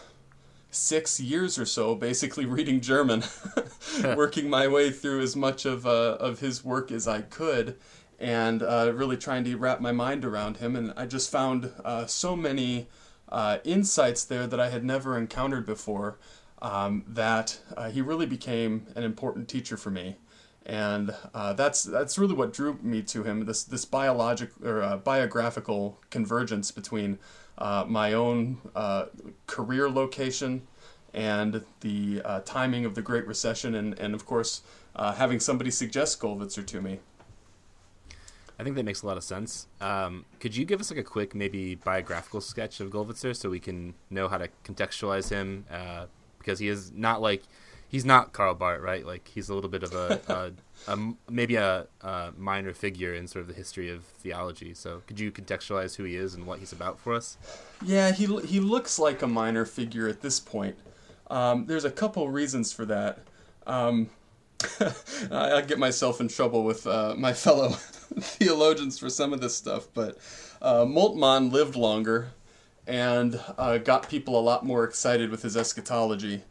six 0.71 1.19
years 1.19 1.57
or 1.57 1.65
so 1.65 1.95
basically 1.95 2.45
reading 2.57 2.81
German, 2.81 3.23
working 4.15 4.49
my 4.49 4.67
way 4.67 4.91
through 4.91 5.21
as 5.21 5.35
much 5.35 5.65
of, 5.65 5.85
uh, 5.85 6.17
of 6.19 6.39
his 6.39 6.63
work 6.63 6.91
as 6.91 7.07
I 7.07 7.21
could. 7.21 7.77
And 8.19 8.61
uh, 8.61 8.91
really 8.93 9.15
trying 9.15 9.45
to 9.45 9.55
wrap 9.55 9.79
my 9.79 9.93
mind 9.93 10.25
around 10.25 10.57
him. 10.57 10.75
And 10.75 10.93
I 10.97 11.05
just 11.05 11.31
found 11.31 11.71
uh, 11.85 12.05
so 12.05 12.35
many 12.35 12.89
uh, 13.29 13.59
insights 13.63 14.25
there 14.25 14.45
that 14.45 14.59
I 14.59 14.69
had 14.69 14.83
never 14.83 15.17
encountered 15.17 15.65
before 15.65 16.17
um, 16.61 17.05
that 17.07 17.59
uh, 17.77 17.89
he 17.89 18.01
really 18.01 18.25
became 18.25 18.87
an 18.95 19.03
important 19.03 19.47
teacher 19.47 19.77
for 19.77 19.89
me 19.89 20.17
and 20.69 21.15
uh, 21.33 21.53
that's 21.53 21.83
that's 21.83 22.19
really 22.19 22.35
what 22.35 22.53
drew 22.53 22.77
me 22.83 23.01
to 23.01 23.23
him. 23.23 23.45
This 23.45 23.63
this 23.63 23.85
biologic 23.85 24.51
or 24.63 24.83
uh, 24.83 24.97
biographical 24.97 25.99
convergence 26.11 26.69
between 26.71 27.17
uh, 27.59 27.85
my 27.87 28.13
own 28.13 28.57
uh, 28.75 29.05
career 29.45 29.89
location 29.89 30.67
and 31.13 31.63
the 31.81 32.21
uh, 32.25 32.39
timing 32.41 32.85
of 32.85 32.95
the 32.95 33.01
Great 33.01 33.27
Recession, 33.27 33.75
and 33.75 33.97
and 33.99 34.15
of 34.15 34.25
course 34.25 34.61
uh, 34.95 35.13
having 35.13 35.39
somebody 35.39 35.71
suggest 35.71 36.19
Gollwitzer 36.19 36.65
to 36.65 36.81
me. 36.81 36.99
I 38.57 38.63
think 38.63 38.75
that 38.75 38.83
makes 38.83 39.03
a 39.03 39.07
lot 39.07 39.15
of 39.15 39.23
sense. 39.23 39.67
Um, 39.79 40.25
could 40.41 40.55
you 40.55 40.65
give 40.65 40.81
us 40.81 40.91
like 40.91 40.99
a 40.99 41.03
quick, 41.03 41.33
maybe 41.33 41.75
biographical 41.75 42.41
sketch 42.41 42.81
of 42.81 42.89
Gollwitzer 42.89 43.33
so 43.33 43.49
we 43.49 43.59
can 43.59 43.93
know 44.09 44.27
how 44.27 44.37
to 44.37 44.49
contextualize 44.65 45.29
him? 45.29 45.65
because 46.39 46.57
he 46.57 46.67
is 46.67 46.91
not 46.93 47.21
like 47.21 47.43
he's 47.89 48.05
not 48.05 48.31
Karl 48.31 48.53
Barth, 48.53 48.81
right? 48.81 49.05
Like 49.05 49.27
he's 49.27 49.49
a 49.49 49.53
little 49.53 49.69
bit 49.69 49.83
of 49.83 49.93
a, 49.93 50.21
a, 50.87 50.93
a 50.93 51.13
maybe 51.29 51.55
a, 51.55 51.87
a, 52.01 52.31
minor 52.37 52.73
figure 52.73 53.13
in 53.13 53.27
sort 53.27 53.41
of 53.41 53.47
the 53.47 53.53
history 53.53 53.89
of 53.89 54.05
theology. 54.05 54.73
So 54.73 55.01
could 55.07 55.19
you 55.19 55.31
contextualize 55.31 55.97
who 55.97 56.05
he 56.05 56.15
is 56.15 56.35
and 56.35 56.45
what 56.45 56.59
he's 56.59 56.71
about 56.71 56.99
for 56.99 57.13
us? 57.13 57.37
Yeah, 57.83 58.11
he 58.11 58.25
he 58.41 58.61
looks 58.61 58.97
like 58.97 59.21
a 59.21 59.27
minor 59.27 59.65
figure 59.65 60.07
at 60.07 60.21
this 60.21 60.39
point. 60.39 60.77
Um, 61.29 61.65
there's 61.65 61.85
a 61.85 61.91
couple 61.91 62.29
reasons 62.29 62.71
for 62.71 62.85
that. 62.85 63.19
Um, 63.67 64.09
I, 65.31 65.61
get 65.61 65.79
myself 65.79 66.19
in 66.19 66.27
trouble 66.27 66.63
with 66.63 66.85
uh, 66.85 67.15
my 67.17 67.33
fellow 67.33 67.69
theologians 68.19 68.99
for 68.99 69.09
some 69.09 69.31
of 69.31 69.41
this 69.41 69.55
stuff, 69.55 69.87
but 69.93 70.17
uh, 70.61 70.83
Moltmann 70.83 71.51
lived 71.51 71.75
longer 71.75 72.31
and 72.85 73.39
uh, 73.57 73.77
got 73.77 74.09
people 74.09 74.37
a 74.37 74.41
lot 74.41 74.65
more 74.65 74.83
excited 74.83 75.29
with 75.29 75.43
his 75.43 75.55
eschatology. 75.55 76.43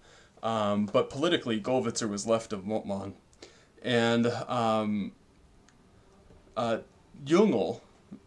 Um, 0.42 0.86
but 0.86 1.10
politically, 1.10 1.60
Gollwitzer 1.60 2.08
was 2.08 2.26
left 2.26 2.52
of 2.52 2.64
Moltmann. 2.64 3.12
And 3.82 4.26
um, 4.26 5.12
uh, 6.56 6.78
Jungel 7.24 7.80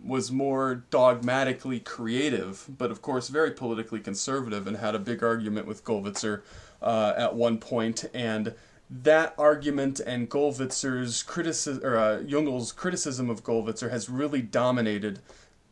was 0.03 0.31
more 0.31 0.83
dogmatically 0.89 1.79
creative, 1.79 2.67
but 2.77 2.91
of 2.91 3.01
course 3.01 3.29
very 3.29 3.51
politically 3.51 3.99
conservative, 3.99 4.67
and 4.67 4.77
had 4.77 4.95
a 4.95 4.99
big 4.99 5.23
argument 5.23 5.67
with 5.67 5.83
Gollwitzer 5.83 6.41
uh, 6.81 7.13
at 7.17 7.35
one 7.35 7.57
point. 7.57 8.05
And 8.13 8.53
that 8.89 9.33
argument 9.37 9.99
and 9.99 10.29
Gollwitzer's 10.29 11.23
criticism, 11.23 11.83
or 11.83 11.97
uh, 11.97 12.19
Jungel's 12.19 12.71
criticism 12.71 13.29
of 13.29 13.43
Gollwitzer, 13.43 13.89
has 13.89 14.09
really 14.09 14.41
dominated 14.41 15.19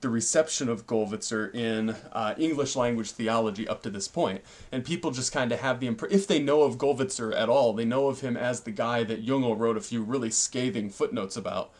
the 0.01 0.09
reception 0.09 0.69
of 0.69 0.87
Gollwitzer 0.87 1.53
in 1.53 1.89
uh, 2.11 2.33
English 2.37 2.75
language 2.75 3.11
theology 3.11 3.67
up 3.67 3.83
to 3.83 3.89
this 3.89 4.07
point. 4.07 4.41
And 4.71 4.85
people 4.85 5.11
just 5.11 5.31
kind 5.31 5.51
of 5.51 5.59
have 5.59 5.79
the 5.79 5.87
impression, 5.87 6.17
if 6.17 6.27
they 6.27 6.41
know 6.41 6.63
of 6.63 6.77
Gollwitzer 6.77 7.35
at 7.35 7.49
all, 7.49 7.73
they 7.73 7.85
know 7.85 8.07
of 8.07 8.21
him 8.21 8.37
as 8.37 8.61
the 8.61 8.71
guy 8.71 9.03
that 9.03 9.25
Jungel 9.25 9.57
wrote 9.57 9.77
a 9.77 9.81
few 9.81 10.01
really 10.01 10.29
scathing 10.29 10.89
footnotes 10.89 11.35
about. 11.35 11.71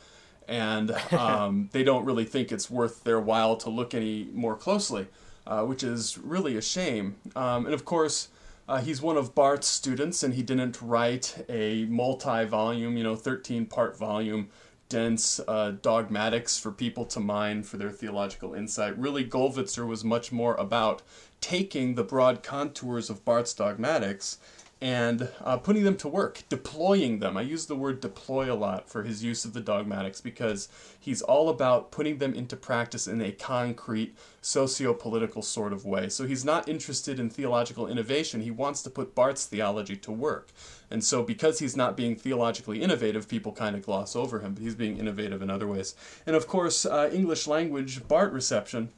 And 0.48 0.92
um, 1.12 1.70
they 1.72 1.84
don't 1.84 2.06
really 2.06 2.26
think 2.26 2.52
it's 2.52 2.70
worth 2.70 3.04
their 3.04 3.20
while 3.20 3.56
to 3.58 3.70
look 3.70 3.94
any 3.94 4.30
more 4.34 4.56
closely, 4.56 5.08
uh, 5.48 5.64
which 5.64 5.84
is 5.84 6.18
really 6.18 6.58
a 6.58 6.62
shame. 6.62 7.16
Um, 7.36 7.66
and 7.66 7.74
of 7.74 7.86
course, 7.86 8.30
uh, 8.68 8.82
he's 8.82 9.02
one 9.02 9.18
of 9.18 9.34
Barth's 9.34 9.68
students, 9.68 10.22
and 10.22 10.36
he 10.36 10.44
didn't 10.44 10.80
write 10.80 11.44
a 11.50 11.86
multi 11.86 12.46
volume, 12.46 12.98
you 12.98 13.04
know, 13.04 13.16
13 13.16 13.66
part 13.66 13.98
volume 13.98 14.50
dense 14.90 15.40
uh, 15.48 15.72
dogmatics 15.82 16.60
for 16.60 16.72
people 16.72 17.06
to 17.06 17.20
mine 17.20 17.64
for 17.64 17.78
their 17.78 17.92
theological 17.92 18.54
insight. 18.54 18.98
Really, 18.98 19.24
Gollwitzer 19.24 19.88
was 19.88 20.04
much 20.04 20.32
more 20.32 20.56
about 20.56 21.04
taking 21.40 21.96
the 21.96 22.04
broad 22.04 22.44
contours 22.44 23.10
of 23.10 23.24
Barth's 23.24 23.54
dogmatics 23.54 24.40
and 24.82 25.30
uh, 25.44 25.58
putting 25.58 25.84
them 25.84 25.98
to 25.98 26.08
work, 26.08 26.44
deploying 26.48 27.20
them. 27.20 27.36
I 27.36 27.42
use 27.42 27.66
the 27.66 27.76
word 27.76 28.00
deploy 28.00 28.52
a 28.52 28.56
lot 28.56 28.90
for 28.90 29.04
his 29.04 29.22
use 29.22 29.44
of 29.44 29.52
the 29.52 29.60
dogmatics 29.60 30.22
because 30.22 30.70
he's 30.98 31.22
all 31.22 31.50
about 31.50 31.92
putting 31.92 32.20
them 32.20 32.34
into 32.34 32.56
practice 32.56 33.06
in 33.06 33.22
a 33.22 33.34
concrete, 33.34 34.16
socio 34.42 34.94
political 34.94 35.42
sort 35.42 35.74
of 35.74 35.86
way. 35.86 36.08
So 36.08 36.26
he's 36.26 36.46
not 36.46 36.70
interested 36.70 37.20
in 37.20 37.30
theological 37.30 37.88
innovation, 37.88 38.42
he 38.42 38.52
wants 38.52 38.82
to 38.84 38.90
put 38.90 39.16
Barth's 39.16 39.46
theology 39.46 39.98
to 39.98 40.12
work. 40.12 40.50
And 40.92 41.04
so, 41.04 41.22
because 41.22 41.60
he's 41.60 41.76
not 41.76 41.96
being 41.96 42.16
theologically 42.16 42.82
innovative, 42.82 43.28
people 43.28 43.52
kind 43.52 43.76
of 43.76 43.86
gloss 43.86 44.16
over 44.16 44.40
him, 44.40 44.54
but 44.54 44.64
he's 44.64 44.76
being 44.76 44.98
innovative 44.98 45.42
in 45.42 45.50
other 45.50 45.68
ways. 45.68 45.94
And 46.26 46.36
of 46.36 46.48
course, 46.48 46.86
uh, 46.86 47.12
English 47.14 47.46
language 47.46 48.08
Barth 48.08 48.34
reception 48.34 48.90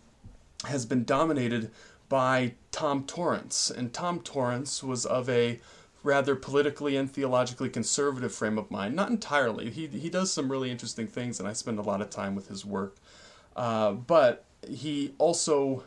has 0.66 0.86
been 0.86 1.04
dominated 1.04 1.72
by 2.12 2.52
Tom 2.74 3.06
Torrance. 3.06 3.72
And 3.72 3.94
Tom 3.94 4.20
Torrance 4.20 4.84
was 4.84 5.06
of 5.06 5.30
a 5.30 5.62
rather 6.04 6.36
politically 6.36 6.98
and 6.98 7.10
theologically 7.10 7.70
conservative 7.70 8.34
frame 8.34 8.58
of 8.58 8.70
mind. 8.70 8.98
Not 8.98 9.10
entirely. 9.10 9.70
He, 9.70 9.88
he 9.88 10.10
does 10.10 10.30
some 10.30 10.52
really 10.52 10.72
interesting 10.72 11.08
things, 11.08 11.40
and 11.40 11.48
I 11.48 11.54
spend 11.54 11.80
a 11.80 11.84
lot 11.84 12.02
of 12.02 12.10
time 12.10 12.36
with 12.36 12.50
his 12.50 12.66
work. 12.66 12.98
Uh, 13.56 13.94
but 13.94 14.44
he 14.68 15.14
also 15.20 15.84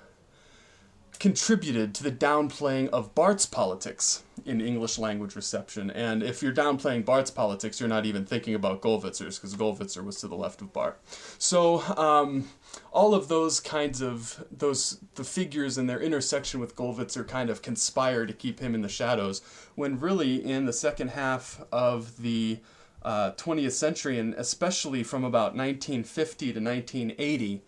contributed 1.19 1.95
to 1.95 2.03
the 2.03 2.11
downplaying 2.11 2.89
of 2.89 3.15
Barth's 3.15 3.47
politics 3.47 4.23
in 4.45 4.61
English 4.61 4.99
language 4.99 5.37
reception. 5.37 5.91
And 5.91 6.23
if 6.23 6.43
you're 6.43 6.53
downplaying 6.53 7.05
Barth's 7.05 7.31
politics, 7.31 7.81
you're 7.81 7.89
not 7.89 8.07
even 8.07 8.25
thinking 8.27 8.55
about 8.55 8.83
Gollwitzer's, 8.83 9.39
because 9.39 9.55
Gollwitzer 9.55 10.05
was 10.05 10.21
to 10.21 10.29
the 10.29 10.35
left 10.35 10.61
of 10.61 10.73
Bart. 10.73 11.01
So 11.39 11.81
um, 11.97 12.49
all 12.93 13.15
of 13.15 13.29
those 13.29 13.61
kinds 13.61 14.01
of 14.01 14.45
those 14.51 14.99
the 15.15 15.25
figures 15.25 15.79
and 15.79 15.89
their 15.89 16.01
intersection 16.01 16.61
with 16.61 16.77
Gollwitzer 16.77 17.27
kind 17.27 17.49
of 17.51 17.63
conspire 17.63 18.27
to 18.27 18.33
keep 18.33 18.61
him 18.61 18.75
in 18.75 18.83
the 18.83 18.89
shadows. 18.89 19.41
When 19.75 19.99
really 19.99 20.45
in 20.45 20.67
the 20.67 20.73
second 20.73 21.09
half 21.09 21.65
of 21.73 22.21
the 22.21 22.61
uh, 23.03 23.33
20th 23.33 23.73
century, 23.73 24.19
and 24.19 24.35
especially 24.35 25.03
from 25.03 25.25
about 25.25 25.55
1950 25.55 26.53
to 26.53 26.61
1980 26.61 27.63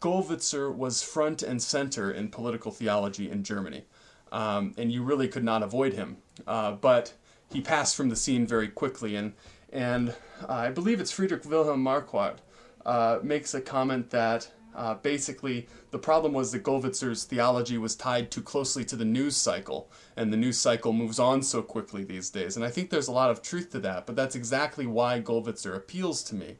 Gollwitzer 0.00 0.74
was 0.74 1.02
front 1.02 1.42
and 1.42 1.60
center 1.60 2.10
in 2.10 2.28
political 2.28 2.70
theology 2.70 3.30
in 3.30 3.42
Germany, 3.42 3.84
um, 4.30 4.74
and 4.78 4.92
you 4.92 5.02
really 5.02 5.28
could 5.28 5.44
not 5.44 5.62
avoid 5.62 5.94
him. 5.94 6.18
Uh, 6.46 6.72
but 6.72 7.14
he 7.50 7.60
passed 7.60 7.96
from 7.96 8.08
the 8.08 8.16
scene 8.16 8.46
very 8.46 8.68
quickly, 8.68 9.16
and 9.16 9.32
and 9.72 10.10
uh, 10.48 10.52
I 10.52 10.70
believe 10.70 11.00
it's 11.00 11.10
Friedrich 11.10 11.44
Wilhelm 11.44 11.84
Marquardt 11.84 12.38
uh, 12.86 13.18
makes 13.22 13.54
a 13.54 13.60
comment 13.60 14.10
that 14.10 14.50
uh, 14.74 14.94
basically 14.94 15.66
the 15.90 15.98
problem 15.98 16.32
was 16.32 16.52
that 16.52 16.62
Gollwitzer's 16.62 17.24
theology 17.24 17.76
was 17.76 17.96
tied 17.96 18.30
too 18.30 18.42
closely 18.42 18.84
to 18.84 18.96
the 18.96 19.04
news 19.04 19.36
cycle, 19.36 19.90
and 20.16 20.32
the 20.32 20.36
news 20.36 20.58
cycle 20.58 20.92
moves 20.92 21.18
on 21.18 21.42
so 21.42 21.60
quickly 21.60 22.04
these 22.04 22.30
days. 22.30 22.56
And 22.56 22.64
I 22.64 22.70
think 22.70 22.90
there's 22.90 23.08
a 23.08 23.12
lot 23.12 23.30
of 23.30 23.42
truth 23.42 23.70
to 23.70 23.80
that, 23.80 24.06
but 24.06 24.14
that's 24.14 24.36
exactly 24.36 24.86
why 24.86 25.20
Gollwitzer 25.20 25.74
appeals 25.74 26.22
to 26.24 26.36
me 26.36 26.58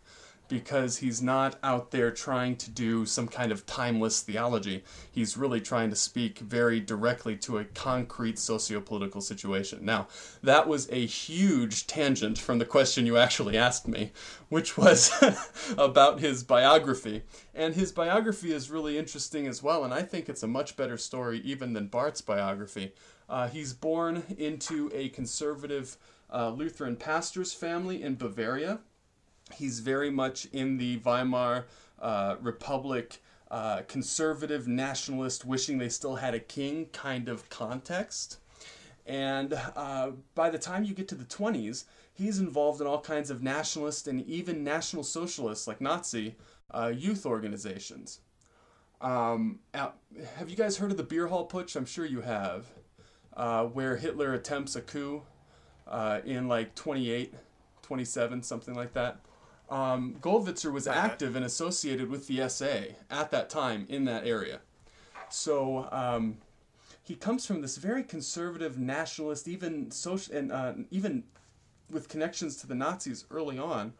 because 0.49 0.99
he's 0.99 1.21
not 1.21 1.59
out 1.63 1.91
there 1.91 2.11
trying 2.11 2.57
to 2.57 2.71
do 2.71 3.05
some 3.05 3.29
kind 3.29 3.53
of 3.53 3.67
timeless 3.67 4.23
theology. 4.23 4.83
He's 5.11 5.37
really 5.37 5.61
trying 5.61 5.91
to 5.91 5.97
speak 5.97 6.39
very 6.39 6.81
directly 6.81 7.37
to 7.39 7.59
a 7.59 7.65
concrete 7.65 8.37
sociopolitical 8.37 9.23
situation. 9.23 9.85
Now, 9.85 10.09
that 10.43 10.67
was 10.67 10.89
a 10.91 11.05
huge 11.07 11.87
tangent 11.87 12.39
from 12.39 12.59
the 12.59 12.65
question 12.65 13.07
you 13.07 13.19
actually 13.19 13.57
asked 13.57 13.87
me, 13.87 14.13
which 14.49 14.77
was 14.77 15.11
about 15.79 16.21
his 16.21 16.43
biography. 16.43 17.23
And 17.55 17.75
his 17.75 17.93
biography 17.93 18.53
is 18.53 18.71
really 18.71 18.97
interesting 18.99 19.47
as 19.47 19.63
well, 19.63 19.85
and 19.85 19.93
I 19.93 20.03
think 20.03 20.29
it's 20.29 20.43
a 20.43 20.49
much 20.49 20.77
better 20.77 20.97
story 20.97 21.41
even 21.41 21.75
than 21.75 21.89
Barth's 21.89 22.23
biography. 22.23 22.93
Uh, 23.29 23.49
he's 23.49 23.75
born 23.75 24.23
into 24.39 24.91
a 24.95 25.11
conservative 25.11 25.99
uh, 26.33 26.51
Lutheran 26.51 26.97
pastor's 26.97 27.53
family 27.53 28.03
in 28.03 28.17
Bavaria 28.17 28.81
He's 29.55 29.81
very 29.81 30.11
much 30.11 30.47
in 30.53 30.79
the 30.79 30.99
Weimar 30.99 31.67
uh, 32.01 32.37
Republic 32.41 33.21
uh, 33.51 33.83
conservative 33.89 34.69
nationalist, 34.69 35.45
wishing 35.45 35.79
they 35.79 35.89
still 35.89 36.17
had 36.17 36.35
a 36.35 36.41
king 36.41 36.87
kind 36.93 37.29
of 37.29 37.49
context. 37.49 38.39
And 39.07 39.55
uh, 39.75 40.11
by 40.35 40.51
the 40.51 40.59
time 40.59 40.85
you 40.85 40.95
get 40.95 41.09
to 41.09 41.15
the 41.15 41.25
20s, 41.25 41.85
he's 42.13 42.39
involved 42.39 42.81
in 42.81 42.87
all 42.87 43.01
kinds 43.01 43.31
of 43.31 43.43
nationalist 43.43 44.07
and 44.07 44.27
even 44.27 44.63
national 44.63 45.03
socialist, 45.03 45.67
like 45.67 45.81
Nazi, 45.81 46.37
uh, 46.71 46.93
youth 46.95 47.25
organizations. 47.25 48.21
Um, 49.01 49.61
have 49.73 49.95
you 50.49 50.57
guys 50.57 50.77
heard 50.77 50.91
of 50.91 50.97
the 50.97 51.05
beer 51.05 51.29
hall 51.29 51.49
putsch? 51.49 51.77
I'm 51.77 51.87
sure 51.87 52.05
you 52.05 52.21
have, 52.21 52.67
uh, 53.37 53.65
where 53.65 53.97
Hitler 53.97 54.35
attempts 54.35 54.77
a 54.77 54.81
coup 54.83 55.23
uh, 55.87 56.21
in 56.25 56.49
like 56.49 56.75
28, 56.75 57.33
27, 57.83 58.43
something 58.43 58.75
like 58.75 58.93
that. 58.95 59.21
Um, 59.71 60.17
Gollwitzer 60.21 60.73
was 60.73 60.87
active 60.87 61.37
and 61.37 61.45
associated 61.45 62.09
with 62.09 62.27
the 62.27 62.49
SA 62.49 62.95
at 63.11 63.31
that 63.31 63.51
time 63.51 63.87
in 63.89 64.05
that 64.07 64.27
area. 64.27 64.61
So 65.31 65.89
um, 65.93 66.39
he 67.03 67.15
comes 67.15 67.47
from 67.47 67.61
this 67.61 67.77
very 67.77 68.03
conservative 68.03 68.79
nationalist, 68.79 69.47
even 69.47 69.91
social, 69.91 70.35
and 70.35 70.53
uh, 70.53 70.73
even 70.91 71.25
with 71.91 72.09
connections 72.09 72.57
to 72.57 72.67
the 72.67 72.75
Nazis 72.75 73.25
early 73.31 73.59
on. 73.59 73.93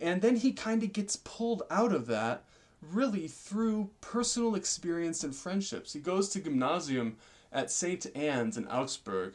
And 0.00 0.20
then 0.20 0.36
he 0.36 0.52
kind 0.52 0.82
of 0.82 0.92
gets 0.92 1.16
pulled 1.16 1.62
out 1.70 1.92
of 1.92 2.06
that 2.06 2.44
really 2.90 3.28
through 3.28 3.90
personal 4.00 4.54
experience 4.54 5.22
and 5.22 5.34
friendships. 5.34 5.92
He 5.92 6.00
goes 6.00 6.28
to 6.30 6.40
gymnasium 6.40 7.16
at 7.52 7.70
St. 7.70 8.06
Anne's 8.16 8.56
in 8.56 8.66
Augsburg 8.66 9.34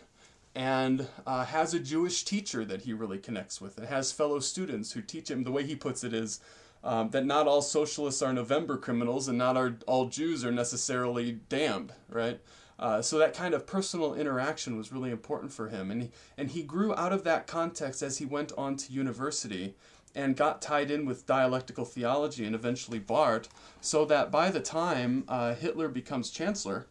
and 0.57 1.07
uh, 1.27 1.45
has 1.45 1.75
a 1.75 1.79
Jewish 1.79 2.23
teacher 2.23 2.65
that 2.65 2.81
he 2.81 2.91
really 2.91 3.19
connects 3.19 3.61
with. 3.61 3.77
It 3.77 3.89
has 3.89 4.11
fellow 4.11 4.39
students 4.39 4.91
who 4.91 5.03
teach 5.03 5.29
him. 5.29 5.43
The 5.43 5.51
way 5.51 5.63
he 5.63 5.75
puts 5.75 6.03
it 6.03 6.15
is 6.15 6.39
um, 6.83 7.11
that 7.11 7.27
not 7.27 7.45
all 7.45 7.61
socialists 7.61 8.23
are 8.23 8.33
November 8.33 8.75
criminals, 8.75 9.27
and 9.27 9.37
not 9.37 9.55
our, 9.55 9.77
all 9.85 10.07
Jews 10.07 10.43
are 10.43 10.51
necessarily 10.51 11.33
damned, 11.47 11.93
right? 12.09 12.39
Uh, 12.79 13.03
so 13.03 13.19
that 13.19 13.35
kind 13.35 13.53
of 13.53 13.67
personal 13.67 14.15
interaction 14.15 14.77
was 14.77 14.91
really 14.91 15.11
important 15.11 15.53
for 15.53 15.69
him, 15.69 15.91
and 15.91 16.01
he, 16.01 16.11
and 16.39 16.49
he 16.49 16.63
grew 16.63 16.95
out 16.95 17.13
of 17.13 17.23
that 17.23 17.45
context 17.45 18.01
as 18.01 18.17
he 18.17 18.25
went 18.25 18.51
on 18.57 18.75
to 18.77 18.91
university 18.91 19.75
and 20.15 20.35
got 20.35 20.59
tied 20.59 20.89
in 20.89 21.05
with 21.05 21.27
dialectical 21.27 21.85
theology 21.85 22.45
and 22.45 22.55
eventually 22.55 22.97
Barth, 22.97 23.47
so 23.79 24.05
that 24.05 24.31
by 24.31 24.49
the 24.49 24.59
time 24.59 25.23
uh, 25.27 25.53
Hitler 25.53 25.87
becomes 25.87 26.31
chancellor, 26.31 26.87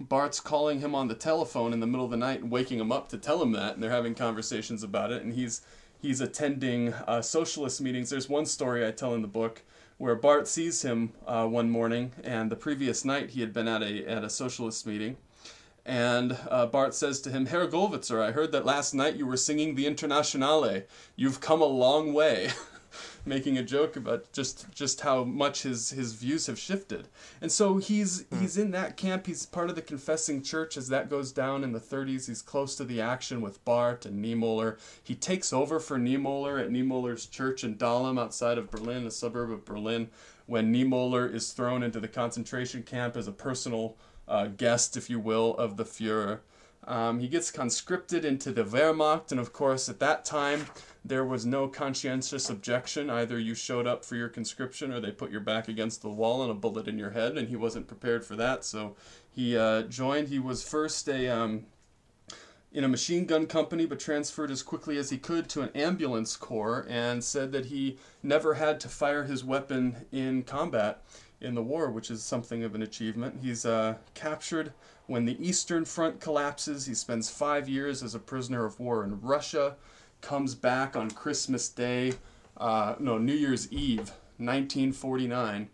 Barth's 0.00 0.40
calling 0.40 0.80
him 0.80 0.94
on 0.94 1.08
the 1.08 1.14
telephone 1.14 1.72
in 1.72 1.80
the 1.80 1.86
middle 1.86 2.04
of 2.04 2.10
the 2.10 2.16
night 2.16 2.40
and 2.40 2.50
waking 2.50 2.78
him 2.78 2.92
up 2.92 3.08
to 3.10 3.18
tell 3.18 3.42
him 3.42 3.52
that, 3.52 3.74
and 3.74 3.82
they're 3.82 3.90
having 3.90 4.14
conversations 4.14 4.82
about 4.82 5.10
it. 5.10 5.22
And 5.22 5.32
he's 5.32 5.62
he's 6.00 6.20
attending 6.20 6.92
uh, 6.92 7.22
socialist 7.22 7.80
meetings. 7.80 8.10
There's 8.10 8.28
one 8.28 8.46
story 8.46 8.86
I 8.86 8.90
tell 8.90 9.14
in 9.14 9.22
the 9.22 9.28
book 9.28 9.62
where 9.98 10.14
Barth 10.14 10.48
sees 10.48 10.82
him 10.82 11.12
uh, 11.26 11.46
one 11.46 11.70
morning, 11.70 12.12
and 12.22 12.50
the 12.50 12.56
previous 12.56 13.04
night 13.04 13.30
he 13.30 13.40
had 13.40 13.52
been 13.52 13.68
at 13.68 13.82
a 13.82 14.06
at 14.06 14.24
a 14.24 14.30
socialist 14.30 14.86
meeting. 14.86 15.16
And 15.86 16.36
uh, 16.50 16.66
Barth 16.66 16.94
says 16.94 17.20
to 17.20 17.30
him, 17.30 17.46
Herr 17.46 17.68
Gollwitzer, 17.68 18.20
I 18.20 18.32
heard 18.32 18.50
that 18.52 18.66
last 18.66 18.92
night 18.92 19.14
you 19.14 19.24
were 19.24 19.36
singing 19.36 19.76
the 19.76 19.86
Internationale. 19.86 20.82
You've 21.14 21.40
come 21.40 21.62
a 21.62 21.66
long 21.66 22.12
way. 22.12 22.50
making 23.26 23.58
a 23.58 23.62
joke 23.62 23.96
about 23.96 24.32
just 24.32 24.66
just 24.72 25.00
how 25.00 25.24
much 25.24 25.62
his 25.62 25.90
his 25.90 26.12
views 26.12 26.46
have 26.46 26.58
shifted. 26.58 27.08
And 27.40 27.50
so 27.50 27.78
he's 27.78 28.24
mm. 28.24 28.40
he's 28.40 28.56
in 28.56 28.70
that 28.72 28.96
camp. 28.96 29.26
He's 29.26 29.46
part 29.46 29.70
of 29.70 29.76
the 29.76 29.82
confessing 29.82 30.42
church 30.42 30.76
as 30.76 30.88
that 30.88 31.10
goes 31.10 31.32
down 31.32 31.64
in 31.64 31.72
the 31.72 31.80
30s. 31.80 32.26
He's 32.26 32.42
close 32.42 32.76
to 32.76 32.84
the 32.84 33.00
action 33.00 33.40
with 33.40 33.64
Barth 33.64 34.06
and 34.06 34.24
Niemöller. 34.24 34.78
He 35.02 35.14
takes 35.14 35.52
over 35.52 35.80
for 35.80 35.98
Niemöller 35.98 36.60
at 36.60 36.70
Niemöller's 36.70 37.26
church 37.26 37.64
in 37.64 37.76
Dahlem 37.76 38.20
outside 38.20 38.58
of 38.58 38.70
Berlin, 38.70 39.06
a 39.06 39.10
suburb 39.10 39.50
of 39.50 39.64
Berlin, 39.64 40.08
when 40.46 40.72
Niemöller 40.72 41.32
is 41.32 41.52
thrown 41.52 41.82
into 41.82 42.00
the 42.00 42.08
concentration 42.08 42.82
camp 42.82 43.16
as 43.16 43.28
a 43.28 43.32
personal 43.32 43.96
uh, 44.28 44.46
guest, 44.46 44.96
if 44.96 45.08
you 45.10 45.20
will, 45.20 45.54
of 45.56 45.76
the 45.76 45.84
Fuhrer. 45.84 46.40
Um, 46.86 47.18
he 47.18 47.26
gets 47.26 47.50
conscripted 47.50 48.24
into 48.24 48.52
the 48.52 48.62
Wehrmacht, 48.62 49.32
and 49.32 49.40
of 49.40 49.52
course, 49.52 49.88
at 49.88 49.98
that 49.98 50.24
time, 50.24 50.66
there 51.08 51.24
was 51.24 51.46
no 51.46 51.68
conscientious 51.68 52.50
objection. 52.50 53.10
Either 53.10 53.38
you 53.38 53.54
showed 53.54 53.86
up 53.86 54.04
for 54.04 54.16
your 54.16 54.28
conscription 54.28 54.92
or 54.92 55.00
they 55.00 55.10
put 55.10 55.30
your 55.30 55.40
back 55.40 55.68
against 55.68 56.02
the 56.02 56.08
wall 56.08 56.42
and 56.42 56.50
a 56.50 56.54
bullet 56.54 56.88
in 56.88 56.98
your 56.98 57.10
head, 57.10 57.38
and 57.38 57.48
he 57.48 57.56
wasn't 57.56 57.86
prepared 57.86 58.24
for 58.24 58.36
that. 58.36 58.64
So 58.64 58.96
he 59.30 59.56
uh, 59.56 59.82
joined. 59.82 60.28
He 60.28 60.38
was 60.38 60.68
first 60.68 61.08
a 61.08 61.28
um, 61.28 61.66
in 62.72 62.84
a 62.84 62.88
machine 62.88 63.24
gun 63.24 63.46
company, 63.46 63.86
but 63.86 64.00
transferred 64.00 64.50
as 64.50 64.62
quickly 64.62 64.98
as 64.98 65.10
he 65.10 65.16
could 65.16 65.48
to 65.48 65.62
an 65.62 65.70
ambulance 65.74 66.36
corps, 66.36 66.84
and 66.88 67.22
said 67.22 67.52
that 67.52 67.66
he 67.66 67.98
never 68.22 68.54
had 68.54 68.80
to 68.80 68.88
fire 68.88 69.24
his 69.24 69.44
weapon 69.44 70.06
in 70.12 70.42
combat 70.42 71.02
in 71.40 71.54
the 71.54 71.62
war, 71.62 71.90
which 71.90 72.10
is 72.10 72.22
something 72.22 72.64
of 72.64 72.74
an 72.74 72.82
achievement. 72.82 73.36
He's 73.42 73.64
uh, 73.64 73.96
captured 74.14 74.72
when 75.06 75.24
the 75.24 75.46
Eastern 75.46 75.84
Front 75.84 76.20
collapses. 76.20 76.86
He 76.86 76.94
spends 76.94 77.30
five 77.30 77.68
years 77.68 78.02
as 78.02 78.14
a 78.14 78.18
prisoner 78.18 78.64
of 78.64 78.80
war 78.80 79.04
in 79.04 79.20
Russia, 79.20 79.76
comes 80.20 80.54
back 80.54 80.96
on 80.96 81.10
Christmas 81.10 81.68
Day, 81.68 82.14
uh, 82.56 82.94
no, 82.98 83.18
New 83.18 83.34
Year's 83.34 83.70
Eve, 83.72 84.10
1949, 84.38 85.68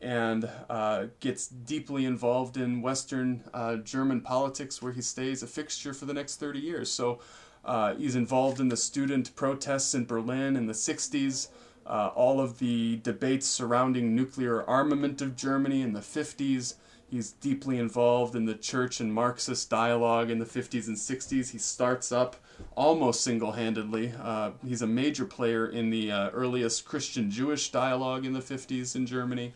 and 0.00 0.48
uh, 0.68 1.06
gets 1.20 1.46
deeply 1.48 2.04
involved 2.04 2.56
in 2.56 2.82
Western 2.82 3.44
uh, 3.52 3.76
German 3.76 4.20
politics, 4.20 4.80
where 4.80 4.92
he 4.92 5.02
stays 5.02 5.42
a 5.42 5.46
fixture 5.46 5.92
for 5.92 6.06
the 6.06 6.14
next 6.14 6.36
30 6.36 6.58
years. 6.58 6.90
So 6.90 7.20
uh, 7.64 7.94
he's 7.94 8.16
involved 8.16 8.60
in 8.60 8.68
the 8.68 8.76
student 8.76 9.34
protests 9.36 9.94
in 9.94 10.06
Berlin 10.06 10.56
in 10.56 10.66
the 10.66 10.72
60s 10.72 11.48
uh, 11.90 12.10
all 12.14 12.40
of 12.40 12.58
the 12.58 12.96
debates 13.02 13.46
surrounding 13.46 14.14
nuclear 14.14 14.62
armament 14.62 15.20
of 15.20 15.36
Germany 15.36 15.82
in 15.82 15.92
the 15.92 16.00
50s. 16.00 16.74
He's 17.10 17.32
deeply 17.32 17.78
involved 17.78 18.36
in 18.36 18.44
the 18.44 18.54
church 18.54 19.00
and 19.00 19.12
Marxist 19.12 19.68
dialogue 19.68 20.30
in 20.30 20.38
the 20.38 20.44
50s 20.44 20.86
and 20.86 20.96
60s. 20.96 21.50
He 21.50 21.58
starts 21.58 22.12
up 22.12 22.36
almost 22.76 23.24
single 23.24 23.52
handedly. 23.52 24.12
Uh, 24.22 24.52
he's 24.64 24.82
a 24.82 24.86
major 24.86 25.24
player 25.24 25.66
in 25.66 25.90
the 25.90 26.12
uh, 26.12 26.30
earliest 26.30 26.84
Christian 26.84 27.28
Jewish 27.28 27.72
dialogue 27.72 28.24
in 28.24 28.32
the 28.32 28.40
50s 28.40 28.94
in 28.94 29.06
Germany. 29.06 29.52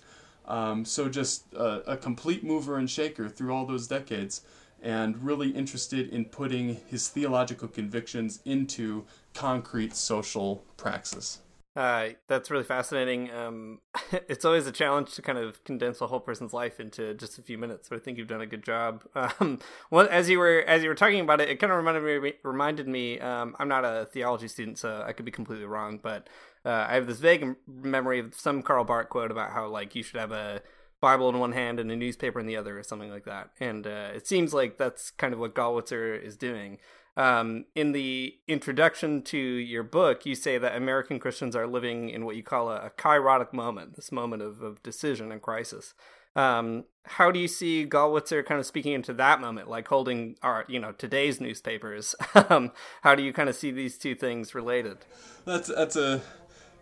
Um, 0.46 0.84
so 0.84 1.08
just 1.08 1.52
a, 1.54 1.92
a 1.92 1.96
complete 1.96 2.42
mover 2.42 2.76
and 2.76 2.90
shaker 2.90 3.28
through 3.28 3.54
all 3.54 3.66
those 3.66 3.86
decades, 3.86 4.42
and 4.82 5.22
really 5.22 5.50
interested 5.50 6.08
in 6.08 6.24
putting 6.24 6.80
his 6.88 7.08
theological 7.08 7.68
convictions 7.68 8.40
into 8.44 9.04
concrete 9.32 9.94
social 9.94 10.64
praxis. 10.76 11.38
Uh, 11.76 12.10
that's 12.28 12.52
really 12.52 12.64
fascinating. 12.64 13.32
Um, 13.32 13.80
it's 14.28 14.44
always 14.44 14.66
a 14.66 14.72
challenge 14.72 15.14
to 15.14 15.22
kind 15.22 15.38
of 15.38 15.62
condense 15.64 16.00
a 16.00 16.06
whole 16.06 16.20
person's 16.20 16.52
life 16.52 16.78
into 16.78 17.14
just 17.14 17.38
a 17.38 17.42
few 17.42 17.58
minutes, 17.58 17.88
but 17.88 17.96
I 17.96 17.98
think 17.98 18.16
you've 18.16 18.28
done 18.28 18.40
a 18.40 18.46
good 18.46 18.64
job. 18.64 19.04
Um, 19.40 19.58
well, 19.90 20.06
as 20.10 20.28
you 20.28 20.38
were 20.38 20.62
as 20.66 20.82
you 20.82 20.88
were 20.88 20.94
talking 20.94 21.20
about 21.20 21.40
it, 21.40 21.48
it 21.48 21.58
kind 21.58 21.72
of 21.72 21.78
reminded 21.78 22.22
me 22.22 22.34
reminded 22.44 22.86
me. 22.86 23.18
Um, 23.18 23.56
I'm 23.58 23.68
not 23.68 23.84
a 23.84 24.06
theology 24.12 24.48
student, 24.48 24.78
so 24.78 25.02
I 25.04 25.12
could 25.12 25.24
be 25.24 25.32
completely 25.32 25.64
wrong, 25.64 25.98
but 26.00 26.28
uh, 26.64 26.86
I 26.88 26.94
have 26.94 27.06
this 27.06 27.18
vague 27.18 27.56
memory 27.66 28.20
of 28.20 28.34
some 28.34 28.62
Karl 28.62 28.84
Barth 28.84 29.08
quote 29.08 29.30
about 29.30 29.52
how 29.52 29.66
like 29.66 29.94
you 29.94 30.02
should 30.02 30.20
have 30.20 30.30
a 30.30 30.62
Bible 31.00 31.28
in 31.30 31.38
one 31.38 31.52
hand 31.52 31.80
and 31.80 31.90
a 31.90 31.96
newspaper 31.96 32.38
in 32.38 32.46
the 32.46 32.56
other, 32.56 32.78
or 32.78 32.82
something 32.82 33.10
like 33.10 33.24
that. 33.24 33.50
And 33.60 33.86
uh, 33.86 34.10
it 34.14 34.26
seems 34.26 34.52
like 34.54 34.78
that's 34.78 35.10
kind 35.10 35.32
of 35.32 35.40
what 35.40 35.54
Gollwitzer 35.54 36.22
is 36.22 36.36
doing. 36.36 36.78
Um, 37.16 37.66
in 37.76 37.92
the 37.92 38.34
introduction 38.48 39.22
to 39.22 39.38
your 39.38 39.84
book, 39.84 40.26
you 40.26 40.34
say 40.34 40.58
that 40.58 40.76
American 40.76 41.20
Christians 41.20 41.54
are 41.54 41.66
living 41.66 42.10
in 42.10 42.24
what 42.24 42.34
you 42.34 42.42
call 42.42 42.70
a, 42.70 42.86
a 42.86 42.90
kairotic 42.90 43.52
moment, 43.52 43.94
this 43.94 44.10
moment 44.10 44.42
of, 44.42 44.62
of 44.62 44.82
decision 44.82 45.30
and 45.30 45.40
crisis. 45.40 45.94
Um, 46.36 46.84
how 47.04 47.30
do 47.30 47.38
you 47.38 47.46
see 47.46 47.86
Gollwitzer 47.86 48.44
kind 48.44 48.58
of 48.58 48.66
speaking 48.66 48.92
into 48.92 49.12
that 49.14 49.40
moment, 49.40 49.68
like 49.68 49.86
holding 49.86 50.36
our, 50.42 50.64
you 50.68 50.80
know, 50.80 50.92
today's 50.92 51.40
newspapers? 51.40 52.14
um, 52.48 52.72
how 53.02 53.14
do 53.14 53.22
you 53.22 53.32
kind 53.32 53.48
of 53.48 53.54
see 53.54 53.70
these 53.70 53.96
two 53.96 54.14
things 54.14 54.54
related? 54.54 54.98
That's 55.44 55.68
that's 55.68 55.96
a 55.96 56.22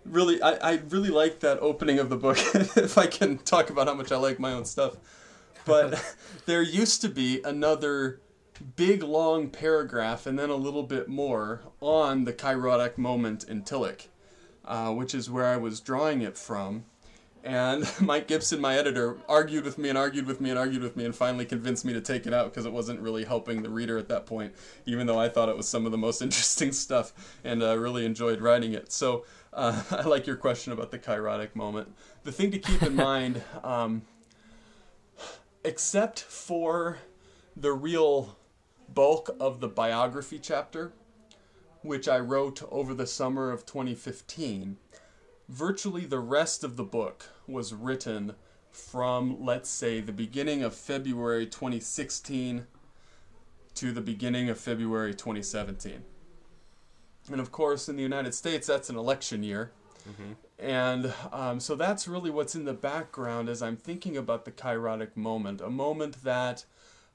really 0.04 0.40
I, 0.40 0.52
I 0.52 0.80
really 0.88 1.10
like 1.10 1.40
that 1.40 1.58
opening 1.60 1.98
of 1.98 2.08
the 2.08 2.16
book. 2.16 2.38
if 2.54 2.96
I 2.96 3.06
can 3.06 3.38
talk 3.38 3.68
about 3.68 3.88
how 3.88 3.94
much 3.94 4.12
I 4.12 4.16
like 4.16 4.38
my 4.38 4.52
own 4.52 4.64
stuff, 4.64 4.96
but 5.66 6.02
there 6.46 6.62
used 6.62 7.02
to 7.02 7.08
be 7.08 7.42
another 7.44 8.20
big 8.76 9.02
long 9.02 9.48
paragraph 9.48 10.26
and 10.26 10.38
then 10.38 10.50
a 10.50 10.56
little 10.56 10.82
bit 10.82 11.08
more 11.08 11.62
on 11.80 12.24
the 12.24 12.32
kairotic 12.32 12.98
moment 12.98 13.44
in 13.44 13.62
Tillich, 13.62 14.06
uh, 14.64 14.92
which 14.92 15.14
is 15.14 15.30
where 15.30 15.46
I 15.46 15.56
was 15.56 15.80
drawing 15.80 16.22
it 16.22 16.36
from. 16.36 16.84
And 17.44 17.90
Mike 18.00 18.28
Gibson, 18.28 18.60
my 18.60 18.76
editor, 18.76 19.18
argued 19.28 19.64
with 19.64 19.78
me 19.78 19.88
and 19.88 19.98
argued 19.98 20.26
with 20.26 20.40
me 20.40 20.50
and 20.50 20.58
argued 20.58 20.82
with 20.82 20.96
me 20.96 21.04
and 21.04 21.14
finally 21.14 21.44
convinced 21.44 21.84
me 21.84 21.92
to 21.92 22.00
take 22.00 22.26
it 22.26 22.32
out 22.32 22.50
because 22.50 22.66
it 22.66 22.72
wasn't 22.72 23.00
really 23.00 23.24
helping 23.24 23.62
the 23.62 23.70
reader 23.70 23.98
at 23.98 24.08
that 24.08 24.26
point, 24.26 24.54
even 24.86 25.06
though 25.06 25.18
I 25.18 25.28
thought 25.28 25.48
it 25.48 25.56
was 25.56 25.68
some 25.68 25.86
of 25.86 25.92
the 25.92 25.98
most 25.98 26.22
interesting 26.22 26.72
stuff 26.72 27.12
and 27.44 27.62
uh, 27.62 27.76
really 27.76 28.04
enjoyed 28.04 28.40
writing 28.40 28.74
it. 28.74 28.92
So 28.92 29.24
uh, 29.52 29.82
I 29.90 30.02
like 30.02 30.26
your 30.26 30.36
question 30.36 30.72
about 30.72 30.90
the 30.90 30.98
kairotic 30.98 31.54
moment. 31.56 31.94
The 32.24 32.32
thing 32.32 32.50
to 32.52 32.58
keep 32.58 32.82
in 32.82 32.94
mind, 32.94 33.42
um, 33.64 34.02
except 35.64 36.20
for 36.20 36.98
the 37.56 37.72
real 37.72 38.36
bulk 38.94 39.34
of 39.40 39.60
the 39.60 39.68
biography 39.68 40.38
chapter, 40.38 40.92
which 41.82 42.08
I 42.08 42.18
wrote 42.18 42.62
over 42.70 42.94
the 42.94 43.06
summer 43.06 43.50
of 43.50 43.66
2015, 43.66 44.76
virtually 45.48 46.04
the 46.04 46.20
rest 46.20 46.64
of 46.64 46.76
the 46.76 46.84
book 46.84 47.26
was 47.46 47.74
written 47.74 48.34
from, 48.70 49.44
let's 49.44 49.68
say, 49.68 50.00
the 50.00 50.12
beginning 50.12 50.62
of 50.62 50.74
February 50.74 51.46
2016 51.46 52.66
to 53.74 53.92
the 53.92 54.00
beginning 54.00 54.48
of 54.48 54.58
February 54.58 55.14
2017. 55.14 56.02
And 57.30 57.40
of 57.40 57.52
course, 57.52 57.88
in 57.88 57.96
the 57.96 58.02
United 58.02 58.34
States, 58.34 58.66
that's 58.66 58.90
an 58.90 58.96
election 58.96 59.42
year. 59.42 59.72
Mm-hmm. 60.08 60.32
And 60.58 61.12
um, 61.32 61.60
so 61.60 61.74
that's 61.74 62.08
really 62.08 62.30
what's 62.30 62.54
in 62.54 62.64
the 62.64 62.72
background 62.72 63.48
as 63.48 63.62
I'm 63.62 63.76
thinking 63.76 64.16
about 64.16 64.44
the 64.44 64.52
kairotic 64.52 65.16
moment, 65.16 65.60
a 65.60 65.70
moment 65.70 66.22
that 66.24 66.64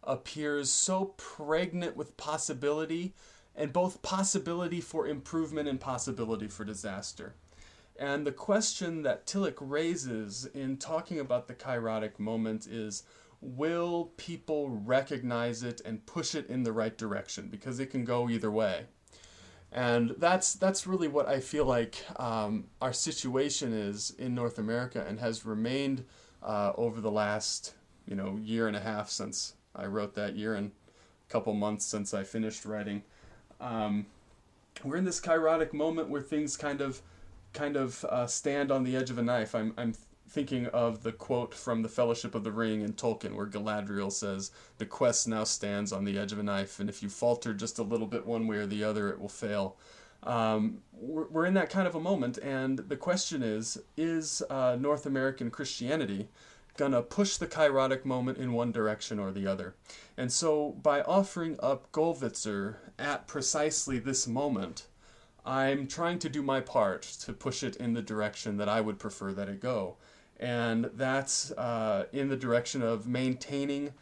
appears 0.08 0.72
so 0.72 1.14
pregnant 1.18 1.96
with 1.96 2.18
possibility, 2.18 3.14
and 3.56 3.72
both 3.74 4.02
possibility 4.02 4.82
for 4.82 5.08
improvement 5.08 5.68
and 5.68 5.80
possibility 5.80 6.48
for 6.48 6.64
disaster. 6.64 7.36
And 8.00 8.26
the 8.26 8.32
question 8.32 9.02
that 9.04 9.26
Tillich 9.26 9.58
raises 9.60 10.46
in 10.54 10.78
talking 10.78 11.20
about 11.20 11.48
the 11.48 11.56
kairotic 11.56 12.20
moment 12.20 12.68
is 12.68 13.04
will 13.42 14.12
people 14.18 14.70
recognize 14.70 15.64
it 15.64 15.82
and 15.86 16.06
push 16.06 16.36
it 16.36 16.48
in 16.48 16.64
the 16.64 16.72
right 16.72 16.98
direction? 16.98 17.50
Because 17.50 17.80
it 17.80 17.88
can 17.88 18.06
go 18.06 18.30
either 18.30 18.52
way. 18.52 18.86
And 19.72 20.16
that's 20.18 20.54
that's 20.54 20.88
really 20.88 21.08
what 21.08 21.28
I 21.28 21.40
feel 21.40 21.66
like 21.66 22.04
um, 22.18 22.66
our 22.82 22.94
situation 22.94 23.74
is 23.74 24.12
in 24.18 24.34
North 24.34 24.60
America 24.60 25.06
and 25.08 25.20
has 25.20 25.46
remained 25.46 26.06
uh, 26.42 26.72
over 26.78 27.02
the 27.02 27.12
last 27.12 27.74
you 28.08 28.16
know 28.16 28.40
year 28.42 28.68
and 28.68 28.78
a 28.78 28.80
half 28.80 29.10
since 29.10 29.54
I 29.78 29.86
wrote 29.86 30.16
that 30.16 30.36
year 30.36 30.56
and 30.56 30.72
a 31.28 31.32
couple 31.32 31.54
months 31.54 31.86
since 31.86 32.14
I 32.14 32.24
finished 32.24 32.66
writing. 32.66 33.04
Um, 33.60 34.06
we're 34.84 34.98
in 34.98 35.06
this 35.06 35.20
kairotic 35.20 35.74
moment 35.74 36.10
where 36.10 36.22
things 36.22 36.58
kind 36.58 36.82
of 36.82 37.02
kind 37.54 37.76
of 37.76 38.04
uh, 38.06 38.28
stand 38.28 38.72
on 38.72 38.84
the 38.84 38.96
edge 38.96 39.10
of 39.10 39.18
a 39.18 39.24
knife. 39.24 39.56
I'm 39.56 39.74
I'm 39.78 39.94
thinking 40.30 40.68
of 40.68 41.04
the 41.04 41.12
quote 41.12 41.54
from 41.54 41.82
the 41.82 41.90
Fellowship 41.90 42.36
of 42.36 42.44
the 42.44 42.52
Ring 42.52 42.82
in 42.82 42.94
Tolkien, 42.94 43.34
where 43.34 43.48
Galadriel 43.48 44.12
says, 44.12 44.52
"The 44.78 44.86
quest 44.86 45.28
now 45.28 45.44
stands 45.44 45.92
on 45.92 46.04
the 46.06 46.18
edge 46.18 46.32
of 46.32 46.40
a 46.40 46.44
knife, 46.44 46.80
and 46.80 46.90
if 46.90 47.02
you 47.02 47.10
falter 47.10 47.54
just 47.54 47.80
a 47.80 47.84
little 47.84 48.08
bit 48.08 48.26
one 48.26 48.48
way 48.48 48.58
or 48.58 48.68
the 48.68 48.84
other, 48.84 49.10
it 49.10 49.20
will 49.20 49.30
fail." 49.30 49.78
Um, 50.24 50.82
we're, 50.94 51.28
we're 51.28 51.46
in 51.46 51.54
that 51.54 51.70
kind 51.70 51.88
of 51.88 51.96
a 51.96 52.00
moment, 52.00 52.38
and 52.40 52.80
the 52.80 52.98
question 52.98 53.42
is: 53.42 53.80
Is 53.96 54.44
uh, 54.50 54.78
North 54.80 55.06
American 55.06 55.50
Christianity 55.50 56.28
gonna 56.78 57.02
push 57.02 57.38
the 57.38 57.48
kairotic 57.48 58.06
moment 58.06 58.38
in 58.38 58.54
one 58.54 58.72
direction 58.72 59.20
or 59.20 59.32
the 59.32 59.48
other? 59.48 59.76
And 60.16 60.32
so, 60.32 60.72
by 60.82 61.02
offering 61.02 61.58
up 61.62 61.92
Gollwitzer 61.92 62.76
at 62.98 63.28
precisely 63.28 64.00
this 64.00 64.28
moment, 64.28 64.88
I'm 65.46 65.88
trying 65.88 66.20
to 66.20 66.30
do 66.30 66.42
my 66.42 66.62
part 66.62 67.02
to 67.22 67.34
push 67.34 67.64
it 67.64 67.76
in 67.78 67.94
the 67.94 68.02
direction 68.02 68.58
that 68.58 68.70
I 68.70 68.82
would 68.82 69.00
prefer 69.00 69.34
that 69.34 69.50
it 69.50 69.60
go 69.60 69.98
and 70.40 70.90
that's 70.94 71.52
uh, 71.52 72.06
in 72.12 72.30
the 72.30 72.36
direction 72.36 72.82
of 72.82 73.08
maintaining 73.08 73.94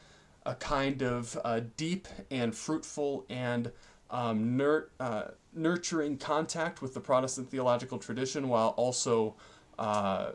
a 0.45 0.55
kind 0.55 1.01
of 1.01 1.37
uh, 1.43 1.61
deep 1.77 2.07
and 2.29 2.55
fruitful 2.55 3.25
and 3.29 3.71
um, 4.11 4.57
nur- 4.57 4.89
uh, 4.99 5.25
nurturing 5.53 6.17
contact 6.17 6.81
with 6.81 6.93
the 6.93 6.99
Protestant 6.99 7.49
theological 7.49 7.97
tradition 7.97 8.49
while 8.49 8.69
also 8.69 9.35
uh, 9.79 10.31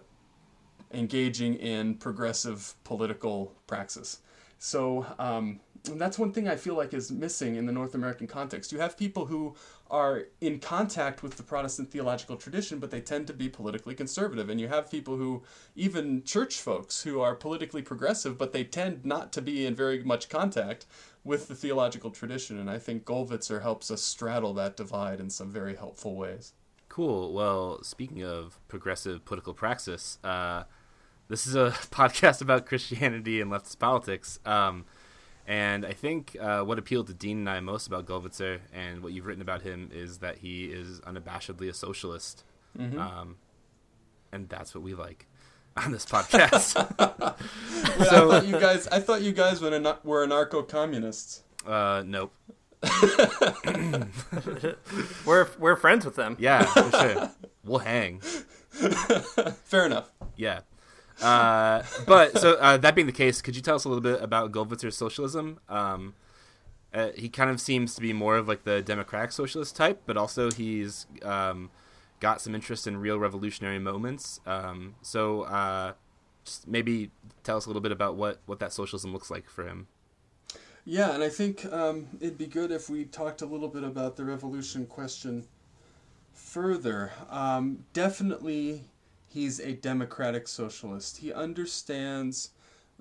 engaging 0.92 1.54
in 1.54 1.94
progressive 1.94 2.74
political 2.84 3.52
praxis. 3.66 4.20
So 4.58 5.06
um, 5.18 5.60
that's 5.84 6.18
one 6.18 6.32
thing 6.32 6.46
I 6.46 6.56
feel 6.56 6.74
like 6.74 6.92
is 6.92 7.10
missing 7.10 7.56
in 7.56 7.64
the 7.64 7.72
North 7.72 7.94
American 7.94 8.26
context. 8.26 8.72
You 8.72 8.78
have 8.80 8.98
people 8.98 9.24
who 9.26 9.54
are 9.90 10.24
in 10.40 10.58
contact 10.58 11.22
with 11.22 11.36
the 11.36 11.42
Protestant 11.42 11.90
theological 11.90 12.36
tradition, 12.36 12.78
but 12.78 12.90
they 12.90 13.00
tend 13.00 13.26
to 13.28 13.32
be 13.32 13.48
politically 13.48 13.94
conservative. 13.94 14.50
And 14.50 14.60
you 14.60 14.68
have 14.68 14.90
people 14.90 15.16
who, 15.16 15.42
even 15.74 16.22
church 16.24 16.60
folks, 16.60 17.02
who 17.02 17.20
are 17.20 17.34
politically 17.34 17.82
progressive, 17.82 18.36
but 18.36 18.52
they 18.52 18.64
tend 18.64 19.04
not 19.04 19.32
to 19.32 19.42
be 19.42 19.64
in 19.64 19.74
very 19.74 20.04
much 20.04 20.28
contact 20.28 20.86
with 21.24 21.48
the 21.48 21.54
theological 21.54 22.10
tradition. 22.10 22.58
And 22.58 22.70
I 22.70 22.78
think 22.78 23.04
Gollwitzer 23.04 23.62
helps 23.62 23.90
us 23.90 24.02
straddle 24.02 24.52
that 24.54 24.76
divide 24.76 25.20
in 25.20 25.30
some 25.30 25.50
very 25.50 25.74
helpful 25.74 26.14
ways. 26.14 26.52
Cool. 26.88 27.32
Well, 27.32 27.82
speaking 27.82 28.22
of 28.24 28.58
progressive 28.68 29.24
political 29.24 29.54
praxis, 29.54 30.18
uh, 30.22 30.64
this 31.30 31.46
is 31.46 31.54
a 31.54 31.70
podcast 31.90 32.42
about 32.42 32.66
Christianity 32.66 33.40
and 33.40 33.50
leftist 33.50 33.78
politics. 33.78 34.38
Um, 34.44 34.84
and 35.46 35.86
I 35.86 35.92
think 35.92 36.36
uh, 36.38 36.60
what 36.60 36.78
appealed 36.78 37.06
to 37.06 37.14
Dean 37.14 37.38
and 37.38 37.48
I 37.48 37.60
most 37.60 37.86
about 37.86 38.04
Gollwitzer 38.04 38.58
and 38.74 39.02
what 39.02 39.12
you've 39.12 39.26
written 39.26 39.40
about 39.40 39.62
him 39.62 39.90
is 39.92 40.18
that 40.18 40.38
he 40.38 40.66
is 40.66 41.00
unabashedly 41.00 41.68
a 41.68 41.72
socialist. 41.72 42.44
Mm-hmm. 42.78 42.98
Um, 42.98 43.36
and 44.32 44.48
that's 44.48 44.74
what 44.74 44.82
we 44.82 44.94
like 44.94 45.26
on 45.76 45.92
this 45.92 46.04
podcast. 46.04 46.76
Wait, 47.98 48.08
so, 48.08 48.30
I 48.30 48.40
thought 48.40 48.46
you 48.46 48.60
guys, 48.60 48.88
I 48.88 49.00
thought 49.00 49.22
you 49.22 49.32
guys 49.32 49.60
were, 49.60 49.74
an- 49.74 49.96
were 50.04 50.26
anarcho-communists. 50.26 51.44
Uh, 51.64 52.02
nope. 52.04 52.34
we're 55.26 55.46
we're 55.58 55.76
friends 55.76 56.06
with 56.06 56.16
them. 56.16 56.34
Yeah, 56.40 56.62
for 56.62 56.90
sure. 56.90 57.30
We'll 57.62 57.80
hang. 57.80 58.20
Fair 59.64 59.84
enough. 59.84 60.10
Yeah. 60.34 60.60
Uh, 61.22 61.82
but 62.06 62.38
so 62.38 62.54
uh, 62.54 62.76
that 62.76 62.94
being 62.94 63.06
the 63.06 63.12
case, 63.12 63.42
could 63.42 63.56
you 63.56 63.62
tell 63.62 63.76
us 63.76 63.84
a 63.84 63.88
little 63.88 64.02
bit 64.02 64.22
about 64.22 64.52
Gollwitzer's 64.52 64.96
socialism? 64.96 65.58
Um, 65.68 66.14
uh, 66.92 67.10
he 67.14 67.28
kind 67.28 67.50
of 67.50 67.60
seems 67.60 67.94
to 67.94 68.00
be 68.00 68.12
more 68.12 68.36
of 68.36 68.48
like 68.48 68.64
the 68.64 68.82
democratic 68.82 69.32
socialist 69.32 69.76
type, 69.76 70.02
but 70.06 70.16
also 70.16 70.50
he's 70.50 71.06
um, 71.22 71.70
got 72.18 72.40
some 72.40 72.54
interest 72.54 72.86
in 72.86 72.96
real 72.96 73.18
revolutionary 73.18 73.78
moments. 73.78 74.40
Um, 74.46 74.96
so 75.02 75.42
uh, 75.42 75.92
just 76.44 76.66
maybe 76.66 77.10
tell 77.44 77.56
us 77.56 77.66
a 77.66 77.68
little 77.68 77.82
bit 77.82 77.92
about 77.92 78.16
what, 78.16 78.40
what 78.46 78.58
that 78.60 78.72
socialism 78.72 79.12
looks 79.12 79.30
like 79.30 79.48
for 79.48 79.66
him. 79.66 79.86
Yeah, 80.84 81.14
and 81.14 81.22
I 81.22 81.28
think 81.28 81.64
um, 81.66 82.08
it'd 82.20 82.38
be 82.38 82.46
good 82.46 82.72
if 82.72 82.88
we 82.88 83.04
talked 83.04 83.42
a 83.42 83.46
little 83.46 83.68
bit 83.68 83.84
about 83.84 84.16
the 84.16 84.24
revolution 84.24 84.86
question 84.86 85.46
further. 86.32 87.12
Um, 87.28 87.84
definitely 87.92 88.84
he's 89.30 89.60
a 89.60 89.72
democratic 89.72 90.48
socialist. 90.48 91.18
He 91.18 91.32
understands 91.32 92.50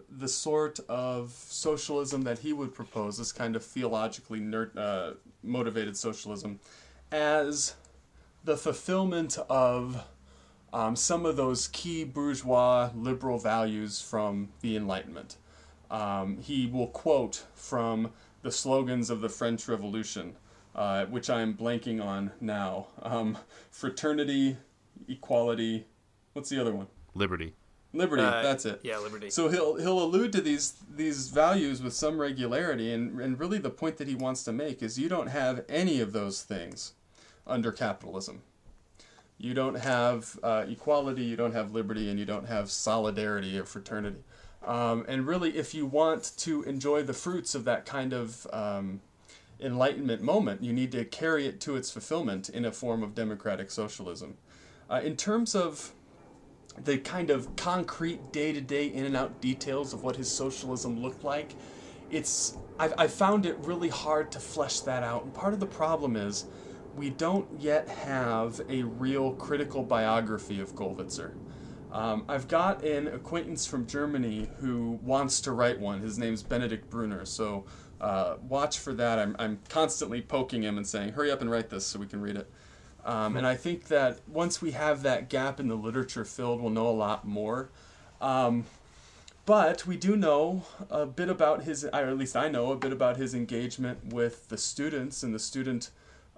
the 0.09 0.27
sort 0.27 0.79
of 0.87 1.31
socialism 1.31 2.21
that 2.21 2.39
he 2.39 2.53
would 2.53 2.73
propose, 2.73 3.17
this 3.17 3.31
kind 3.31 3.55
of 3.55 3.63
theologically 3.63 4.41
uh, 4.77 5.11
motivated 5.43 5.97
socialism, 5.97 6.59
as 7.11 7.75
the 8.43 8.55
fulfillment 8.55 9.37
of 9.49 10.05
um, 10.71 10.95
some 10.95 11.25
of 11.25 11.35
those 11.35 11.67
key 11.69 12.03
bourgeois 12.03 12.91
liberal 12.95 13.39
values 13.39 14.01
from 14.01 14.49
the 14.61 14.75
Enlightenment. 14.75 15.35
Um, 15.89 16.37
he 16.37 16.67
will 16.67 16.87
quote 16.87 17.43
from 17.55 18.11
the 18.43 18.51
slogans 18.51 19.09
of 19.09 19.21
the 19.21 19.29
French 19.29 19.67
Revolution, 19.67 20.35
uh, 20.75 21.05
which 21.05 21.29
I'm 21.29 21.55
blanking 21.55 22.03
on 22.03 22.31
now 22.39 22.87
um, 23.01 23.37
fraternity, 23.71 24.57
equality, 25.07 25.85
what's 26.33 26.49
the 26.49 26.59
other 26.59 26.73
one? 26.73 26.87
Liberty. 27.13 27.53
Liberty, 27.91 28.21
Uh, 28.21 28.43
that's 28.43 28.65
it. 28.65 28.81
Yeah, 28.83 28.99
Liberty. 28.99 29.31
So 29.31 29.49
he'll 29.49 29.77
he'll 29.77 30.01
allude 30.01 30.31
to 30.33 30.41
these 30.41 30.73
these 30.95 31.29
values 31.29 31.81
with 31.81 31.93
some 31.93 32.19
regularity, 32.21 32.93
and 32.93 33.19
and 33.19 33.39
really 33.39 33.57
the 33.57 33.71
point 33.71 33.97
that 33.97 34.07
he 34.07 34.15
wants 34.15 34.43
to 34.43 34.51
make 34.53 34.83
is 34.83 34.99
you 34.99 35.09
don't 35.09 35.27
have 35.27 35.65
any 35.67 35.99
of 35.99 36.13
those 36.13 36.43
things 36.43 36.93
under 37.47 37.71
capitalism. 37.71 38.43
You 39.39 39.53
don't 39.53 39.75
have 39.79 40.37
uh, 40.43 40.65
equality, 40.67 41.23
you 41.23 41.35
don't 41.35 41.53
have 41.53 41.71
liberty, 41.71 42.09
and 42.09 42.19
you 42.19 42.25
don't 42.25 42.47
have 42.47 42.69
solidarity 42.69 43.57
or 43.57 43.63
fraternity. 43.63 44.23
Um, 44.65 45.05
and 45.07 45.25
really, 45.25 45.57
if 45.57 45.73
you 45.73 45.85
want 45.85 46.33
to 46.37 46.63
enjoy 46.63 47.03
the 47.03 47.13
fruits 47.13 47.55
of 47.55 47.63
that 47.63 47.85
kind 47.85 48.13
of 48.13 48.45
um, 48.51 48.99
enlightenment 49.59 50.21
moment, 50.21 50.61
you 50.61 50.73
need 50.73 50.91
to 50.91 51.05
carry 51.05 51.47
it 51.47 51.59
to 51.61 51.75
its 51.75 51.89
fulfillment 51.89 52.49
in 52.49 52.65
a 52.65 52.71
form 52.71 53.01
of 53.01 53.15
democratic 53.15 53.71
socialism. 53.71 54.37
Uh, 54.89 55.01
in 55.03 55.15
terms 55.15 55.55
of 55.55 55.93
the 56.83 56.97
kind 56.97 57.29
of 57.29 57.55
concrete 57.55 58.31
day-to-day 58.31 58.87
in 58.87 59.05
and 59.05 59.15
out 59.15 59.41
details 59.41 59.93
of 59.93 60.03
what 60.03 60.15
his 60.15 60.29
socialism 60.29 61.01
looked 61.01 61.23
like 61.23 61.55
it's 62.09 62.57
I've, 62.79 62.93
I've 62.97 63.13
found 63.13 63.45
it 63.45 63.57
really 63.59 63.89
hard 63.89 64.31
to 64.31 64.39
flesh 64.39 64.79
that 64.81 65.03
out 65.03 65.23
and 65.23 65.33
part 65.33 65.53
of 65.53 65.59
the 65.59 65.65
problem 65.65 66.15
is 66.15 66.45
we 66.95 67.09
don't 67.09 67.47
yet 67.59 67.87
have 67.87 68.61
a 68.69 68.83
real 68.83 69.33
critical 69.33 69.83
biography 69.83 70.59
of 70.59 70.75
Gollwitzer. 70.75 71.33
Um, 71.91 72.25
I've 72.27 72.47
got 72.47 72.83
an 72.83 73.07
acquaintance 73.07 73.65
from 73.65 73.87
Germany 73.87 74.49
who 74.57 74.99
wants 75.01 75.41
to 75.41 75.53
write 75.53 75.79
one. 75.79 76.01
His 76.01 76.19
name's 76.19 76.43
Benedict 76.43 76.89
Brunner, 76.89 77.25
so 77.25 77.65
uh, 77.99 78.35
watch 78.47 78.79
for 78.79 78.93
that. 78.93 79.17
I'm, 79.17 79.35
I'm 79.39 79.59
constantly 79.69 80.21
poking 80.21 80.63
him 80.63 80.77
and 80.77 80.85
saying, 80.85 81.13
hurry 81.13 81.31
up 81.31 81.41
and 81.41 81.49
write 81.49 81.69
this 81.69 81.85
so 81.85 81.99
we 81.99 82.05
can 82.05 82.21
read 82.21 82.35
it. 82.35 82.49
Um, 83.09 83.37
and 83.37 83.47
I 83.47 83.55
think 83.55 83.85
that 83.87 84.19
once 84.27 84.61
we 84.61 84.69
have 84.71 85.01
that 85.01 85.29
gap 85.29 85.59
in 85.59 85.67
the 85.67 85.75
literature 85.75 86.23
filled, 86.23 86.61
we'll 86.61 86.69
know 86.69 86.87
a 86.87 86.91
lot 86.91 87.27
more. 87.27 87.69
Um, 88.21 88.65
but 89.47 89.87
we 89.87 89.97
do 89.97 90.15
know 90.15 90.65
a 90.91 91.07
bit 91.07 91.27
about 91.27 91.63
his, 91.63 91.83
or 91.83 91.89
at 91.91 92.17
least 92.19 92.35
I 92.35 92.49
know 92.49 92.71
a 92.71 92.75
bit 92.75 92.93
about 92.93 93.17
his 93.17 93.33
engagement 93.33 94.13
with 94.13 94.47
the 94.49 94.59
students 94.59 95.23
and 95.23 95.33
the 95.33 95.39
student 95.39 95.89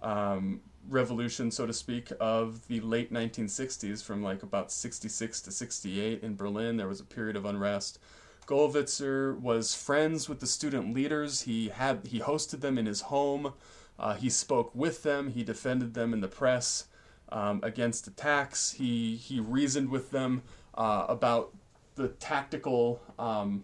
um, 0.02 0.62
revolution, 0.88 1.52
so 1.52 1.66
to 1.66 1.74
speak, 1.74 2.10
of 2.22 2.66
the 2.70 2.80
late 2.80 3.12
1960s, 3.12 4.02
from 4.02 4.24
like 4.24 4.42
about 4.42 4.72
66 4.72 5.42
to 5.42 5.52
68 5.52 6.24
in 6.24 6.38
Berlin. 6.38 6.78
There 6.78 6.88
was 6.88 7.02
a 7.02 7.06
period 7.06 7.36
of 7.36 7.44
unrest. 7.44 8.00
Gollwitzer 8.48 9.38
was 9.38 9.76
friends 9.76 10.30
with 10.30 10.40
the 10.40 10.48
student 10.48 10.94
leaders. 10.94 11.42
He 11.42 11.68
had 11.68 12.08
he 12.08 12.22
hosted 12.22 12.62
them 12.62 12.78
in 12.78 12.86
his 12.86 13.02
home. 13.02 13.56
Uh, 14.00 14.16
he 14.16 14.30
spoke 14.30 14.74
with 14.74 15.04
them. 15.04 15.30
He 15.30 15.44
defended 15.44 15.94
them 15.94 16.14
in 16.14 16.22
the 16.22 16.28
press 16.28 16.86
um, 17.30 17.60
against 17.64 18.08
attacks. 18.08 18.72
He 18.72 19.16
he 19.16 19.40
reasoned 19.40 19.90
with 19.90 20.12
them 20.12 20.44
uh, 20.76 21.06
about 21.08 21.54
the 21.96 22.10
tactical 22.10 23.02
um, 23.20 23.64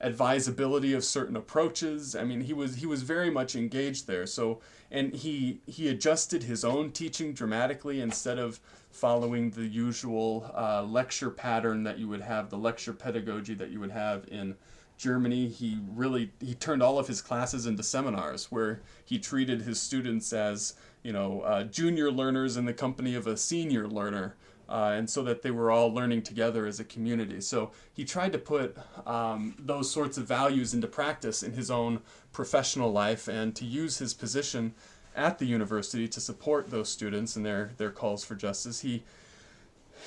advisability 0.00 0.92
of 0.94 1.04
certain 1.04 1.36
approaches. 1.36 2.16
I 2.16 2.24
mean, 2.24 2.42
he 2.42 2.52
was 2.52 2.76
he 2.76 2.86
was 2.86 3.02
very 3.02 3.30
much 3.30 3.54
engaged 3.54 4.06
there. 4.06 4.26
So 4.26 4.60
and 4.90 5.14
he 5.14 5.60
he 5.66 5.88
adjusted 5.88 6.44
his 6.44 6.64
own 6.64 6.92
teaching 6.92 7.32
dramatically 7.32 8.00
instead 8.00 8.38
of 8.38 8.60
following 8.90 9.50
the 9.50 9.66
usual 9.66 10.50
uh, 10.56 10.82
lecture 10.82 11.30
pattern 11.30 11.84
that 11.84 11.98
you 11.98 12.08
would 12.08 12.22
have, 12.22 12.50
the 12.50 12.58
lecture 12.58 12.92
pedagogy 12.92 13.54
that 13.54 13.70
you 13.70 13.78
would 13.80 13.92
have 13.92 14.26
in 14.28 14.56
Germany. 15.00 15.48
He 15.48 15.78
really 15.94 16.30
he 16.40 16.54
turned 16.54 16.82
all 16.82 16.98
of 16.98 17.08
his 17.08 17.22
classes 17.22 17.66
into 17.66 17.82
seminars 17.82 18.52
where 18.52 18.80
he 19.04 19.18
treated 19.18 19.62
his 19.62 19.80
students 19.80 20.32
as 20.32 20.74
you 21.02 21.12
know 21.12 21.40
uh, 21.40 21.64
junior 21.64 22.12
learners 22.12 22.56
in 22.56 22.66
the 22.66 22.74
company 22.74 23.14
of 23.14 23.26
a 23.26 23.36
senior 23.36 23.88
learner. 23.88 24.36
Uh, 24.68 24.94
and 24.96 25.10
so 25.10 25.24
that 25.24 25.42
they 25.42 25.50
were 25.50 25.68
all 25.68 25.92
learning 25.92 26.22
together 26.22 26.64
as 26.64 26.78
a 26.78 26.84
community. 26.84 27.40
So 27.40 27.72
he 27.92 28.04
tried 28.04 28.30
to 28.30 28.38
put 28.38 28.76
um, 29.04 29.56
those 29.58 29.90
sorts 29.90 30.16
of 30.16 30.28
values 30.28 30.72
into 30.74 30.86
practice 30.86 31.42
in 31.42 31.54
his 31.54 31.72
own 31.72 32.02
professional 32.32 32.92
life 32.92 33.26
and 33.26 33.52
to 33.56 33.64
use 33.64 33.98
his 33.98 34.14
position 34.14 34.72
at 35.16 35.40
the 35.40 35.44
university 35.44 36.06
to 36.06 36.20
support 36.20 36.70
those 36.70 36.88
students 36.88 37.34
and 37.34 37.44
their, 37.44 37.72
their 37.78 37.90
calls 37.90 38.24
for 38.24 38.36
justice. 38.36 38.82
He, 38.82 39.02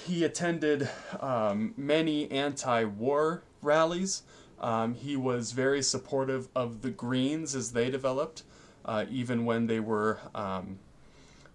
he 0.06 0.24
attended 0.24 0.90
um, 1.20 1.74
many 1.76 2.32
anti 2.32 2.86
war 2.86 3.44
rallies. 3.62 4.24
Um, 4.64 4.96
he 4.96 5.18
was 5.18 5.52
very 5.52 5.84
supportive 5.84 6.48
of 6.56 6.84
the 6.84 6.90
Greens 6.90 7.54
as 7.54 7.74
they 7.74 7.90
developed, 7.90 8.44
uh, 8.86 9.04
even 9.12 9.44
when 9.44 9.68
they 9.68 9.82
were 9.82 10.20
um, 10.34 10.80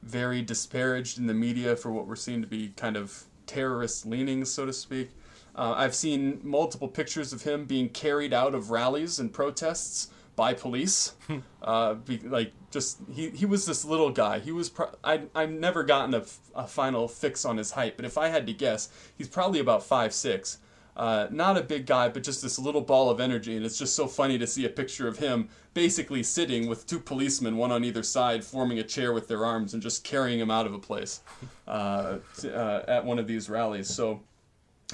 very 0.03 0.43
disparaged 0.43 1.19
in 1.19 1.27
the 1.27 1.33
media 1.33 1.75
for 1.75 1.91
what 1.91 2.07
were 2.07 2.17
seen 2.17 2.43
to 2.43 2.47
be 2.47 2.69
kind 2.77 2.99
of 2.99 3.25
terrorist 3.47 4.05
leanings, 4.05 4.51
so 4.51 4.67
to 4.67 4.75
speak. 4.75 5.11
Uh, 5.57 5.73
I've 5.75 5.95
seen 5.95 6.41
multiple 6.45 6.87
pictures 6.87 7.33
of 7.33 7.43
him 7.43 7.65
being 7.65 7.89
carried 7.89 8.35
out 8.35 8.55
of 8.55 8.71
rallies 8.71 9.19
and 9.19 9.33
protests 9.33 10.11
by 10.37 10.53
police. 10.53 11.15
uh, 11.63 11.95
be, 11.95 12.19
like 12.19 12.53
just 12.71 12.99
he, 13.11 13.31
he 13.31 13.47
was 13.47 13.65
this 13.65 13.87
little 13.87 14.11
guy. 14.11 14.39
He 14.39 14.53
was 14.53 14.69
pro- 14.69 14.95
I 15.03 15.23
I've 15.35 15.51
never 15.51 15.83
gotten 15.83 16.13
a, 16.13 16.19
f- 16.19 16.39
a 16.55 16.67
final 16.67 17.09
fix 17.09 17.47
on 17.47 17.57
his 17.57 17.71
height, 17.73 17.97
but 17.97 18.05
if 18.05 18.19
I 18.19 18.29
had 18.29 18.47
to 18.49 18.53
guess, 18.53 18.91
he's 19.17 19.29
probably 19.29 19.61
about 19.61 19.83
five 19.83 20.13
six. 20.13 20.59
Uh, 20.99 21.29
not 21.31 21.57
a 21.57 21.63
big 21.63 21.87
guy, 21.87 22.09
but 22.09 22.25
just 22.25 22.43
this 22.43 22.59
little 22.59 22.81
ball 22.81 23.09
of 23.09 23.21
energy, 23.21 23.57
and 23.57 23.65
it's 23.65 23.79
just 23.79 23.95
so 23.95 24.09
funny 24.09 24.37
to 24.37 24.49
see 24.49 24.65
a 24.65 24.69
picture 24.69 25.07
of 25.07 25.17
him 25.17 25.49
basically 25.73 26.25
sitting 26.25 26.69
with 26.69 26.89
two 26.89 26.99
policemen, 26.99 27.57
one 27.57 27.71
on 27.71 27.85
either 27.85 28.03
side, 28.03 28.43
forming 28.43 28.81
a 28.81 28.83
chair 28.83 29.13
with 29.13 29.29
their 29.29 29.47
arms 29.47 29.75
and 29.75 29.83
just 29.83 30.03
carrying 30.03 30.41
him 30.41 30.51
out 30.51 30.67
of 30.67 30.75
a 30.75 30.79
place 30.79 31.21
uh, 31.69 32.17
uh, 32.45 32.83
at 32.89 33.05
one 33.05 33.21
of 33.21 33.29
these 33.29 33.49
rallies. 33.49 33.87
So 33.87 34.21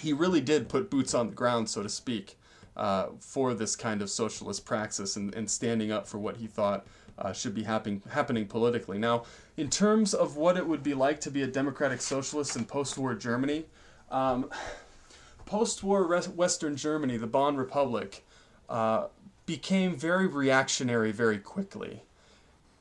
he 0.02 0.12
really 0.12 0.42
did 0.42 0.68
put 0.68 0.90
boots 0.90 1.14
on 1.14 1.28
the 1.28 1.34
ground, 1.34 1.70
so 1.70 1.82
to 1.82 1.88
speak, 1.88 2.36
uh, 2.76 3.06
for 3.18 3.54
this 3.54 3.74
kind 3.74 4.02
of 4.02 4.10
socialist 4.10 4.66
praxis 4.66 5.16
and, 5.16 5.34
and 5.34 5.50
standing 5.50 5.90
up 5.90 6.06
for 6.06 6.18
what 6.18 6.36
he 6.36 6.46
thought 6.46 6.86
uh, 7.18 7.32
should 7.32 7.54
be 7.54 7.62
happening 7.62 8.02
happening 8.10 8.46
politically. 8.46 8.98
Now, 8.98 9.24
in 9.56 9.70
terms 9.70 10.12
of 10.12 10.36
what 10.36 10.58
it 10.58 10.66
would 10.66 10.82
be 10.82 10.92
like 10.92 11.18
to 11.20 11.30
be 11.30 11.42
a 11.42 11.46
democratic 11.46 12.02
socialist 12.02 12.56
in 12.56 12.66
post-war 12.66 13.14
Germany. 13.14 13.64
Um, 14.10 14.50
post-war 15.46 16.06
Western 16.34 16.76
Germany, 16.76 17.16
the 17.16 17.26
Bonn 17.26 17.56
Republic, 17.56 18.24
uh, 18.68 19.06
became 19.46 19.96
very 19.96 20.26
reactionary 20.26 21.12
very 21.12 21.38
quickly, 21.38 22.02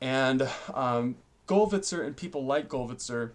and 0.01 0.47
um, 0.73 1.15
and 1.49 2.17
people 2.17 2.45
like 2.45 2.69
Gollwitzer 2.69 3.31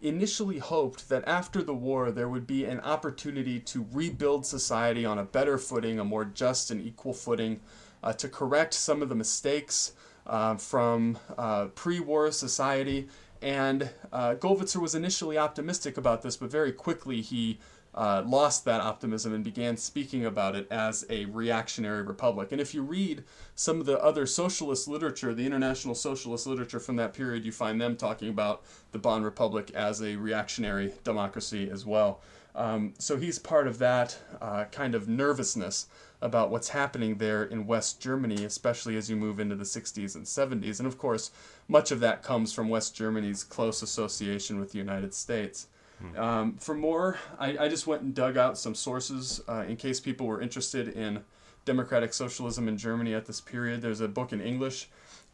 initially 0.00 0.58
hoped 0.58 1.08
that 1.08 1.26
after 1.26 1.62
the 1.62 1.74
war 1.74 2.10
there 2.10 2.28
would 2.28 2.46
be 2.46 2.64
an 2.64 2.80
opportunity 2.80 3.58
to 3.58 3.86
rebuild 3.92 4.46
society 4.46 5.04
on 5.04 5.18
a 5.18 5.24
better 5.24 5.58
footing, 5.58 5.98
a 5.98 6.04
more 6.04 6.24
just 6.24 6.70
and 6.70 6.80
equal 6.80 7.12
footing, 7.12 7.60
uh, 8.02 8.12
to 8.12 8.28
correct 8.28 8.74
some 8.74 9.02
of 9.02 9.08
the 9.08 9.14
mistakes 9.14 9.92
uh, 10.26 10.54
from 10.56 11.18
uh, 11.36 11.66
pre-war 11.74 12.30
society. 12.30 13.08
And 13.40 13.90
uh, 14.12 14.34
Gollwitzer 14.34 14.80
was 14.80 14.94
initially 14.94 15.38
optimistic 15.38 15.96
about 15.96 16.22
this, 16.22 16.36
but 16.36 16.50
very 16.50 16.72
quickly 16.72 17.20
he 17.20 17.58
uh, 17.98 18.22
lost 18.24 18.64
that 18.64 18.80
optimism 18.80 19.34
and 19.34 19.42
began 19.42 19.76
speaking 19.76 20.24
about 20.24 20.54
it 20.54 20.68
as 20.70 21.04
a 21.10 21.24
reactionary 21.24 22.02
republic. 22.02 22.52
And 22.52 22.60
if 22.60 22.72
you 22.72 22.80
read 22.80 23.24
some 23.56 23.80
of 23.80 23.86
the 23.86 24.00
other 24.00 24.24
socialist 24.24 24.86
literature, 24.86 25.34
the 25.34 25.44
international 25.44 25.96
socialist 25.96 26.46
literature 26.46 26.78
from 26.78 26.94
that 26.94 27.12
period, 27.12 27.44
you 27.44 27.50
find 27.50 27.80
them 27.80 27.96
talking 27.96 28.28
about 28.28 28.62
the 28.92 29.00
Bonn 29.00 29.24
Republic 29.24 29.72
as 29.74 30.00
a 30.00 30.14
reactionary 30.14 30.92
democracy 31.02 31.68
as 31.68 31.84
well. 31.84 32.20
Um, 32.54 32.94
so 33.00 33.16
he's 33.16 33.40
part 33.40 33.66
of 33.66 33.78
that 33.78 34.16
uh, 34.40 34.66
kind 34.66 34.94
of 34.94 35.08
nervousness 35.08 35.88
about 36.22 36.50
what's 36.50 36.68
happening 36.68 37.16
there 37.16 37.42
in 37.42 37.66
West 37.66 38.00
Germany, 38.00 38.44
especially 38.44 38.96
as 38.96 39.10
you 39.10 39.16
move 39.16 39.40
into 39.40 39.56
the 39.56 39.64
60s 39.64 40.14
and 40.14 40.24
70s. 40.24 40.78
And 40.78 40.86
of 40.86 40.98
course, 40.98 41.32
much 41.66 41.90
of 41.90 41.98
that 41.98 42.22
comes 42.22 42.52
from 42.52 42.68
West 42.68 42.94
Germany's 42.94 43.42
close 43.42 43.82
association 43.82 44.60
with 44.60 44.70
the 44.70 44.78
United 44.78 45.14
States. 45.14 45.66
Um, 46.16 46.56
for 46.58 46.74
more, 46.74 47.18
I, 47.38 47.58
I, 47.58 47.68
just 47.68 47.86
went 47.86 48.02
and 48.02 48.14
dug 48.14 48.36
out 48.36 48.56
some 48.56 48.74
sources 48.74 49.40
uh, 49.48 49.64
in 49.66 49.76
case 49.76 49.98
people 49.98 50.26
were 50.26 50.40
interested 50.40 50.88
in 50.88 51.24
democratic 51.64 52.14
socialism 52.14 52.68
in 52.68 52.76
Germany 52.76 53.14
at 53.14 53.26
this 53.26 53.40
period. 53.40 53.82
There's 53.82 54.00
a 54.00 54.08
book 54.08 54.32
in 54.32 54.40
English 54.40 54.88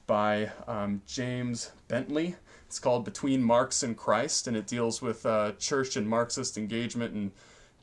by 0.07 0.51
um, 0.67 1.03
James 1.07 1.73
Bentley. 1.89 2.37
It's 2.67 2.79
called 2.79 3.05
Between 3.05 3.43
Marx 3.43 3.83
and 3.83 3.97
Christ, 3.97 4.47
and 4.47 4.57
it 4.57 4.67
deals 4.67 5.03
with 5.03 5.25
uh, 5.27 5.53
church 5.59 5.97
and 5.97 6.09
Marxist 6.09 6.57
engagement 6.57 7.15
in 7.15 7.33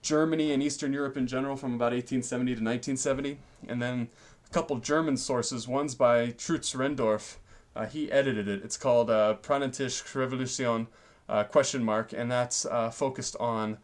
Germany 0.01 0.51
and 0.51 0.61
Eastern 0.63 0.91
Europe 0.91 1.17
in 1.17 1.27
general 1.27 1.55
from 1.55 1.75
about 1.75 1.93
1870 1.93 2.55
to 2.55 2.63
1970. 2.63 3.37
And 3.67 3.81
then 3.81 4.09
a 4.45 4.53
couple 4.53 4.77
German 4.77 5.17
sources. 5.17 5.67
One's 5.67 5.95
by 5.95 6.31
Trutz 6.31 6.75
Rendtorff. 6.75 7.37
Uh, 7.75 7.85
he 7.85 8.11
edited 8.11 8.47
it. 8.47 8.63
It's 8.63 8.75
called 8.75 9.09
uh, 9.09 9.35
Revolution, 9.47 10.87
uh, 11.31 11.45
question 11.45 11.83
mark, 11.83 12.11
and 12.11 12.29
that's 12.29 12.65
uh, 12.65 12.91
focused 12.91 13.37
on 13.39 13.77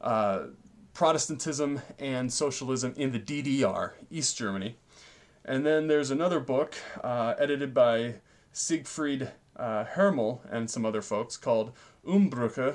uh, 0.00 0.44
Protestantism 0.94 1.82
and 1.98 2.32
socialism 2.32 2.94
in 2.96 3.12
the 3.12 3.20
DDR, 3.20 3.92
East 4.10 4.38
Germany. 4.38 4.76
And 5.44 5.64
then 5.64 5.88
there's 5.88 6.10
another 6.10 6.40
book 6.40 6.74
uh, 7.04 7.34
edited 7.38 7.74
by 7.74 8.14
Siegfried 8.52 9.30
uh, 9.56 9.84
Hermle 9.84 10.40
and 10.50 10.70
some 10.70 10.86
other 10.86 11.02
folks 11.02 11.36
called 11.36 11.72
Umbrüche, 12.06 12.74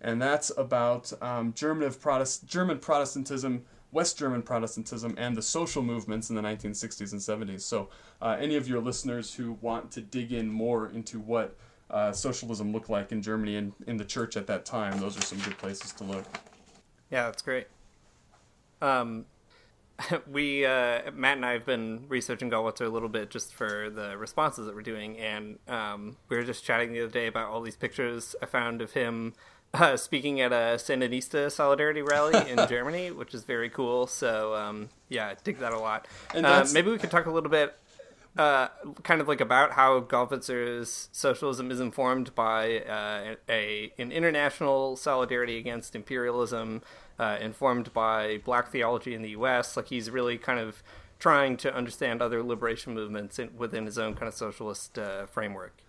and 0.00 0.20
that's 0.20 0.50
about 0.56 1.12
um, 1.22 1.52
German, 1.54 1.92
Protest- 1.92 2.46
German 2.46 2.80
Protestantism, 2.80 3.64
West 3.92 4.18
German 4.18 4.42
Protestantism, 4.42 5.14
and 5.16 5.36
the 5.36 5.42
social 5.42 5.82
movements 5.82 6.28
in 6.28 6.34
the 6.34 6.42
1960s 6.42 7.12
and 7.12 7.20
70s. 7.20 7.60
So, 7.60 7.88
uh, 8.20 8.36
any 8.38 8.56
of 8.56 8.68
your 8.68 8.80
listeners 8.80 9.34
who 9.34 9.58
want 9.60 9.92
to 9.92 10.00
dig 10.00 10.32
in 10.32 10.50
more 10.50 10.88
into 10.88 11.20
what 11.20 11.56
uh, 11.90 12.12
socialism 12.12 12.72
looked 12.72 12.90
like 12.90 13.12
in 13.12 13.22
Germany 13.22 13.56
and 13.56 13.72
in 13.86 13.96
the 13.96 14.04
church 14.04 14.36
at 14.36 14.46
that 14.46 14.64
time, 14.64 14.98
those 15.00 15.16
are 15.18 15.22
some 15.22 15.38
good 15.38 15.58
places 15.58 15.92
to 15.92 16.04
look. 16.04 16.24
Yeah, 17.10 17.24
that's 17.26 17.42
great. 17.42 17.66
Um, 18.80 19.26
we 20.30 20.64
uh, 20.64 21.10
Matt 21.12 21.36
and 21.36 21.46
I 21.46 21.52
have 21.52 21.66
been 21.66 22.04
researching 22.08 22.50
Gollwitzer 22.50 22.86
a 22.86 22.88
little 22.88 23.08
bit 23.08 23.30
just 23.30 23.52
for 23.52 23.90
the 23.90 24.16
responses 24.16 24.66
that 24.66 24.74
we're 24.74 24.82
doing, 24.82 25.18
and 25.18 25.58
um, 25.68 26.16
we 26.28 26.36
were 26.36 26.44
just 26.44 26.64
chatting 26.64 26.92
the 26.92 27.02
other 27.02 27.12
day 27.12 27.26
about 27.26 27.48
all 27.48 27.60
these 27.60 27.76
pictures 27.76 28.34
I 28.42 28.46
found 28.46 28.80
of 28.80 28.92
him 28.92 29.34
uh, 29.74 29.96
speaking 29.96 30.40
at 30.40 30.52
a 30.52 30.76
Sandinista 30.76 31.50
solidarity 31.50 32.02
rally 32.02 32.50
in 32.50 32.58
Germany, 32.68 33.10
which 33.10 33.34
is 33.34 33.44
very 33.44 33.68
cool. 33.68 34.06
So 34.06 34.54
um, 34.54 34.88
yeah, 35.08 35.28
I 35.28 35.36
dig 35.42 35.58
that 35.58 35.72
a 35.72 35.78
lot. 35.78 36.08
And 36.34 36.46
Uh, 36.46 36.66
maybe 36.72 36.90
we 36.90 36.98
could 36.98 37.10
talk 37.10 37.26
a 37.26 37.30
little 37.30 37.50
bit. 37.50 37.76
Uh, 38.38 38.68
kind 39.02 39.20
of 39.20 39.26
like 39.26 39.40
about 39.40 39.72
how 39.72 40.00
Gollwitzer's 40.00 41.08
socialism 41.10 41.70
is 41.72 41.80
informed 41.80 42.32
by 42.36 42.78
uh, 42.82 43.34
a 43.48 43.92
an 43.98 44.12
international 44.12 44.96
solidarity 44.96 45.58
against 45.58 45.96
imperialism, 45.96 46.82
uh, 47.18 47.38
informed 47.40 47.92
by 47.92 48.38
Black 48.44 48.70
theology 48.70 49.14
in 49.14 49.22
the 49.22 49.30
U.S. 49.30 49.76
Like 49.76 49.88
he's 49.88 50.10
really 50.10 50.38
kind 50.38 50.60
of 50.60 50.80
trying 51.18 51.56
to 51.58 51.74
understand 51.74 52.22
other 52.22 52.42
liberation 52.42 52.94
movements 52.94 53.38
in, 53.40 53.50
within 53.56 53.84
his 53.84 53.98
own 53.98 54.14
kind 54.14 54.28
of 54.28 54.34
socialist 54.34 54.96
uh, 54.96 55.26
framework. 55.26 55.82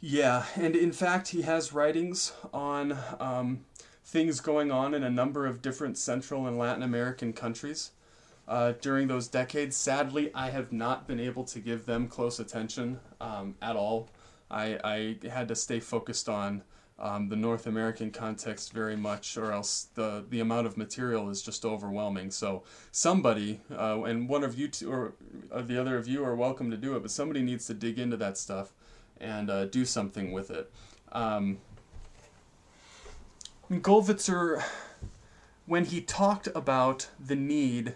Yeah, 0.00 0.46
and 0.54 0.76
in 0.76 0.92
fact, 0.92 1.28
he 1.28 1.42
has 1.42 1.72
writings 1.72 2.32
on 2.54 2.96
um, 3.18 3.64
things 4.04 4.40
going 4.40 4.70
on 4.70 4.94
in 4.94 5.02
a 5.02 5.10
number 5.10 5.46
of 5.46 5.62
different 5.62 5.98
Central 5.98 6.46
and 6.46 6.56
Latin 6.56 6.84
American 6.84 7.32
countries 7.32 7.90
uh, 8.48 8.72
during 8.80 9.08
those 9.08 9.28
decades. 9.28 9.76
Sadly, 9.76 10.30
I 10.34 10.50
have 10.50 10.72
not 10.72 11.06
been 11.06 11.20
able 11.20 11.44
to 11.44 11.58
give 11.58 11.86
them 11.86 12.08
close 12.08 12.38
attention 12.38 13.00
um, 13.20 13.56
at 13.60 13.76
all. 13.76 14.08
I, 14.50 14.78
I 14.84 15.28
had 15.28 15.48
to 15.48 15.56
stay 15.56 15.80
focused 15.80 16.28
on 16.28 16.62
um, 16.98 17.28
the 17.28 17.36
North 17.36 17.66
American 17.66 18.10
context 18.10 18.72
very 18.72 18.96
much, 18.96 19.36
or 19.36 19.52
else 19.52 19.88
the, 19.94 20.24
the 20.30 20.40
amount 20.40 20.66
of 20.66 20.76
material 20.76 21.28
is 21.28 21.42
just 21.42 21.64
overwhelming. 21.64 22.30
So 22.30 22.62
somebody, 22.90 23.60
uh, 23.70 24.02
and 24.02 24.28
one 24.28 24.44
of 24.44 24.58
you 24.58 24.68
two, 24.68 24.90
or 24.90 25.14
uh, 25.52 25.62
the 25.62 25.78
other 25.78 25.98
of 25.98 26.08
you 26.08 26.24
are 26.24 26.34
welcome 26.34 26.70
to 26.70 26.76
do 26.76 26.96
it, 26.96 27.02
but 27.02 27.10
somebody 27.10 27.42
needs 27.42 27.66
to 27.66 27.74
dig 27.74 27.98
into 27.98 28.16
that 28.18 28.38
stuff 28.38 28.72
and 29.20 29.50
uh, 29.50 29.66
do 29.66 29.84
something 29.84 30.32
with 30.32 30.50
it. 30.50 30.70
Um, 31.12 31.58
Gollwitzer, 33.70 34.62
when 35.66 35.86
he 35.86 36.00
talked 36.00 36.48
about 36.54 37.08
the 37.18 37.36
need 37.36 37.94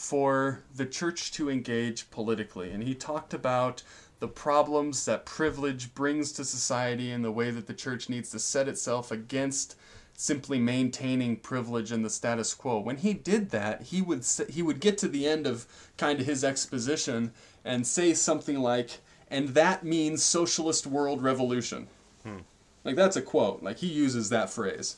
for 0.00 0.62
the 0.74 0.86
church 0.86 1.30
to 1.30 1.50
engage 1.50 2.10
politically, 2.10 2.70
and 2.70 2.82
he 2.82 2.94
talked 2.94 3.34
about 3.34 3.82
the 4.18 4.26
problems 4.26 5.04
that 5.04 5.26
privilege 5.26 5.94
brings 5.94 6.32
to 6.32 6.42
society 6.42 7.12
and 7.12 7.22
the 7.22 7.30
way 7.30 7.50
that 7.50 7.66
the 7.66 7.74
church 7.74 8.08
needs 8.08 8.30
to 8.30 8.38
set 8.38 8.66
itself 8.66 9.10
against 9.12 9.76
simply 10.14 10.58
maintaining 10.58 11.36
privilege 11.36 11.92
and 11.92 12.02
the 12.02 12.08
status 12.08 12.54
quo. 12.54 12.78
When 12.80 12.96
he 12.96 13.12
did 13.12 13.50
that, 13.50 13.82
he 13.82 14.00
would 14.00 14.24
say, 14.24 14.46
he 14.48 14.62
would 14.62 14.80
get 14.80 14.96
to 14.98 15.08
the 15.08 15.26
end 15.26 15.46
of 15.46 15.66
kind 15.98 16.18
of 16.18 16.24
his 16.24 16.44
exposition 16.44 17.32
and 17.62 17.86
say 17.86 18.14
something 18.14 18.58
like, 18.58 19.00
"And 19.30 19.50
that 19.50 19.84
means 19.84 20.22
socialist 20.22 20.86
world 20.86 21.22
revolution." 21.22 21.88
Hmm. 22.22 22.38
Like 22.84 22.96
that's 22.96 23.16
a 23.16 23.22
quote. 23.22 23.62
Like 23.62 23.76
he 23.78 23.86
uses 23.86 24.30
that 24.30 24.48
phrase, 24.48 24.96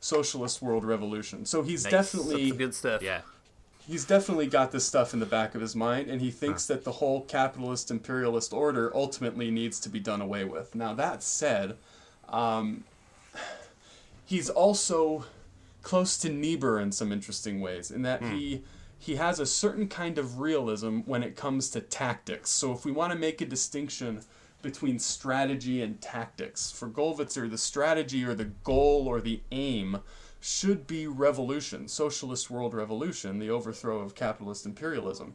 "socialist 0.00 0.60
world 0.60 0.84
revolution." 0.84 1.46
So 1.46 1.62
he's 1.62 1.84
Nice. 1.84 1.92
definitely 1.92 2.46
That's 2.46 2.58
good 2.58 2.74
stuff. 2.74 3.02
Yeah. 3.02 3.20
He's 3.86 4.04
definitely 4.04 4.46
got 4.46 4.72
this 4.72 4.86
stuff 4.86 5.12
in 5.14 5.20
the 5.20 5.26
back 5.26 5.54
of 5.54 5.60
his 5.60 5.74
mind, 5.74 6.08
and 6.08 6.20
he 6.20 6.30
thinks 6.30 6.66
that 6.66 6.84
the 6.84 6.92
whole 6.92 7.22
capitalist 7.22 7.90
imperialist 7.90 8.52
order 8.52 8.94
ultimately 8.94 9.50
needs 9.50 9.80
to 9.80 9.88
be 9.88 9.98
done 9.98 10.20
away 10.20 10.44
with. 10.44 10.74
Now, 10.74 10.94
that 10.94 11.22
said, 11.22 11.76
um, 12.28 12.84
he's 14.24 14.48
also 14.48 15.24
close 15.82 16.18
to 16.18 16.28
Niebuhr 16.28 16.78
in 16.78 16.92
some 16.92 17.10
interesting 17.10 17.60
ways, 17.60 17.90
in 17.90 18.02
that 18.02 18.22
he 18.22 18.62
he 18.98 19.16
has 19.16 19.40
a 19.40 19.46
certain 19.46 19.88
kind 19.88 20.18
of 20.18 20.40
realism 20.40 21.00
when 21.06 21.22
it 21.22 21.34
comes 21.34 21.70
to 21.70 21.80
tactics. 21.80 22.50
So, 22.50 22.72
if 22.72 22.84
we 22.84 22.92
want 22.92 23.12
to 23.12 23.18
make 23.18 23.40
a 23.40 23.46
distinction 23.46 24.20
between 24.62 24.98
strategy 24.98 25.82
and 25.82 26.00
tactics, 26.00 26.70
for 26.70 26.86
Gollwitzer, 26.88 27.50
the 27.50 27.58
strategy 27.58 28.24
or 28.24 28.34
the 28.34 28.44
goal 28.44 29.08
or 29.08 29.20
the 29.22 29.40
aim 29.50 30.00
should 30.40 30.86
be 30.86 31.06
revolution, 31.06 31.86
socialist 31.86 32.50
world 32.50 32.74
revolution, 32.74 33.38
the 33.38 33.50
overthrow 33.50 34.00
of 34.00 34.14
capitalist 34.14 34.64
imperialism. 34.64 35.34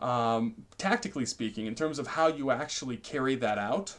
Um, 0.00 0.54
tactically 0.78 1.26
speaking, 1.26 1.66
in 1.66 1.74
terms 1.74 1.98
of 1.98 2.06
how 2.06 2.28
you 2.28 2.52
actually 2.52 2.96
carry 2.96 3.34
that 3.36 3.58
out, 3.58 3.96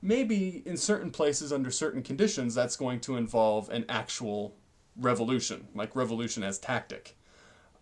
maybe 0.00 0.62
in 0.64 0.76
certain 0.76 1.10
places 1.10 1.52
under 1.52 1.70
certain 1.70 2.02
conditions 2.02 2.54
that's 2.54 2.76
going 2.76 3.00
to 3.00 3.16
involve 3.16 3.68
an 3.70 3.84
actual 3.88 4.54
revolution, 4.96 5.66
like 5.74 5.96
revolution 5.96 6.44
as 6.44 6.58
tactic. 6.58 7.16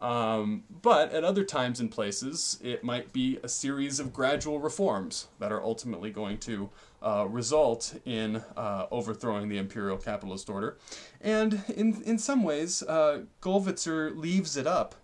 Um, 0.00 0.64
but 0.82 1.12
at 1.12 1.24
other 1.24 1.44
times 1.44 1.80
and 1.80 1.90
places, 1.90 2.58
it 2.62 2.84
might 2.84 3.12
be 3.12 3.38
a 3.42 3.48
series 3.48 4.00
of 4.00 4.12
gradual 4.12 4.58
reforms 4.58 5.28
that 5.38 5.52
are 5.52 5.62
ultimately 5.62 6.10
going 6.10 6.38
to 6.38 6.70
uh, 7.02 7.26
result 7.28 7.94
in 8.04 8.42
uh, 8.56 8.86
overthrowing 8.90 9.48
the 9.48 9.58
imperial 9.58 9.96
capitalist 9.96 10.50
order. 10.50 10.76
And 11.20 11.62
in, 11.74 12.02
in 12.02 12.18
some 12.18 12.42
ways, 12.42 12.82
uh, 12.82 13.22
Gollwitzer 13.40 14.16
leaves 14.16 14.56
it 14.56 14.66
up 14.66 14.94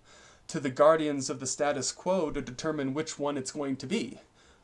to 0.49 0.61
the 0.61 0.71
guardians 0.71 1.31
of 1.31 1.41
the 1.41 1.47
status 1.47 1.93
quo 1.93 2.31
to 2.31 2.43
determine 2.43 2.93
which 2.93 3.19
one 3.19 3.37
it's 3.37 3.53
going 3.53 3.77
to 3.77 3.87
be. 3.87 4.19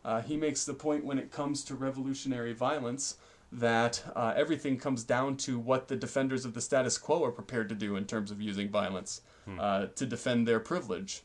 Uh, 0.04 0.20
he 0.20 0.36
makes 0.36 0.64
the 0.64 0.74
point 0.74 1.04
when 1.04 1.18
it 1.18 1.30
comes 1.30 1.64
to 1.64 1.74
revolutionary 1.74 2.52
violence 2.52 3.16
that 3.52 4.02
uh, 4.14 4.32
everything 4.36 4.78
comes 4.78 5.04
down 5.04 5.36
to 5.36 5.58
what 5.58 5.88
the 5.88 5.96
defenders 5.96 6.44
of 6.44 6.54
the 6.54 6.60
status 6.60 6.98
quo 6.98 7.24
are 7.24 7.30
prepared 7.30 7.68
to 7.68 7.74
do 7.74 7.96
in 7.96 8.04
terms 8.04 8.30
of 8.30 8.40
using 8.42 8.68
violence 8.68 9.20
uh, 9.58 9.86
to 9.94 10.06
defend 10.06 10.46
their 10.46 10.60
privilege. 10.60 11.22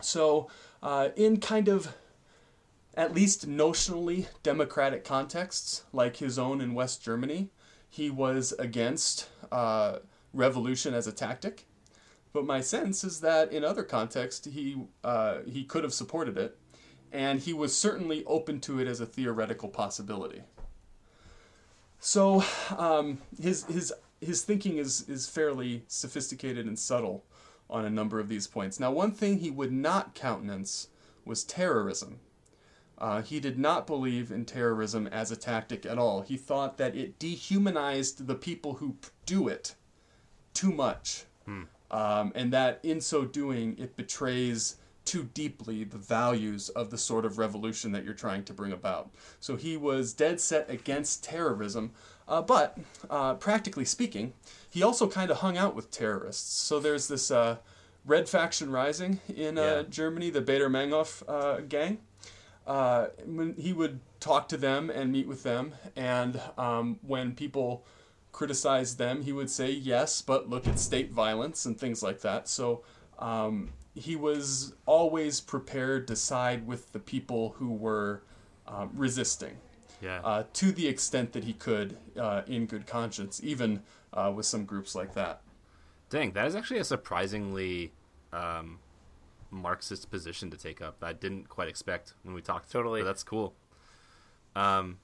So, 0.00 0.48
uh, 0.82 1.10
in 1.16 1.38
kind 1.40 1.68
of 1.68 1.94
at 2.94 3.14
least 3.14 3.48
notionally 3.48 4.26
democratic 4.42 5.04
contexts, 5.04 5.84
like 5.92 6.16
his 6.16 6.38
own 6.38 6.60
in 6.60 6.74
West 6.74 7.02
Germany, 7.02 7.50
he 7.88 8.10
was 8.10 8.52
against 8.58 9.28
uh, 9.50 9.98
revolution 10.32 10.94
as 10.94 11.06
a 11.06 11.12
tactic. 11.12 11.66
But 12.32 12.46
my 12.46 12.60
sense 12.60 13.04
is 13.04 13.20
that 13.20 13.52
in 13.52 13.64
other 13.64 13.82
contexts, 13.82 14.46
he 14.46 14.86
uh, 15.04 15.40
he 15.46 15.64
could 15.64 15.84
have 15.84 15.92
supported 15.92 16.38
it, 16.38 16.58
and 17.12 17.40
he 17.40 17.52
was 17.52 17.76
certainly 17.76 18.24
open 18.24 18.60
to 18.60 18.80
it 18.80 18.88
as 18.88 19.00
a 19.00 19.06
theoretical 19.06 19.68
possibility. 19.68 20.42
So 22.00 22.42
um, 22.76 23.18
his 23.40 23.64
his 23.64 23.92
his 24.20 24.42
thinking 24.42 24.78
is 24.78 25.06
is 25.08 25.28
fairly 25.28 25.84
sophisticated 25.88 26.66
and 26.66 26.78
subtle 26.78 27.24
on 27.72 27.84
a 27.84 27.90
number 27.90 28.20
of 28.20 28.28
these 28.28 28.46
points. 28.46 28.78
Now, 28.78 28.92
one 28.92 29.10
thing 29.10 29.38
he 29.38 29.50
would 29.50 29.72
not 29.72 30.14
countenance 30.14 30.88
was 31.24 31.42
terrorism. 31.42 32.20
Uh, 32.98 33.22
he 33.22 33.40
did 33.40 33.58
not 33.58 33.86
believe 33.86 34.30
in 34.30 34.44
terrorism 34.44 35.08
as 35.08 35.32
a 35.32 35.36
tactic 35.36 35.84
at 35.86 35.98
all. 35.98 36.20
He 36.20 36.36
thought 36.36 36.76
that 36.78 36.94
it 36.94 37.18
dehumanized 37.18 38.26
the 38.28 38.36
people 38.36 38.74
who 38.74 38.96
do 39.26 39.48
it 39.48 39.74
too 40.54 40.70
much, 40.70 41.24
um, 41.90 42.30
and 42.34 42.52
that 42.52 42.78
in 42.84 43.00
so 43.00 43.24
doing, 43.24 43.76
it 43.78 43.96
betrays 43.96 44.76
too 45.04 45.24
deeply 45.34 45.84
the 45.84 45.98
values 45.98 46.68
of 46.70 46.90
the 46.90 46.98
sort 46.98 47.24
of 47.24 47.38
revolution 47.38 47.92
that 47.92 48.04
you're 48.04 48.14
trying 48.14 48.44
to 48.44 48.52
bring 48.52 48.72
about. 48.72 49.10
So 49.40 49.56
he 49.56 49.76
was 49.76 50.12
dead 50.12 50.40
set 50.40 50.70
against 50.70 51.24
terrorism, 51.24 51.90
uh, 52.28 52.42
but 52.42 52.78
uh, 53.10 53.34
practically 53.34 53.84
speaking, 53.84 54.32
he 54.70 54.82
also 54.82 55.08
kind 55.08 55.30
of 55.30 55.38
hung 55.38 55.56
out 55.58 55.74
with 55.74 55.90
terrorists. 55.90 56.52
So 56.54 56.78
there's 56.78 57.08
this 57.08 57.30
uh, 57.30 57.56
red 58.04 58.28
faction 58.28 58.70
rising 58.70 59.20
in 59.34 59.58
uh, 59.58 59.62
Yeah. 59.62 59.82
Germany, 59.90 60.30
the 60.30 60.42
Baader 60.42 60.70
Meinhof 60.70 61.22
uh, 61.28 61.60
gang. 61.62 61.98
uh, 62.66 63.06
when 63.26 63.54
he 63.54 63.72
would 63.72 63.98
talk 64.20 64.48
to 64.48 64.56
them 64.56 64.88
and 64.88 65.10
meet 65.10 65.26
with 65.26 65.42
them, 65.42 65.74
and 65.96 66.40
um, 66.56 66.98
when 67.02 67.34
people 67.34 67.84
criticized 68.30 68.98
them, 68.98 69.22
he 69.22 69.32
would 69.32 69.50
say 69.50 69.70
yes, 69.70 70.22
but 70.22 70.48
look 70.48 70.66
at 70.68 70.78
state 70.78 71.10
violence 71.10 71.66
and 71.66 71.78
things 71.78 72.02
like 72.02 72.20
that. 72.20 72.48
So 72.48 72.82
um, 73.18 73.70
he 73.94 74.16
was 74.16 74.74
always 74.86 75.40
prepared 75.40 76.08
to 76.08 76.16
side 76.16 76.66
with 76.66 76.92
the 76.92 76.98
people 76.98 77.54
who 77.58 77.70
were 77.72 78.22
um, 78.66 78.90
resisting. 78.94 79.56
Yeah. 80.00 80.20
Uh, 80.24 80.44
to 80.54 80.72
the 80.72 80.88
extent 80.88 81.32
that 81.32 81.44
he 81.44 81.52
could, 81.52 81.96
uh, 82.18 82.42
in 82.46 82.66
good 82.66 82.86
conscience, 82.86 83.40
even 83.44 83.82
uh, 84.12 84.32
with 84.34 84.46
some 84.46 84.64
groups 84.64 84.94
like 84.94 85.14
that. 85.14 85.42
Dang, 86.10 86.32
that 86.32 86.46
is 86.46 86.56
actually 86.56 86.80
a 86.80 86.84
surprisingly 86.84 87.92
um, 88.32 88.80
Marxist 89.50 90.10
position 90.10 90.50
to 90.50 90.56
take 90.56 90.82
up. 90.82 90.96
I 91.02 91.12
didn't 91.12 91.48
quite 91.48 91.68
expect 91.68 92.14
when 92.24 92.34
we 92.34 92.42
talked. 92.42 92.70
Totally. 92.70 93.02
But 93.02 93.06
that's 93.06 93.22
cool. 93.22 93.54
Um, 94.56 94.98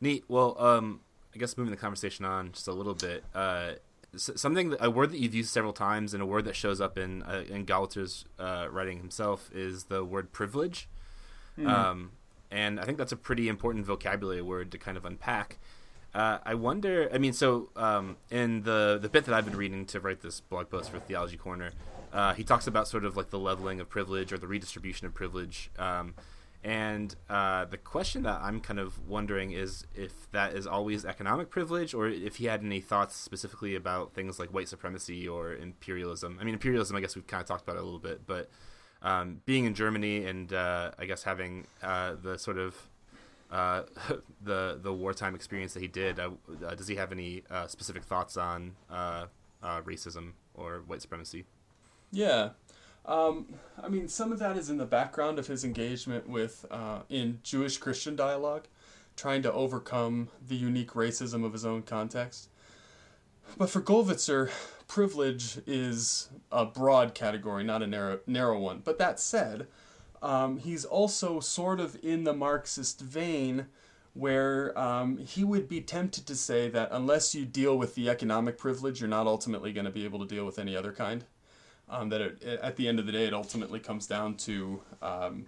neat. 0.00 0.24
Well, 0.28 0.56
um, 0.60 1.00
I 1.34 1.38
guess 1.38 1.56
moving 1.56 1.70
the 1.70 1.76
conversation 1.76 2.24
on 2.24 2.52
just 2.52 2.68
a 2.68 2.72
little 2.72 2.94
bit. 2.94 3.24
Uh, 3.34 3.72
s- 3.72 3.78
something 4.16 4.70
that, 4.70 4.84
a 4.84 4.90
word 4.90 5.10
that 5.10 5.18
you've 5.18 5.34
used 5.34 5.50
several 5.50 5.72
times 5.72 6.14
and 6.14 6.22
a 6.22 6.26
word 6.26 6.44
that 6.44 6.56
shows 6.56 6.80
up 6.80 6.98
in 6.98 7.22
uh, 7.22 7.44
in 7.48 7.64
Gollwitzer's 7.64 8.24
uh, 8.38 8.66
writing 8.70 8.98
himself 8.98 9.50
is 9.54 9.84
the 9.84 10.04
word 10.04 10.32
privilege. 10.32 10.88
Um, 11.66 12.12
and 12.50 12.80
I 12.80 12.84
think 12.84 12.98
that's 12.98 13.12
a 13.12 13.16
pretty 13.16 13.48
important 13.48 13.86
vocabulary 13.86 14.42
word 14.42 14.72
to 14.72 14.78
kind 14.78 14.96
of 14.96 15.04
unpack. 15.04 15.58
Uh, 16.14 16.38
I 16.44 16.54
wonder. 16.54 17.08
I 17.12 17.18
mean, 17.18 17.32
so 17.32 17.68
um, 17.76 18.16
in 18.30 18.62
the 18.62 18.98
the 19.00 19.08
bit 19.08 19.24
that 19.26 19.34
I've 19.34 19.44
been 19.44 19.56
reading 19.56 19.86
to 19.86 20.00
write 20.00 20.22
this 20.22 20.40
blog 20.40 20.68
post 20.68 20.90
for 20.90 20.98
Theology 20.98 21.36
Corner, 21.36 21.70
uh, 22.12 22.34
he 22.34 22.42
talks 22.42 22.66
about 22.66 22.88
sort 22.88 23.04
of 23.04 23.16
like 23.16 23.30
the 23.30 23.38
leveling 23.38 23.78
of 23.80 23.88
privilege 23.88 24.32
or 24.32 24.38
the 24.38 24.48
redistribution 24.48 25.06
of 25.06 25.14
privilege. 25.14 25.70
Um, 25.78 26.14
and 26.62 27.14
uh, 27.30 27.64
the 27.64 27.78
question 27.78 28.22
that 28.24 28.40
I'm 28.42 28.60
kind 28.60 28.78
of 28.78 29.08
wondering 29.08 29.52
is 29.52 29.86
if 29.94 30.30
that 30.32 30.54
is 30.54 30.66
always 30.66 31.06
economic 31.06 31.48
privilege, 31.48 31.94
or 31.94 32.08
if 32.08 32.36
he 32.36 32.46
had 32.46 32.62
any 32.62 32.80
thoughts 32.80 33.16
specifically 33.16 33.74
about 33.74 34.12
things 34.12 34.38
like 34.38 34.52
white 34.52 34.68
supremacy 34.68 35.26
or 35.26 35.54
imperialism. 35.54 36.36
I 36.38 36.44
mean, 36.44 36.52
imperialism. 36.52 36.96
I 36.96 37.00
guess 37.00 37.16
we've 37.16 37.26
kind 37.26 37.40
of 37.40 37.46
talked 37.46 37.62
about 37.62 37.76
it 37.76 37.80
a 37.80 37.84
little 37.84 37.98
bit, 37.98 38.26
but 38.26 38.50
um, 39.00 39.40
being 39.46 39.64
in 39.64 39.74
Germany 39.74 40.26
and 40.26 40.52
uh, 40.52 40.90
I 40.98 41.06
guess 41.06 41.22
having 41.22 41.66
uh, 41.82 42.16
the 42.22 42.38
sort 42.38 42.58
of 42.58 42.76
uh, 43.50 43.84
the 44.42 44.78
the 44.82 44.92
wartime 44.92 45.34
experience 45.34 45.72
that 45.72 45.80
he 45.80 45.88
did, 45.88 46.20
uh, 46.20 46.30
uh, 46.66 46.74
does 46.74 46.88
he 46.88 46.96
have 46.96 47.10
any 47.10 47.42
specific 47.68 48.04
thoughts 48.04 48.36
on 48.36 48.76
racism 49.64 50.32
or 50.54 50.82
white 50.86 51.00
supremacy? 51.00 51.46
Yeah. 52.12 52.50
Um, 53.10 53.46
I 53.82 53.88
mean, 53.88 54.06
some 54.06 54.30
of 54.30 54.38
that 54.38 54.56
is 54.56 54.70
in 54.70 54.78
the 54.78 54.86
background 54.86 55.40
of 55.40 55.48
his 55.48 55.64
engagement 55.64 56.28
with 56.28 56.64
uh, 56.70 57.00
in 57.08 57.40
Jewish 57.42 57.76
Christian 57.76 58.14
dialogue, 58.14 58.68
trying 59.16 59.42
to 59.42 59.52
overcome 59.52 60.28
the 60.46 60.54
unique 60.54 60.92
racism 60.92 61.44
of 61.44 61.52
his 61.52 61.66
own 61.66 61.82
context. 61.82 62.50
But 63.58 63.68
for 63.68 63.80
Gollwitzer, 63.80 64.50
privilege 64.86 65.58
is 65.66 66.28
a 66.52 66.64
broad 66.64 67.14
category, 67.14 67.64
not 67.64 67.82
a 67.82 67.86
narrow 67.88 68.20
narrow 68.28 68.60
one. 68.60 68.80
But 68.84 68.98
that 68.98 69.18
said, 69.18 69.66
um, 70.22 70.58
he's 70.58 70.84
also 70.84 71.40
sort 71.40 71.80
of 71.80 71.98
in 72.04 72.22
the 72.22 72.32
Marxist 72.32 73.00
vein 73.00 73.66
where 74.14 74.76
um, 74.78 75.18
he 75.18 75.42
would 75.42 75.68
be 75.68 75.80
tempted 75.80 76.26
to 76.26 76.36
say 76.36 76.68
that 76.68 76.88
unless 76.92 77.34
you 77.34 77.44
deal 77.44 77.76
with 77.76 77.96
the 77.96 78.08
economic 78.08 78.56
privilege, 78.56 79.00
you're 79.00 79.08
not 79.08 79.26
ultimately 79.26 79.72
going 79.72 79.84
to 79.84 79.90
be 79.90 80.04
able 80.04 80.20
to 80.20 80.32
deal 80.32 80.44
with 80.44 80.60
any 80.60 80.76
other 80.76 80.92
kind. 80.92 81.24
Um, 81.90 82.08
that 82.10 82.20
it, 82.20 82.42
at 82.62 82.76
the 82.76 82.86
end 82.86 83.00
of 83.00 83.06
the 83.06 83.12
day, 83.12 83.24
it 83.26 83.34
ultimately 83.34 83.80
comes 83.80 84.06
down 84.06 84.36
to 84.38 84.80
um, 85.02 85.46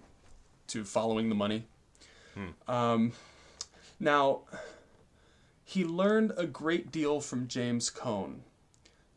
to 0.67 0.83
following 0.83 1.29
the 1.29 1.35
money. 1.35 1.65
Um, 2.67 3.13
now, 3.99 4.41
he 5.63 5.85
learned 5.85 6.33
a 6.35 6.45
great 6.45 6.91
deal 6.91 7.21
from 7.21 7.47
James 7.47 7.89
Cone. 7.89 8.41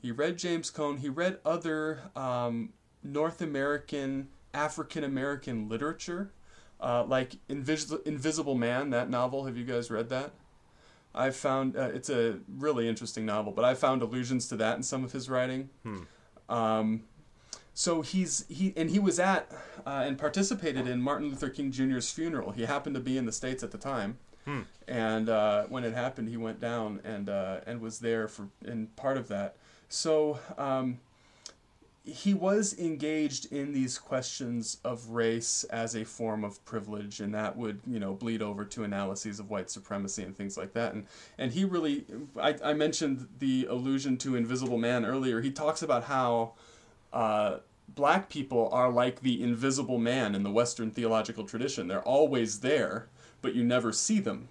He 0.01 0.13
read 0.13 0.39
James 0.39 0.71
Cone. 0.71 0.99
He 0.99 1.09
read 1.09 1.39
other 1.45 2.03
um, 2.15 2.73
North 3.03 3.41
American, 3.41 4.29
African 4.55 5.03
American 5.03 5.69
literature, 5.69 6.31
uh, 6.81 7.05
like 7.05 7.37
Invis- 7.49 8.07
Invisible 8.07 8.55
Man. 8.55 8.91
That 8.91 9.11
novel. 9.11 9.47
Have 9.47 9.57
you 9.57 9.65
guys 9.65 9.91
read 9.91 10.11
that? 10.11 10.31
I 11.15 11.31
found 11.31 11.77
uh, 11.77 11.91
it's 11.95 12.11
a 12.11 12.39
really 12.59 12.87
interesting 12.87 13.25
novel, 13.27 13.51
but 13.51 13.65
I 13.65 13.75
found 13.75 14.03
allusions 14.03 14.47
to 14.49 14.57
that 14.57 14.77
in 14.77 14.83
some 14.83 15.03
of 15.03 15.13
his 15.13 15.29
writing. 15.31 15.71
Um, 16.49 17.05
so 17.79 18.01
he's 18.01 18.47
he 18.49 18.73
and 18.75 18.89
he 18.89 18.99
was 18.99 19.21
at 19.21 19.53
uh, 19.87 20.03
and 20.07 20.17
participated 20.17 20.89
in 20.89 21.03
Martin 21.03 21.29
Luther 21.29 21.51
King 21.51 21.71
Jr.'s 21.71 22.11
funeral. 22.11 22.53
He 22.53 22.65
happened 22.65 22.95
to 22.95 23.03
be 23.03 23.19
in 23.19 23.27
the 23.27 23.33
states 23.33 23.63
at 23.63 23.71
the 23.71 23.77
time, 23.77 24.17
and 24.89 25.29
uh, 25.29 25.65
when 25.65 25.85
it 25.85 25.93
happened, 25.93 26.31
he 26.31 26.39
went 26.39 26.59
down 26.59 27.01
and 27.05 27.29
uh, 27.29 27.59
and 27.67 27.83
was 27.83 27.99
there 27.99 28.29
for 28.29 28.49
in 28.65 28.87
part 28.97 29.19
of 29.19 29.29
that. 29.29 29.57
So 29.91 30.39
um, 30.57 31.01
he 32.03 32.33
was 32.33 32.79
engaged 32.79 33.53
in 33.53 33.75
these 33.75 33.99
questions 33.99 34.79
of 34.83 35.11
race 35.11 35.65
as 35.65 35.95
a 35.95 36.05
form 36.05 36.45
of 36.45 36.65
privilege, 36.65 37.21
and 37.21 37.35
that 37.35 37.59
would 37.59 37.81
you 37.87 38.01
know 38.01 38.15
bleed 38.15 38.41
over 38.41 38.65
to 38.65 38.85
analyses 38.85 39.39
of 39.39 39.51
white 39.51 39.69
supremacy 39.69 40.23
and 40.23 40.35
things 40.35 40.57
like 40.57 40.73
that. 40.73 40.95
And 40.95 41.05
and 41.37 41.53
he 41.53 41.67
really, 41.67 42.07
I, 42.41 42.57
I 42.65 42.73
mentioned 42.73 43.29
the 43.39 43.67
allusion 43.69 44.17
to 44.19 44.35
Invisible 44.35 44.79
Man 44.79 45.05
earlier. 45.05 45.43
He 45.43 45.51
talks 45.51 45.83
about 45.83 46.05
how 46.05 46.55
uh, 47.17 47.61
black 47.89 48.29
people 48.29 48.69
are 48.73 48.91
like 48.91 49.21
the 49.21 49.43
invisible 49.43 49.97
man 49.97 50.35
in 50.35 50.43
the 50.43 50.51
Western 50.51 50.91
theological 50.91 51.45
tradition. 51.45 51.89
They're 51.89 52.03
always 52.03 52.61
there, 52.61 53.09
but 53.41 53.55
you 53.55 53.65
never 53.65 53.91
see 53.91 54.21
them, 54.21 54.49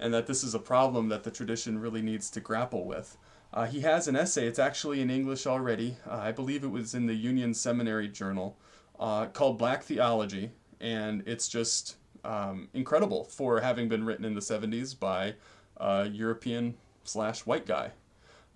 and 0.00 0.12
that 0.12 0.26
this 0.26 0.42
is 0.42 0.52
a 0.52 0.58
problem 0.58 1.08
that 1.10 1.22
the 1.22 1.30
tradition 1.30 1.78
really 1.78 2.02
needs 2.02 2.28
to 2.30 2.40
grapple 2.40 2.84
with. 2.84 3.16
Uh, 3.54 3.66
he 3.66 3.82
has 3.82 4.08
an 4.08 4.16
essay, 4.16 4.48
it's 4.48 4.58
actually 4.58 5.00
in 5.00 5.08
English 5.08 5.46
already. 5.46 5.98
Uh, 6.04 6.16
I 6.16 6.32
believe 6.32 6.64
it 6.64 6.72
was 6.72 6.94
in 6.96 7.06
the 7.06 7.14
Union 7.14 7.54
Seminary 7.54 8.08
Journal, 8.08 8.56
uh, 8.98 9.26
called 9.26 9.56
Black 9.56 9.84
Theology, 9.84 10.50
and 10.80 11.22
it's 11.26 11.46
just 11.46 11.94
um, 12.24 12.68
incredible 12.74 13.22
for 13.22 13.60
having 13.60 13.88
been 13.88 14.04
written 14.04 14.24
in 14.24 14.34
the 14.34 14.40
70s 14.40 14.98
by 14.98 15.34
a 15.76 16.08
European 16.08 16.74
slash 17.04 17.46
white 17.46 17.66
guy. 17.66 17.92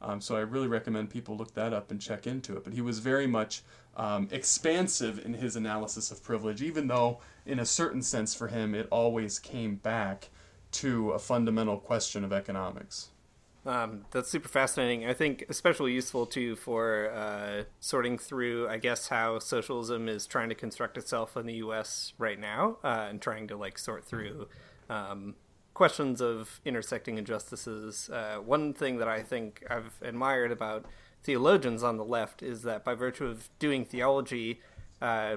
Um, 0.05 0.21
so 0.21 0.37
I 0.37 0.41
really 0.41 0.69
recommend 0.69 1.11
people 1.11 1.37
look 1.37 1.55
that 1.55 1.73
up 1.73 1.91
and 1.91 2.01
check 2.01 2.27
into 2.27 2.57
it. 2.57 2.65
But 2.65 2.75
he 2.75 2.83
was 2.83 2.99
very 2.99 3.27
much 3.27 3.63
um, 3.97 4.29
expansive 4.31 5.25
in 5.25 5.35
his 5.35 5.57
analysis 5.57 6.11
of 6.11 6.23
privilege, 6.23 6.63
even 6.63 6.89
though, 6.89 7.21
in 7.47 7.59
a 7.59 7.67
certain 7.67 8.03
sense, 8.03 8.35
for 8.35 8.49
him, 8.49 8.75
it 8.75 8.87
always 8.91 9.39
came 9.39 9.77
back 9.77 10.29
to 10.73 11.13
a 11.13 11.19
fundamental 11.19 11.79
question 11.79 12.25
of 12.25 12.33
economics. 12.33 13.09
Um, 13.67 14.05
that's 14.11 14.29
super 14.29 14.49
fascinating. 14.49 15.07
I 15.07 15.15
think 15.15 15.45
especially 15.49 15.93
useful 15.93 16.27
too 16.27 16.55
for 16.55 17.11
uh, 17.11 17.63
sorting 17.81 18.19
through, 18.19 18.69
I 18.69 18.77
guess, 18.77 19.09
how 19.09 19.39
socialism 19.39 20.07
is 20.07 20.27
trying 20.27 20.51
to 20.51 20.55
construct 20.55 20.99
itself 20.99 21.35
in 21.37 21.47
the 21.47 21.55
U.S. 21.55 22.13
right 22.19 22.39
now, 22.39 22.77
uh, 22.85 23.07
and 23.09 23.23
trying 23.23 23.49
to 23.49 23.57
like 23.57 23.79
sort 23.79 24.05
through 24.05 24.49
um, 24.91 25.35
questions 25.75 26.21
of 26.21 26.61
intersecting 26.65 27.19
injustices. 27.19 28.09
Uh, 28.09 28.37
one 28.37 28.73
thing 28.73 28.99
that 28.99 29.09
I 29.09 29.23
think 29.23 29.65
I've 29.69 29.99
admired 30.01 30.53
about 30.53 30.87
theologians 31.23 31.83
on 31.83 31.97
the 31.97 32.05
left 32.05 32.43
is 32.43 32.63
that 32.63 32.85
by 32.85 32.95
virtue 32.95 33.27
of 33.27 33.49
doing 33.59 33.85
theology, 33.85 34.61
uh, 35.03 35.37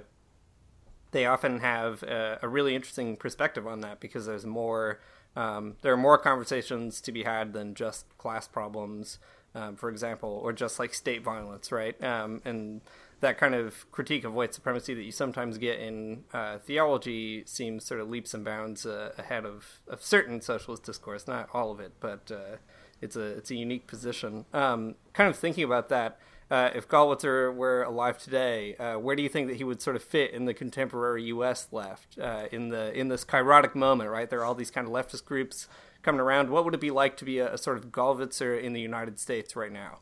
they 1.12 1.26
often 1.26 1.60
have 1.60 2.04
a, 2.04 2.40
a 2.42 2.48
really 2.48 2.76
interesting 2.76 3.18
perspective 3.18 3.66
on 3.66 3.82
that 3.82 4.00
because 4.00 4.26
there's 4.26 4.46
more 4.46 5.00
um, 5.36 5.76
there 5.82 5.94
are 5.94 5.98
more 5.98 6.18
conversations 6.18 7.00
to 7.02 7.12
be 7.12 7.24
had 7.24 7.54
than 7.54 7.76
just 7.76 8.06
class 8.18 8.48
problems 8.48 9.20
um, 9.56 9.76
for 9.76 9.90
example 9.90 10.40
or 10.44 10.52
just 10.52 10.80
like 10.80 10.94
state 10.94 11.24
violence 11.24 11.72
right 11.72 12.02
um, 12.04 12.42
and 12.44 12.82
that 13.20 13.38
kind 13.38 13.55
of 13.55 13.89
critique 13.91 14.24
of 14.24 14.34
white 14.34 14.53
supremacy 14.53 14.93
that 14.93 15.03
you 15.03 15.11
sometimes 15.11 15.57
get 15.57 15.80
in 15.80 16.24
uh, 16.34 16.57
theology 16.59 17.43
seems 17.45 17.84
sort 17.84 17.99
of 17.99 18.09
leaps 18.09 18.34
and 18.34 18.45
bounds 18.45 18.86
uh, 18.86 19.11
ahead 19.18 19.45
of, 19.45 19.82
of 19.88 20.03
certain 20.03 20.41
socialist 20.41 20.84
discourse 20.84 21.28
not 21.28 21.49
all 21.53 21.72
of 21.72 21.80
it 21.80 21.93
but 21.99 22.32
uh, 22.32 22.57
it's 23.01 23.15
a 23.15 23.26
it's 23.38 23.51
a 23.51 23.55
unique 23.55 23.88
position 23.88 24.45
um, 24.53 24.95
kind 25.13 25.30
of 25.30 25.36
thinking 25.36 25.63
about 25.63 25.89
that 25.89 26.20
uh, 26.49 26.70
if 26.74 26.88
Gollwitzer 26.88 27.53
were 27.53 27.84
alive 27.84 28.18
today, 28.18 28.76
uh, 28.78 28.97
where 28.97 29.15
do 29.18 29.24
you 29.24 29.28
think 29.28 29.49
that 29.49 29.57
he 29.57 29.65
would 29.65 29.82
sort 29.82 29.97
of 29.97 30.03
fit 30.03 30.32
in 30.32 30.45
the 30.45 30.53
contemporary 30.53 31.24
U.S. 31.24 31.68
left 31.72 32.18
uh, 32.18 32.45
in 32.51 32.70
the 32.70 32.97
in 32.97 33.09
this 33.09 33.26
kairotic 33.26 33.76
moment? 33.76 34.09
Right, 34.09 34.30
there 34.30 34.39
are 34.39 34.45
all 34.45 34.55
these 34.55 34.72
kind 34.72 34.88
of 34.88 34.93
leftist 34.93 35.26
groups 35.26 35.68
coming 36.03 36.22
around. 36.22 36.49
What 36.49 36.63
would 36.63 36.74
it 36.74 36.80
be 36.80 36.91
like 36.91 37.18
to 37.18 37.26
be 37.26 37.39
a, 37.39 37.55
a 37.55 37.57
sort 37.57 37.78
of 37.78 37.91
Gollwitzer 37.91 38.61
in 38.61 38.72
the 38.72 38.80
United 38.80 39.20
States 39.20 39.57
right 39.57 39.72
now? 39.72 39.99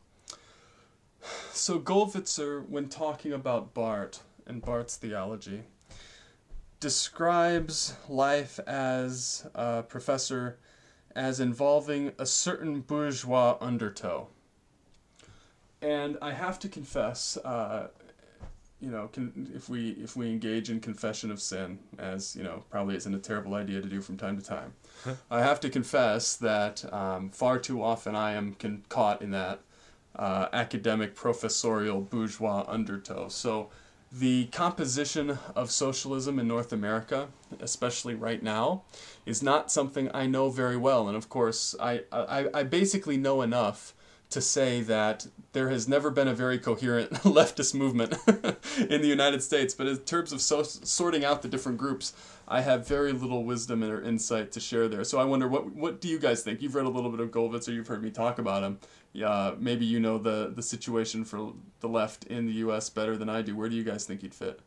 So 1.52 1.78
Gollwitzer, 1.78 2.68
when 2.68 2.88
talking 2.88 3.32
about 3.32 3.74
Barth 3.74 4.22
and 4.46 4.62
Barth's 4.62 4.96
theology, 4.96 5.62
describes 6.80 7.94
life 8.08 8.60
as 8.66 9.46
a 9.54 9.82
professor 9.82 10.58
as 11.14 11.40
involving 11.40 12.12
a 12.18 12.26
certain 12.26 12.80
bourgeois 12.80 13.56
undertow. 13.60 14.28
And 15.80 16.18
I 16.20 16.32
have 16.32 16.58
to 16.60 16.68
confess, 16.68 17.38
uh, 17.38 17.88
you 18.80 18.90
know, 18.90 19.08
can, 19.08 19.50
if 19.54 19.68
we 19.68 19.90
if 19.92 20.16
we 20.16 20.30
engage 20.30 20.68
in 20.68 20.80
confession 20.80 21.30
of 21.30 21.40
sin, 21.40 21.78
as 21.98 22.36
you 22.36 22.42
know, 22.42 22.64
probably 22.70 22.96
isn't 22.96 23.14
a 23.14 23.18
terrible 23.18 23.54
idea 23.54 23.80
to 23.80 23.88
do 23.88 24.00
from 24.00 24.16
time 24.16 24.38
to 24.38 24.44
time, 24.44 24.74
I 25.30 25.40
have 25.40 25.60
to 25.60 25.70
confess 25.70 26.36
that 26.36 26.92
um, 26.92 27.30
far 27.30 27.58
too 27.58 27.82
often 27.82 28.14
I 28.14 28.32
am 28.32 28.54
con- 28.54 28.84
caught 28.88 29.22
in 29.22 29.30
that 29.30 29.60
uh, 30.16 30.48
academic 30.52 31.14
professorial 31.14 32.00
bourgeois 32.00 32.64
undertow. 32.66 33.28
So 33.28 33.70
the 34.10 34.46
composition 34.46 35.38
of 35.54 35.70
socialism 35.70 36.38
in 36.38 36.48
North 36.48 36.72
America, 36.72 37.28
especially 37.60 38.14
right 38.14 38.42
now, 38.42 38.84
is 39.26 39.42
not 39.42 39.70
something 39.70 40.10
I 40.14 40.26
know 40.26 40.48
very 40.48 40.76
well. 40.76 41.08
And 41.08 41.16
of 41.16 41.28
course, 41.28 41.74
I, 41.80 42.02
I, 42.12 42.46
I 42.54 42.62
basically 42.62 43.16
know 43.16 43.42
enough 43.42 43.94
to 44.28 44.40
say 44.40 44.80
that 44.82 45.26
there 45.52 45.68
has 45.70 45.86
never 45.86 46.10
been 46.10 46.28
a 46.28 46.34
very 46.34 46.58
coherent 46.58 47.10
leftist 47.22 47.74
movement 47.74 48.14
in 48.78 49.00
the 49.00 49.08
United 49.08 49.42
States. 49.42 49.74
But 49.74 49.86
in 49.86 49.98
terms 49.98 50.32
of 50.32 50.40
so, 50.40 50.62
sorting 50.62 51.24
out 51.24 51.42
the 51.42 51.48
different 51.48 51.78
groups, 51.78 52.12
I 52.48 52.60
have 52.60 52.86
very 52.86 53.12
little 53.12 53.44
wisdom 53.44 53.82
or 53.84 54.02
insight 54.02 54.52
to 54.52 54.60
share 54.60 54.88
there. 54.88 55.04
So 55.04 55.18
I 55.18 55.24
wonder, 55.24 55.48
what 55.48 55.74
what 55.74 56.00
do 56.00 56.08
you 56.08 56.18
guys 56.18 56.42
think? 56.42 56.60
You've 56.60 56.74
read 56.74 56.86
a 56.86 56.90
little 56.90 57.10
bit 57.10 57.20
of 57.20 57.30
Gollwitzer, 57.30 57.72
you've 57.72 57.88
heard 57.88 58.02
me 58.02 58.10
talk 58.10 58.38
about 58.38 58.62
him. 58.62 58.78
Yeah, 59.16 59.54
maybe 59.58 59.86
you 59.86 59.98
know 59.98 60.18
the 60.18 60.52
the 60.54 60.62
situation 60.62 61.24
for 61.24 61.54
the 61.80 61.88
left 61.88 62.24
in 62.24 62.46
the 62.46 62.52
U.S. 62.54 62.90
better 62.90 63.16
than 63.16 63.28
I 63.28 63.42
do. 63.42 63.56
Where 63.56 63.68
do 63.68 63.74
you 63.74 63.84
guys 63.84 64.04
think 64.04 64.20
he'd 64.20 64.34
fit? 64.34 64.60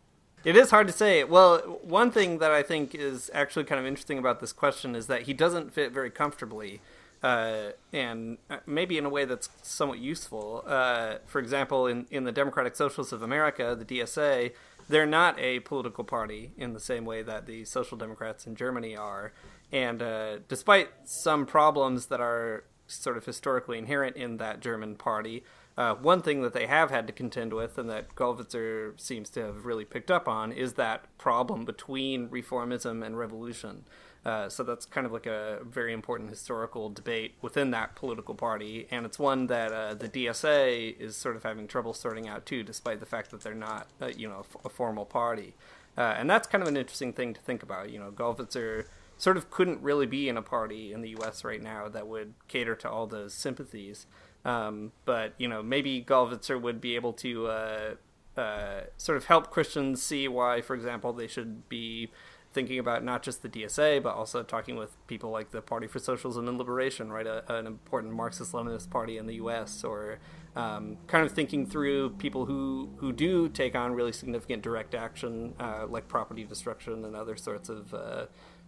It 0.44 0.56
is 0.56 0.72
hard 0.72 0.88
to 0.88 0.94
say. 0.94 1.24
Well, 1.24 1.60
one 1.84 2.12
thing 2.12 2.40
that 2.40 2.52
I 2.52 2.64
think 2.64 2.96
is 2.96 3.30
actually 3.34 3.66
kind 3.66 3.80
of 3.80 3.86
interesting 3.86 4.18
about 4.18 4.40
this 4.40 4.54
question 4.54 4.96
is 4.96 5.08
that 5.08 5.24
he 5.24 5.34
doesn't 5.34 5.74
fit 5.74 5.92
very 5.92 6.10
comfortably 6.10 6.82
uh, 7.22 7.72
and 7.92 8.38
uh, 8.50 8.58
maybe 8.66 8.98
in 8.98 9.06
a 9.06 9.10
way 9.10 9.26
that's 9.26 9.50
somewhat 9.62 10.00
useful. 10.00 10.64
Uh, 10.66 11.16
for 11.26 11.40
example, 11.40 11.88
in, 11.88 12.06
in 12.10 12.24
the 12.24 12.32
Democratic 12.32 12.76
Socialists 12.76 13.12
of 13.12 13.22
America, 13.22 13.76
the 13.78 13.86
DSA, 13.86 14.54
they're 14.88 15.06
not 15.06 15.38
a 15.40 15.60
political 15.60 16.04
party 16.04 16.52
in 16.58 16.74
the 16.74 16.80
same 16.80 17.06
way 17.06 17.22
that 17.22 17.46
the 17.46 17.66
Social 17.66 17.98
Democrats 17.98 18.48
in 18.48 18.56
Germany 18.56 18.96
are. 18.96 19.34
And 19.72 20.02
uh, 20.02 20.38
despite 20.48 20.90
some 21.04 21.46
problems 21.46 22.08
that 22.08 22.22
are 22.22 22.64
sort 22.90 23.18
of 23.18 23.26
historically 23.26 23.78
inherent 23.78 24.16
in 24.16 24.38
that 24.38 24.60
German 24.60 24.96
party, 24.96 25.44
uh, 25.80 25.96
one 25.96 26.22
thing 26.22 26.42
that 26.42 26.52
they 26.52 26.68
have 26.68 26.92
had 26.92 27.08
to 27.08 27.14
contend 27.14 27.54
with, 27.54 27.78
and 27.78 27.90
that 27.90 28.14
Gollwitzer 28.14 29.00
seems 29.00 29.30
to 29.30 29.42
have 29.46 29.66
really 29.66 29.86
picked 29.86 30.12
up 30.12 30.28
on, 30.28 30.52
is 30.52 30.74
that 30.74 31.06
problem 31.18 31.64
between 31.64 32.28
reformism 32.28 33.06
and 33.06 33.18
revolution. 33.18 33.86
Uh, 34.26 34.50
so 34.50 34.64
that's 34.64 34.86
kind 34.86 35.08
of 35.08 35.14
like 35.14 35.26
a 35.26 35.60
very 35.64 35.94
important 35.94 36.30
historical 36.30 36.90
debate 36.90 37.36
within 37.42 37.72
that 37.72 37.96
political 37.96 38.36
party, 38.36 38.88
and 38.92 39.06
it's 39.06 39.18
one 39.18 39.48
that 39.48 39.72
uh, 39.72 39.94
the 39.94 40.10
DSA 40.10 41.00
is 41.00 41.16
sort 41.16 41.38
of 41.38 41.44
having 41.44 41.66
trouble 41.66 41.94
sorting 41.94 42.28
out 42.28 42.46
too, 42.46 42.62
despite 42.62 43.00
the 43.00 43.06
fact 43.06 43.32
that 43.32 43.40
they're 43.40 43.56
not, 43.56 43.88
uh, 44.02 44.08
you 44.08 44.28
know, 44.28 44.46
a, 44.66 44.70
formal 44.70 45.06
party. 45.06 45.54
Uh, 45.98 46.16
and 46.18 46.30
that's 46.30 46.48
kind 46.48 46.62
of 46.62 46.68
an 46.68 46.76
interesting 46.76 47.14
thing 47.14 47.34
to 47.34 47.40
think 47.40 47.64
about. 47.64 47.90
You 47.90 48.00
know, 48.00 48.12
Gollwitzer 48.12 48.88
sort 49.20 49.38
of 49.38 49.52
couldn't 49.52 49.82
really 49.82 50.08
be 50.08 50.30
in 50.30 50.38
a 50.38 50.42
party 50.42 50.92
in 50.94 51.02
the 51.02 51.10
U.S. 51.10 51.44
right 51.44 51.62
now 51.62 51.90
that 51.90 52.08
would 52.08 52.34
cater 52.48 52.74
to 52.78 52.90
all 52.90 53.06
those 53.06 53.34
sympathies. 53.34 54.08
Um, 54.46 54.94
but 55.06 55.34
you 55.38 55.48
know, 55.48 55.62
maybe 55.62 56.02
Gollwitzer 56.02 56.60
would 56.60 56.80
be 56.80 56.96
able 56.96 57.14
to 57.14 57.48
uh, 57.48 57.96
uh, 58.38 58.82
sort 58.98 59.18
of 59.18 59.26
help 59.26 59.52
Christians 59.52 60.02
see 60.02 60.28
why, 60.28 60.62
for 60.62 60.74
example, 60.74 61.12
they 61.14 61.28
should 61.28 61.68
be 61.68 62.10
thinking 62.52 62.80
about 62.80 63.04
not 63.04 63.22
just 63.22 63.44
the 63.44 63.50
DSA, 63.50 64.02
but 64.02 64.16
also 64.16 64.42
talking 64.42 64.76
with 64.76 64.96
people 65.08 65.30
like 65.30 65.52
the 65.52 65.62
Party 65.62 65.86
for 65.86 66.00
Socialism 66.00 66.48
and 66.48 66.58
Liberation, 66.58 67.12
right, 67.12 67.28
a, 67.28 67.44
an 67.54 67.68
important 67.68 68.14
Marxist-Leninist 68.14 68.90
party 68.90 69.18
in 69.18 69.28
the 69.28 69.36
U.S., 69.36 69.84
or 69.84 70.18
um, 70.56 70.98
kind 71.08 71.26
of 71.26 71.32
thinking 71.32 71.68
through 71.68 72.12
people 72.12 72.46
who 72.46 72.90
who 72.98 73.12
do 73.12 73.50
take 73.50 73.76
on 73.76 73.94
really 73.94 74.12
significant 74.12 74.64
direct 74.64 74.96
action, 74.96 75.54
uh, 75.60 75.86
like 75.88 76.08
property 76.08 76.44
destruction 76.44 77.06
and 77.06 77.16
other 77.16 77.36
sorts 77.36 77.70
of 77.70 77.94
uh, 77.94 78.26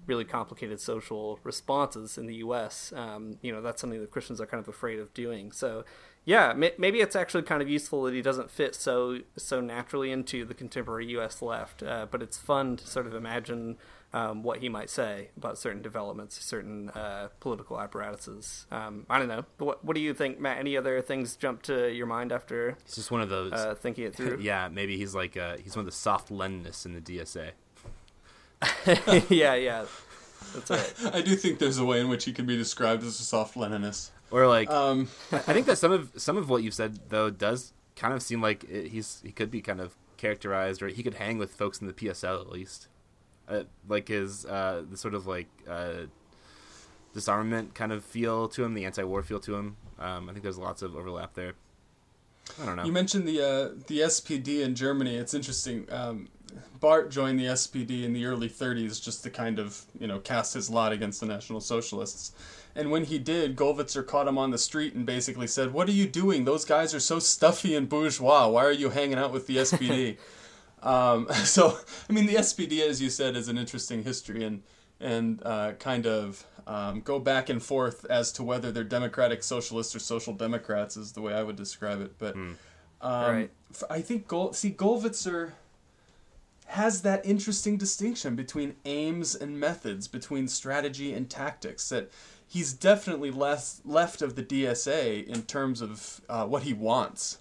really 0.08 0.26
complicated 0.26 0.80
social 0.80 1.40
responses 1.44 2.18
in 2.18 2.26
the 2.26 2.36
U.S. 2.36 2.94
Um, 2.96 3.38
you 3.42 3.52
know, 3.52 3.62
that's 3.62 3.82
something 3.82 4.00
that 4.00 4.12
Christians 4.12 4.42
are 4.42 4.46
kind 4.46 4.62
of 4.62 4.68
afraid 4.68 5.00
of 5.00 5.14
doing. 5.14 5.52
So 5.52 5.84
yeah, 6.24 6.54
maybe 6.54 7.02
it's 7.02 7.16
actually 7.16 7.44
kind 7.44 7.64
of 7.64 7.70
useful 7.70 8.04
that 8.04 8.14
he 8.14 8.22
doesn't 8.22 8.52
fit 8.52 8.76
so 8.76 9.20
so 9.38 9.60
naturally 9.60 10.12
into 10.12 10.46
the 10.46 10.54
contemporary 10.54 11.08
U.S. 11.08 11.42
left. 11.42 11.82
Uh, 11.82 12.06
but 12.10 12.22
it's 12.22 12.38
fun 12.38 12.78
to 12.78 12.86
sort 12.86 13.08
of 13.08 13.16
imagine 13.16 13.78
um, 14.14 14.44
what 14.44 14.60
he 14.60 14.70
might 14.70 14.92
say 14.92 15.30
about 15.36 15.58
certain 15.58 15.82
developments, 15.82 16.44
certain 16.44 16.90
uh, 16.90 17.30
political 17.40 17.80
apparatuses. 17.80 18.68
Um, 18.70 19.08
I 19.10 19.18
don't 19.18 19.30
know. 19.30 19.46
What 19.58 19.84
What 19.84 19.96
do 19.96 20.02
you 20.02 20.14
think, 20.14 20.40
Matt? 20.40 20.60
Any 20.60 20.78
other 20.78 21.02
things 21.02 21.36
jump 21.36 21.64
to 21.64 21.92
your 21.92 22.06
mind 22.06 22.32
after? 22.32 22.78
He's 22.86 22.96
just 22.96 23.10
one 23.10 23.22
of 23.22 23.30
those 23.30 23.54
uh, 23.54 23.74
thinking 23.74 24.06
it 24.06 24.16
through. 24.16 24.40
yeah, 24.42 24.70
maybe 24.72 24.98
he's 24.98 25.16
like 25.16 25.36
uh, 25.36 25.58
he's 25.58 25.76
one 25.76 25.82
of 25.82 25.92
the 25.92 25.98
soft 25.98 26.30
Leninists 26.30 26.86
in 26.86 26.94
the 26.94 27.02
DSA. 27.02 27.52
yeah, 29.30 29.56
yeah, 29.56 29.86
that's 30.54 30.70
right. 30.70 30.94
I 31.16 31.22
do 31.22 31.36
think 31.36 31.60
there's 31.60 31.78
a 31.78 31.86
way 31.86 32.00
in 32.00 32.10
which 32.10 32.26
he 32.26 32.34
can 32.34 32.46
be 32.46 32.58
described 32.58 33.04
as 33.04 33.20
a 33.20 33.24
soft 33.24 33.56
Leninist. 33.56 34.12
Or 34.30 34.48
like, 34.48 34.70
Um, 34.70 35.10
I 35.32 35.40
think 35.40 35.66
that 35.66 35.78
some 35.78 35.92
of 35.92 36.12
some 36.18 36.38
of 36.38 36.50
what 36.50 36.64
you've 36.64 36.74
said 36.74 37.00
though 37.10 37.30
does 37.30 37.74
kind 37.96 38.14
of 38.14 38.22
seem 38.22 38.42
like 38.42 38.64
it, 38.66 38.88
he's 38.90 39.22
he 39.26 39.32
could 39.32 39.52
be 39.52 39.62
kind 39.62 39.82
of 39.82 39.96
characterized, 40.18 40.82
or 40.82 40.88
he 40.88 41.04
could 41.04 41.16
hang 41.16 41.38
with 41.38 41.54
folks 41.54 41.82
in 41.82 41.88
the 41.88 41.94
PSL 41.94 42.40
at 42.42 42.50
least, 42.50 42.88
uh, 43.50 43.64
like 43.88 44.08
his 44.08 44.46
uh, 44.46 44.84
the 44.90 44.96
sort 44.98 45.16
of 45.16 45.28
like 45.28 45.48
uh, 45.68 46.06
disarmament 47.14 47.74
kind 47.74 47.92
of 47.92 48.04
feel 48.06 48.48
to 48.50 48.64
him, 48.64 48.74
the 48.74 48.86
anti-war 48.86 49.24
feel 49.24 49.40
to 49.42 49.56
him. 49.56 49.78
Um, 50.00 50.30
I 50.30 50.32
think 50.34 50.44
there's 50.44 50.58
lots 50.58 50.82
of 50.82 50.96
overlap 50.96 51.34
there. 51.34 51.54
I 52.62 52.66
don't 52.66 52.76
know. 52.76 52.86
You 52.86 52.92
mentioned 52.92 53.28
the 53.28 53.42
uh, 53.42 53.84
the 53.88 54.00
SPD 54.00 54.62
in 54.62 54.76
Germany. 54.76 55.16
It's 55.16 55.34
interesting. 55.34 55.88
Um, 55.92 56.30
Barth 56.80 57.10
joined 57.10 57.40
the 57.40 57.46
SPD 57.46 58.04
in 58.04 58.14
the 58.14 58.26
early 58.26 58.50
30s 58.50 59.02
just 59.02 59.24
to 59.24 59.30
kind 59.30 59.60
of 59.60 59.84
you 60.00 60.08
know 60.08 60.20
cast 60.20 60.54
his 60.54 60.70
lot 60.70 60.92
against 60.92 61.20
the 61.20 61.26
National 61.26 61.62
Socialists. 61.62 62.34
And 62.76 62.90
when 62.90 63.04
he 63.04 63.20
did, 63.20 63.58
Gollwitzer 63.58 64.06
caught 64.08 64.28
him 64.28 64.38
on 64.38 64.52
the 64.52 64.58
street 64.58 64.94
and 64.94 65.06
basically 65.06 65.48
said, 65.48 65.74
"What 65.74 65.90
are 65.90 65.94
you 65.94 66.08
doing? 66.08 66.46
Those 66.46 66.66
guys 66.66 66.94
are 66.96 67.00
so 67.00 67.20
stuffy 67.20 67.76
and 67.76 67.90
bourgeois. 67.90 68.48
Why 68.48 68.66
are 68.66 68.72
you 68.72 68.90
hanging 68.90 69.18
out 69.18 69.32
with 69.34 69.48
the 69.48 69.58
SPD?" 69.58 70.18
um, 70.82 71.28
so, 71.44 71.78
I 72.10 72.14
mean, 72.14 72.28
the 72.28 72.36
SPD, 72.36 72.80
as 72.88 73.02
you 73.02 73.10
said, 73.10 73.36
is 73.36 73.48
an 73.48 73.58
interesting 73.58 74.04
history 74.04 74.44
and 74.44 74.64
and 75.00 75.42
uh, 75.44 75.74
kind 75.74 76.06
of 76.06 76.46
um, 76.68 77.02
go 77.02 77.20
back 77.20 77.50
and 77.50 77.62
forth 77.62 78.06
as 78.06 78.32
to 78.34 78.44
whether 78.44 78.72
they're 78.72 78.84
democratic 78.84 79.44
socialists 79.44 79.96
or 79.96 80.00
social 80.00 80.34
democrats 80.34 80.96
is 80.96 81.12
the 81.12 81.22
way 81.22 81.34
I 81.34 81.44
would 81.44 81.56
describe 81.56 82.02
it. 82.02 82.18
But 82.18 82.36
um, 82.36 82.58
Right. 83.02 83.52
I 83.90 84.02
think 84.02 84.28
Gol- 84.28 84.54
see 84.54 84.72
Gollwitzer 84.72 85.54
has 86.72 87.02
that 87.02 87.26
interesting 87.26 87.76
distinction 87.78 88.34
between 88.36 88.76
aims 88.86 89.36
and 89.36 89.60
methods, 89.60 90.08
between 90.08 90.48
strategy 90.48 91.14
and 91.14 91.30
tactics. 91.30 91.90
That 91.90 92.10
he's 92.48 92.72
definitely 92.72 93.30
less 93.30 93.82
left 93.84 94.22
of 94.22 94.36
the 94.36 94.44
DSA 94.44 95.28
in 95.28 95.42
terms 95.44 95.82
of 95.82 96.22
uh, 96.30 96.46
what 96.46 96.64
he 96.64 96.72
wants 96.74 97.40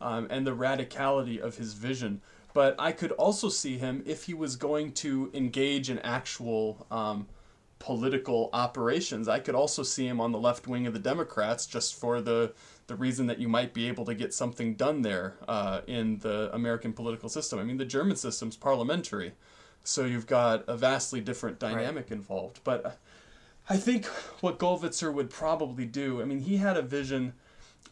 um, 0.00 0.26
and 0.30 0.46
the 0.46 0.54
radicality 0.54 1.40
of 1.40 1.56
his 1.56 1.72
vision. 1.72 2.20
But 2.52 2.74
I 2.78 2.92
could 2.92 3.12
also 3.12 3.48
see 3.48 3.78
him 3.78 4.02
if 4.06 4.24
he 4.24 4.34
was 4.34 4.56
going 4.56 4.92
to 4.92 5.30
engage 5.32 5.88
in 5.88 5.98
actual 6.00 6.86
um, 6.90 7.26
political 7.78 8.50
operations. 8.52 9.28
I 9.28 9.38
could 9.38 9.54
also 9.54 9.82
see 9.82 10.06
him 10.06 10.20
on 10.20 10.32
the 10.32 10.38
left 10.38 10.66
wing 10.66 10.86
of 10.86 10.92
the 10.92 10.98
Democrats 10.98 11.66
just 11.66 11.94
for 11.94 12.20
the 12.20 12.52
the 12.86 12.94
reason 12.94 13.26
that 13.26 13.40
you 13.40 13.48
might 13.48 13.74
be 13.74 13.88
able 13.88 14.04
to 14.04 14.14
get 14.14 14.32
something 14.32 14.74
done 14.74 15.02
there 15.02 15.34
uh, 15.48 15.80
in 15.88 16.18
the 16.18 16.54
American 16.54 16.92
political 16.92 17.28
system. 17.28 17.58
I 17.58 17.64
mean, 17.64 17.78
the 17.78 17.84
German 17.84 18.14
system's 18.16 18.56
parliamentary, 18.56 19.32
so 19.82 20.04
you've 20.04 20.28
got 20.28 20.64
a 20.68 20.76
vastly 20.76 21.20
different 21.20 21.58
dynamic 21.58 22.12
involved. 22.12 22.60
But 22.62 22.98
I 23.68 23.76
think 23.76 24.06
what 24.40 24.58
Gollwitzer 24.58 25.12
would 25.12 25.30
probably 25.30 25.84
do. 25.84 26.22
I 26.22 26.24
mean, 26.24 26.40
he 26.40 26.58
had 26.58 26.76
a 26.76 26.82
vision 26.82 27.32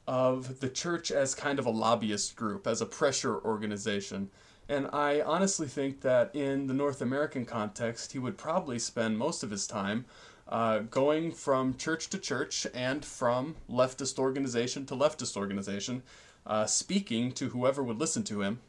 of 0.06 0.60
the 0.60 0.68
church 0.68 1.10
as 1.10 1.34
kind 1.34 1.58
of 1.58 1.66
a 1.66 1.70
lobbyist 1.70 2.36
group, 2.36 2.66
as 2.66 2.80
a 2.80 2.86
pressure 2.86 3.40
organization. 3.44 4.30
And 4.68 4.88
I 4.92 5.20
honestly 5.20 5.66
think 5.66 6.00
that 6.00 6.34
in 6.34 6.66
the 6.66 6.74
North 6.74 7.02
American 7.02 7.44
context, 7.44 8.12
he 8.12 8.18
would 8.18 8.38
probably 8.38 8.78
spend 8.78 9.18
most 9.18 9.42
of 9.42 9.50
his 9.50 9.66
time 9.66 10.06
uh, 10.48 10.80
going 10.80 11.32
from 11.32 11.76
church 11.76 12.08
to 12.10 12.18
church 12.18 12.66
and 12.74 13.04
from 13.04 13.56
leftist 13.68 14.18
organization 14.18 14.86
to 14.86 14.94
leftist 14.94 15.36
organization, 15.36 16.02
uh, 16.46 16.66
speaking 16.66 17.32
to 17.32 17.50
whoever 17.50 17.82
would 17.82 17.98
listen 17.98 18.22
to 18.24 18.42
him 18.42 18.60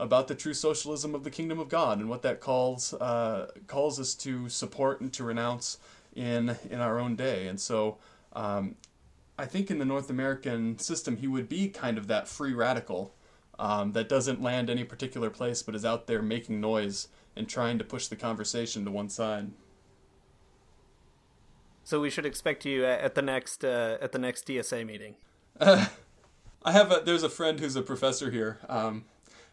about 0.00 0.28
the 0.28 0.34
true 0.34 0.54
socialism 0.54 1.14
of 1.14 1.24
the 1.24 1.30
kingdom 1.30 1.58
of 1.58 1.68
God 1.68 1.98
and 1.98 2.08
what 2.08 2.22
that 2.22 2.40
calls 2.40 2.94
uh, 2.94 3.50
calls 3.66 3.98
us 3.98 4.14
to 4.14 4.48
support 4.48 5.00
and 5.00 5.12
to 5.12 5.24
renounce 5.24 5.78
in 6.14 6.56
in 6.70 6.80
our 6.80 6.98
own 6.98 7.16
day. 7.16 7.48
And 7.48 7.60
so, 7.60 7.98
um, 8.32 8.76
I 9.38 9.46
think 9.46 9.70
in 9.70 9.78
the 9.78 9.84
North 9.84 10.08
American 10.10 10.78
system, 10.78 11.16
he 11.16 11.26
would 11.26 11.48
be 11.48 11.68
kind 11.68 11.98
of 11.98 12.06
that 12.06 12.28
free 12.28 12.54
radical 12.54 13.14
um, 13.58 13.92
that 13.92 14.08
doesn't 14.08 14.42
land 14.42 14.70
any 14.70 14.84
particular 14.84 15.30
place, 15.30 15.62
but 15.62 15.74
is 15.74 15.84
out 15.84 16.06
there 16.06 16.22
making 16.22 16.60
noise 16.60 17.08
and 17.36 17.48
trying 17.48 17.78
to 17.78 17.84
push 17.84 18.06
the 18.06 18.16
conversation 18.16 18.84
to 18.84 18.90
one 18.90 19.08
side. 19.08 19.50
So 21.84 22.00
we 22.00 22.10
should 22.10 22.26
expect 22.26 22.66
you 22.66 22.84
at 22.84 23.14
the 23.14 23.22
next 23.22 23.64
uh, 23.64 23.96
at 24.00 24.12
the 24.12 24.18
next 24.18 24.46
DSA 24.46 24.84
meeting. 24.84 25.14
I 25.60 25.88
have 26.66 26.92
a 26.92 27.00
there's 27.04 27.22
a 27.22 27.30
friend 27.30 27.58
who's 27.58 27.76
a 27.76 27.82
professor 27.82 28.30
here, 28.30 28.58
um, 28.68 29.06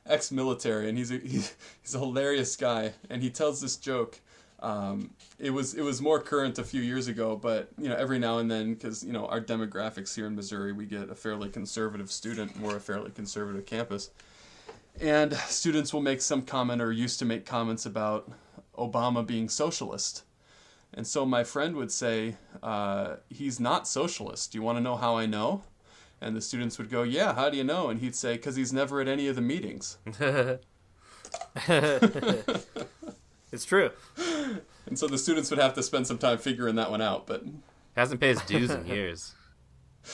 ex-military, 0.06 0.90
and 0.90 0.98
he's 0.98 1.12
a 1.12 1.18
he's, 1.18 1.56
he's 1.82 1.96
a 1.96 2.00
hilarious 2.00 2.56
guy, 2.56 2.94
and 3.10 3.24
he 3.24 3.30
tells 3.30 3.62
this 3.62 3.78
joke. 3.78 4.20
Um, 4.60 5.12
it 5.38 5.50
was 5.50 5.74
it 5.74 5.82
was 5.82 6.02
more 6.02 6.20
current 6.20 6.58
a 6.60 6.64
few 6.64 6.82
years 6.82 7.08
ago, 7.08 7.36
but 7.36 7.70
you 7.78 7.90
know 7.90 7.96
every 7.96 8.20
now 8.20 8.38
and 8.40 8.50
then 8.50 8.74
because 8.74 9.04
you 9.04 9.12
know 9.12 9.26
our 9.28 9.42
demographics 9.42 10.16
here 10.16 10.28
in 10.28 10.36
Missouri, 10.36 10.72
we 10.72 10.86
get 10.86 11.10
a 11.10 11.16
fairly 11.16 11.50
conservative 11.50 12.12
student, 12.12 12.58
we're 12.60 12.78
a 12.78 12.80
fairly 12.80 13.12
conservative 13.12 13.66
campus, 13.66 14.12
and 15.00 15.34
students 15.34 15.94
will 15.94 16.02
make 16.02 16.22
some 16.22 16.42
comment 16.42 16.82
or 16.82 16.92
used 16.92 17.20
to 17.20 17.26
make 17.26 17.46
comments 17.46 17.86
about 17.86 18.32
Obama 18.78 19.26
being 19.26 19.50
socialist. 19.50 20.24
And 20.94 21.06
so 21.06 21.26
my 21.26 21.44
friend 21.44 21.76
would 21.76 21.92
say, 21.92 22.38
uh, 22.64 23.16
he's 23.30 23.60
not 23.60 23.88
socialist. 23.88 24.54
Do 24.54 24.58
you 24.58 24.62
want 24.62 24.78
to 24.78 24.82
know 24.82 24.96
how 24.96 25.18
I 25.18 25.26
know? 25.26 25.64
And 26.22 26.36
the 26.36 26.42
students 26.42 26.78
would 26.78 26.90
go, 26.90 27.04
yeah, 27.04 27.34
how 27.34 27.50
do 27.50 27.58
you 27.58 27.66
know? 27.66 27.90
And 27.90 28.00
he'd 28.00 28.16
say, 28.16 28.38
because 28.38 28.56
he's 28.56 28.72
never 28.72 29.02
at 29.02 29.10
any 29.10 29.28
of 29.28 29.36
the 29.36 29.42
meetings. 29.42 29.98
it's 33.56 33.66
true. 33.66 33.90
And 34.86 35.00
so 35.00 35.08
the 35.08 35.18
students 35.18 35.50
would 35.50 35.60
have 35.60 35.74
to 35.74 35.82
spend 35.82 36.06
some 36.06 36.20
time 36.20 36.38
figuring 36.38 36.76
that 36.76 36.92
one 36.92 37.02
out, 37.02 37.26
but 37.26 37.44
hasn't 37.96 38.22
paid 38.22 38.38
his 38.38 38.42
dues 38.44 38.70
in 38.70 38.86
years. 38.86 39.34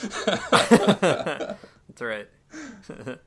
That's 0.24 2.00
right. 2.00 2.28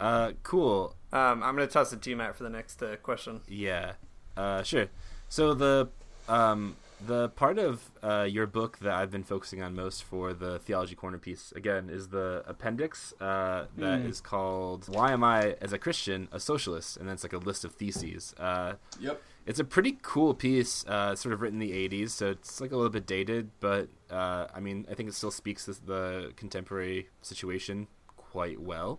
uh, 0.00 0.32
cool. 0.42 0.96
Um, 1.12 1.42
I'm 1.42 1.54
gonna 1.54 1.68
toss 1.68 1.92
it 1.92 2.02
to 2.02 2.10
you, 2.10 2.16
Matt, 2.16 2.34
for 2.34 2.42
the 2.42 2.50
next 2.50 2.82
uh, 2.82 2.96
question. 2.96 3.42
Yeah, 3.46 3.92
uh, 4.36 4.64
sure. 4.64 4.88
So 5.28 5.54
the 5.54 5.88
um, 6.28 6.76
the 7.04 7.28
part 7.30 7.58
of 7.58 7.90
uh, 8.02 8.26
your 8.28 8.46
book 8.46 8.78
that 8.78 8.94
I've 8.94 9.10
been 9.10 9.22
focusing 9.24 9.62
on 9.62 9.74
most 9.74 10.02
for 10.02 10.32
the 10.32 10.58
theology 10.58 10.94
corner 10.94 11.18
piece 11.18 11.52
again 11.54 11.90
is 11.90 12.08
the 12.08 12.42
appendix 12.46 13.12
uh, 13.20 13.66
that 13.76 14.00
Mm. 14.00 14.08
is 14.08 14.20
called 14.20 14.88
"Why 14.88 15.12
Am 15.12 15.22
I, 15.22 15.52
as 15.60 15.72
a 15.72 15.78
Christian, 15.78 16.28
a 16.32 16.40
Socialist?" 16.40 16.96
and 16.96 17.06
then 17.06 17.14
it's 17.14 17.22
like 17.22 17.32
a 17.34 17.38
list 17.38 17.64
of 17.64 17.72
theses. 17.72 18.34
Uh, 18.38 18.74
Yep. 19.00 19.22
It's 19.46 19.60
a 19.60 19.64
pretty 19.64 19.96
cool 20.02 20.34
piece, 20.34 20.84
uh, 20.88 21.14
sort 21.14 21.32
of 21.32 21.40
written 21.40 21.60
in 21.62 21.68
the 21.68 21.74
'80s, 21.88 22.10
so 22.10 22.30
it's 22.30 22.60
like 22.60 22.72
a 22.72 22.76
little 22.76 22.90
bit 22.90 23.06
dated, 23.06 23.50
but 23.60 23.88
uh, 24.10 24.46
I 24.52 24.58
mean, 24.58 24.86
I 24.90 24.94
think 24.94 25.08
it 25.08 25.14
still 25.14 25.30
speaks 25.30 25.66
to 25.66 25.72
the 25.86 26.32
contemporary 26.34 27.08
situation 27.22 27.86
quite 28.16 28.60
well. 28.60 28.98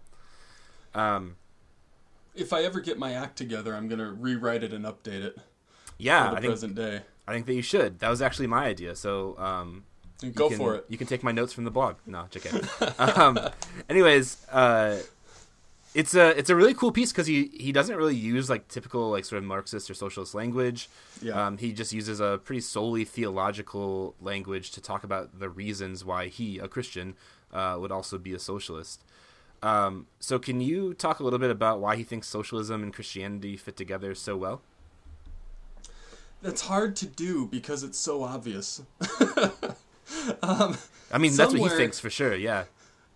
Um, 0.96 1.36
if 2.34 2.54
I 2.54 2.62
ever 2.64 2.80
get 2.80 2.98
my 2.98 3.12
act 3.14 3.38
together, 3.38 3.76
I'm 3.76 3.90
gonna 3.90 4.12
rewrite 4.14 4.64
it 4.64 4.72
and 4.72 4.86
update 4.86 5.22
it. 5.24 5.38
yeah, 5.98 6.26
for 6.30 6.32
the 6.32 6.38
I 6.38 6.42
think 6.42 6.52
present 6.52 6.76
day. 6.76 7.02
I 7.28 7.34
think 7.34 7.46
that 7.48 7.54
you 7.54 7.62
should. 7.62 8.00
That 8.00 8.10
was 8.10 8.22
actually 8.22 8.48
my 8.48 8.66
idea. 8.66 8.96
So 8.96 9.38
um, 9.38 9.84
You 10.22 10.32
go 10.32 10.50
can, 10.50 10.58
for 10.58 10.76
it. 10.76 10.86
You 10.88 10.98
can 10.98 11.08
take 11.08 11.24
my 11.24 11.32
notes 11.32 11.54
from 11.54 11.66
the 11.66 11.72
blog. 11.72 11.98
No, 12.06 12.26
JK. 12.32 13.18
um, 13.18 13.40
anyways, 13.90 14.46
uh, 14.50 15.00
it's 15.94 16.14
a 16.14 16.38
it's 16.38 16.50
a 16.50 16.56
really 16.56 16.74
cool 16.74 16.92
piece 16.92 17.12
because 17.12 17.28
he 17.28 17.48
he 17.54 17.72
doesn't 17.72 17.96
really 17.96 18.16
use 18.16 18.50
like 18.50 18.68
typical 18.68 19.10
like 19.10 19.26
sort 19.26 19.40
of 19.40 19.46
Marxist 19.46 19.90
or 19.90 19.94
socialist 19.94 20.36
language. 20.36 20.90
Yeah. 21.22 21.48
Um, 21.48 21.58
he 21.58 21.74
just 21.74 21.92
uses 21.92 22.20
a 22.20 22.40
pretty 22.44 22.62
solely 22.62 23.04
theological 23.04 24.16
language 24.22 24.72
to 24.72 24.82
talk 24.82 25.04
about 25.04 25.40
the 25.40 25.50
reasons 25.50 26.06
why 26.06 26.28
he, 26.28 26.60
a 26.60 26.68
Christian, 26.68 27.16
uh, 27.52 27.78
would 27.80 27.92
also 27.92 28.18
be 28.18 28.34
a 28.34 28.40
socialist. 28.40 29.04
Um, 29.64 30.06
so, 30.20 30.38
can 30.38 30.62
you 30.62 30.94
talk 30.94 31.20
a 31.20 31.24
little 31.24 31.40
bit 31.40 31.50
about 31.50 31.80
why 31.80 31.96
he 31.96 32.04
thinks 32.04 32.28
socialism 32.28 32.84
and 32.84 32.94
Christianity 32.94 33.58
fit 33.58 33.76
together 33.76 34.14
so 34.14 34.38
well? 34.38 34.62
That's 36.42 36.62
hard 36.62 36.96
to 36.98 37.06
do 37.06 37.48
because 37.48 37.84
it's 37.84 37.98
so 37.98 38.24
obvious. 38.24 38.82
um, 40.42 40.78
I 41.12 41.18
mean, 41.18 41.36
that's 41.36 41.54
what 41.54 41.72
he 41.72 41.78
thinks 41.78 42.00
for 42.00 42.10
sure. 42.10 42.36
Yeah. 42.36 42.66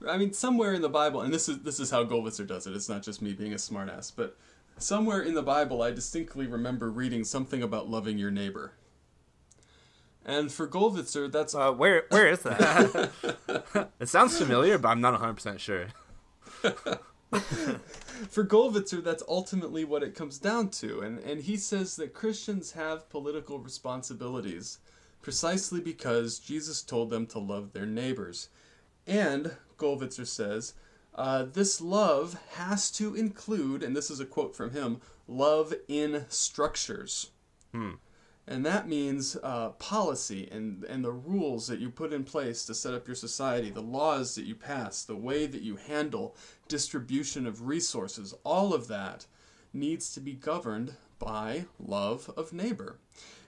I 0.07 0.17
mean, 0.17 0.33
somewhere 0.33 0.73
in 0.73 0.81
the 0.81 0.89
Bible, 0.89 1.21
and 1.21 1.33
this 1.33 1.47
is 1.47 1.59
this 1.59 1.79
is 1.79 1.91
how 1.91 2.03
Gollwitzer 2.03 2.47
does 2.47 2.65
it. 2.65 2.75
It's 2.75 2.89
not 2.89 3.03
just 3.03 3.21
me 3.21 3.33
being 3.33 3.53
a 3.53 3.57
smartass, 3.57 4.11
but 4.15 4.35
somewhere 4.77 5.21
in 5.21 5.35
the 5.35 5.43
Bible, 5.43 5.83
I 5.83 5.91
distinctly 5.91 6.47
remember 6.47 6.89
reading 6.89 7.23
something 7.23 7.61
about 7.61 7.89
loving 7.89 8.17
your 8.17 8.31
neighbor. 8.31 8.73
And 10.25 10.51
for 10.51 10.67
Gollwitzer, 10.67 11.31
that's 11.31 11.53
uh, 11.53 11.71
where 11.71 12.05
where 12.09 12.27
is 12.27 12.41
that? 12.41 13.11
it 13.99 14.09
sounds 14.09 14.37
familiar, 14.37 14.77
but 14.77 14.89
I'm 14.89 15.01
not 15.01 15.13
100 15.13 15.33
percent 15.33 15.61
sure. 15.61 15.87
for 17.31 18.43
Gollwitzer, 18.43 19.03
that's 19.03 19.23
ultimately 19.27 19.85
what 19.85 20.03
it 20.03 20.15
comes 20.15 20.37
down 20.37 20.69
to. 20.69 21.01
And, 21.01 21.19
and 21.19 21.41
he 21.41 21.57
says 21.57 21.95
that 21.95 22.13
Christians 22.13 22.73
have 22.73 23.09
political 23.09 23.59
responsibilities 23.59 24.79
precisely 25.21 25.79
because 25.79 26.39
Jesus 26.39 26.81
told 26.81 27.09
them 27.09 27.25
to 27.27 27.39
love 27.39 27.73
their 27.73 27.85
neighbors. 27.85 28.49
And, 29.07 29.55
Gollwitzer 29.77 30.27
says, 30.27 30.73
uh, 31.13 31.43
this 31.43 31.81
love 31.81 32.37
has 32.53 32.89
to 32.91 33.15
include, 33.15 33.83
and 33.83 33.95
this 33.95 34.09
is 34.09 34.19
a 34.19 34.25
quote 34.25 34.55
from 34.55 34.71
him, 34.71 35.01
love 35.27 35.73
in 35.87 36.25
structures. 36.29 37.31
Hmm. 37.71 37.91
And 38.47 38.65
that 38.65 38.87
means 38.87 39.37
uh, 39.43 39.69
policy 39.69 40.49
and, 40.51 40.83
and 40.85 41.05
the 41.05 41.11
rules 41.11 41.67
that 41.67 41.79
you 41.79 41.89
put 41.89 42.11
in 42.11 42.23
place 42.23 42.65
to 42.65 42.73
set 42.73 42.93
up 42.93 43.07
your 43.07 43.15
society, 43.15 43.69
the 43.69 43.81
laws 43.81 44.35
that 44.35 44.45
you 44.45 44.55
pass, 44.55 45.03
the 45.03 45.15
way 45.15 45.45
that 45.45 45.61
you 45.61 45.75
handle 45.75 46.35
distribution 46.67 47.45
of 47.45 47.67
resources, 47.67 48.33
all 48.43 48.73
of 48.73 48.87
that 48.87 49.27
needs 49.73 50.13
to 50.13 50.19
be 50.19 50.33
governed 50.33 50.95
by 51.19 51.65
love 51.79 52.31
of 52.35 52.51
neighbor. 52.51 52.99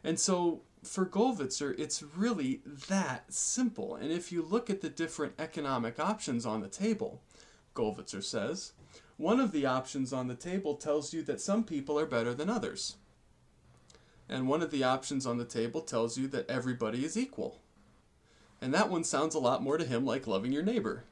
And 0.04 0.20
so 0.20 0.62
for 0.84 1.06
Gollwitzer, 1.06 1.78
it's 1.80 2.04
really 2.04 2.62
that 2.88 3.34
simple. 3.34 3.96
And 3.96 4.12
if 4.12 4.32
you 4.32 4.42
look 4.42 4.70
at 4.70 4.82
the 4.82 4.90
different 4.90 5.34
economic 5.40 6.00
options 6.00 6.46
on 6.46 6.62
the 6.62 6.68
table, 6.68 7.22
Gollwitzer 7.76 8.24
says, 8.24 8.74
one 9.18 9.40
of 9.40 9.52
the 9.52 9.66
options 9.66 10.14
on 10.14 10.28
the 10.28 10.36
table 10.36 10.76
tells 10.76 11.14
you 11.14 11.24
that 11.24 11.42
some 11.42 11.64
people 11.64 12.00
are 12.00 12.06
better 12.06 12.34
than 12.34 12.50
others. 12.50 12.98
And 14.30 14.48
one 14.48 14.62
of 14.62 14.72
the 14.72 14.84
options 14.84 15.26
on 15.26 15.38
the 15.38 15.46
table 15.46 15.82
tells 15.82 16.18
you 16.18 16.28
that 16.30 16.50
everybody 16.50 17.04
is 17.04 17.18
equal. 17.18 17.60
And 18.62 18.74
that 18.74 18.90
one 18.90 19.04
sounds 19.04 19.36
a 19.36 19.40
lot 19.40 19.62
more 19.62 19.78
to 19.78 19.86
him 19.86 20.06
like 20.06 20.28
loving 20.28 20.54
your 20.54 20.64
neighbor. 20.64 21.04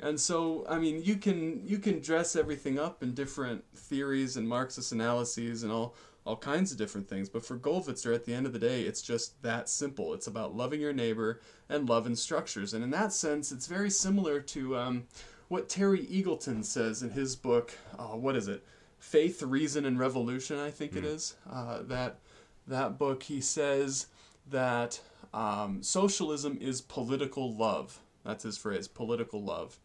And 0.00 0.20
so, 0.20 0.64
I 0.68 0.78
mean, 0.78 1.02
you 1.02 1.16
can 1.16 1.66
you 1.66 1.78
can 1.78 2.00
dress 2.00 2.34
everything 2.34 2.78
up 2.78 3.02
in 3.02 3.14
different 3.14 3.64
theories 3.74 4.36
and 4.36 4.48
Marxist 4.48 4.92
analyses 4.92 5.62
and 5.62 5.72
all 5.72 5.94
all 6.24 6.36
kinds 6.36 6.70
of 6.72 6.78
different 6.78 7.08
things. 7.08 7.28
But 7.28 7.44
for 7.44 7.56
Gollwitzer, 7.56 8.14
at 8.14 8.24
the 8.24 8.34
end 8.34 8.46
of 8.46 8.52
the 8.52 8.58
day, 8.58 8.82
it's 8.82 9.02
just 9.02 9.40
that 9.42 9.68
simple. 9.68 10.14
It's 10.14 10.26
about 10.26 10.56
loving 10.56 10.80
your 10.80 10.92
neighbor 10.92 11.40
and 11.68 11.88
love 11.88 12.06
in 12.06 12.16
structures. 12.16 12.74
And 12.74 12.84
in 12.84 12.90
that 12.90 13.12
sense, 13.12 13.50
it's 13.52 13.66
very 13.66 13.90
similar 13.90 14.40
to 14.40 14.76
um, 14.76 15.04
what 15.48 15.68
Terry 15.68 16.06
Eagleton 16.06 16.64
says 16.64 17.02
in 17.02 17.10
his 17.10 17.34
book. 17.34 17.72
Uh, 17.98 18.16
what 18.16 18.36
is 18.36 18.48
it? 18.48 18.64
Faith, 19.02 19.42
Reason, 19.42 19.84
and 19.84 19.98
Revolution. 19.98 20.60
I 20.60 20.70
think 20.70 20.94
it 20.94 21.04
is. 21.04 21.34
Uh, 21.50 21.82
that 21.82 22.20
that 22.68 22.98
book. 22.98 23.24
He 23.24 23.40
says 23.40 24.06
that 24.48 25.00
um, 25.34 25.82
socialism 25.82 26.56
is 26.60 26.80
political 26.80 27.52
love. 27.52 27.98
That's 28.24 28.44
his 28.44 28.56
phrase, 28.56 28.86
political 28.86 29.42
love. 29.42 29.80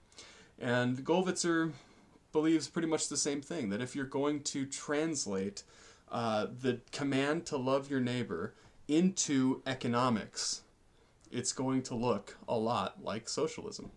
And 0.60 1.04
Gollwitzer 1.04 1.74
believes 2.32 2.68
pretty 2.68 2.88
much 2.88 3.10
the 3.10 3.18
same 3.18 3.42
thing 3.42 3.70
that 3.70 3.82
if 3.82 3.96
you're 3.96 4.06
going 4.06 4.42
to 4.44 4.68
translate 4.68 5.64
uh, 6.12 6.46
the 6.62 6.80
command 6.92 7.48
to 7.48 7.58
love 7.58 7.90
your 7.90 8.00
neighbor 8.00 8.54
into 8.88 9.64
economics, 9.66 10.62
it's 11.32 11.54
going 11.54 11.82
to 11.82 11.96
look 11.96 12.38
a 12.48 12.56
lot 12.56 13.04
like 13.04 13.28
socialism. 13.28 13.90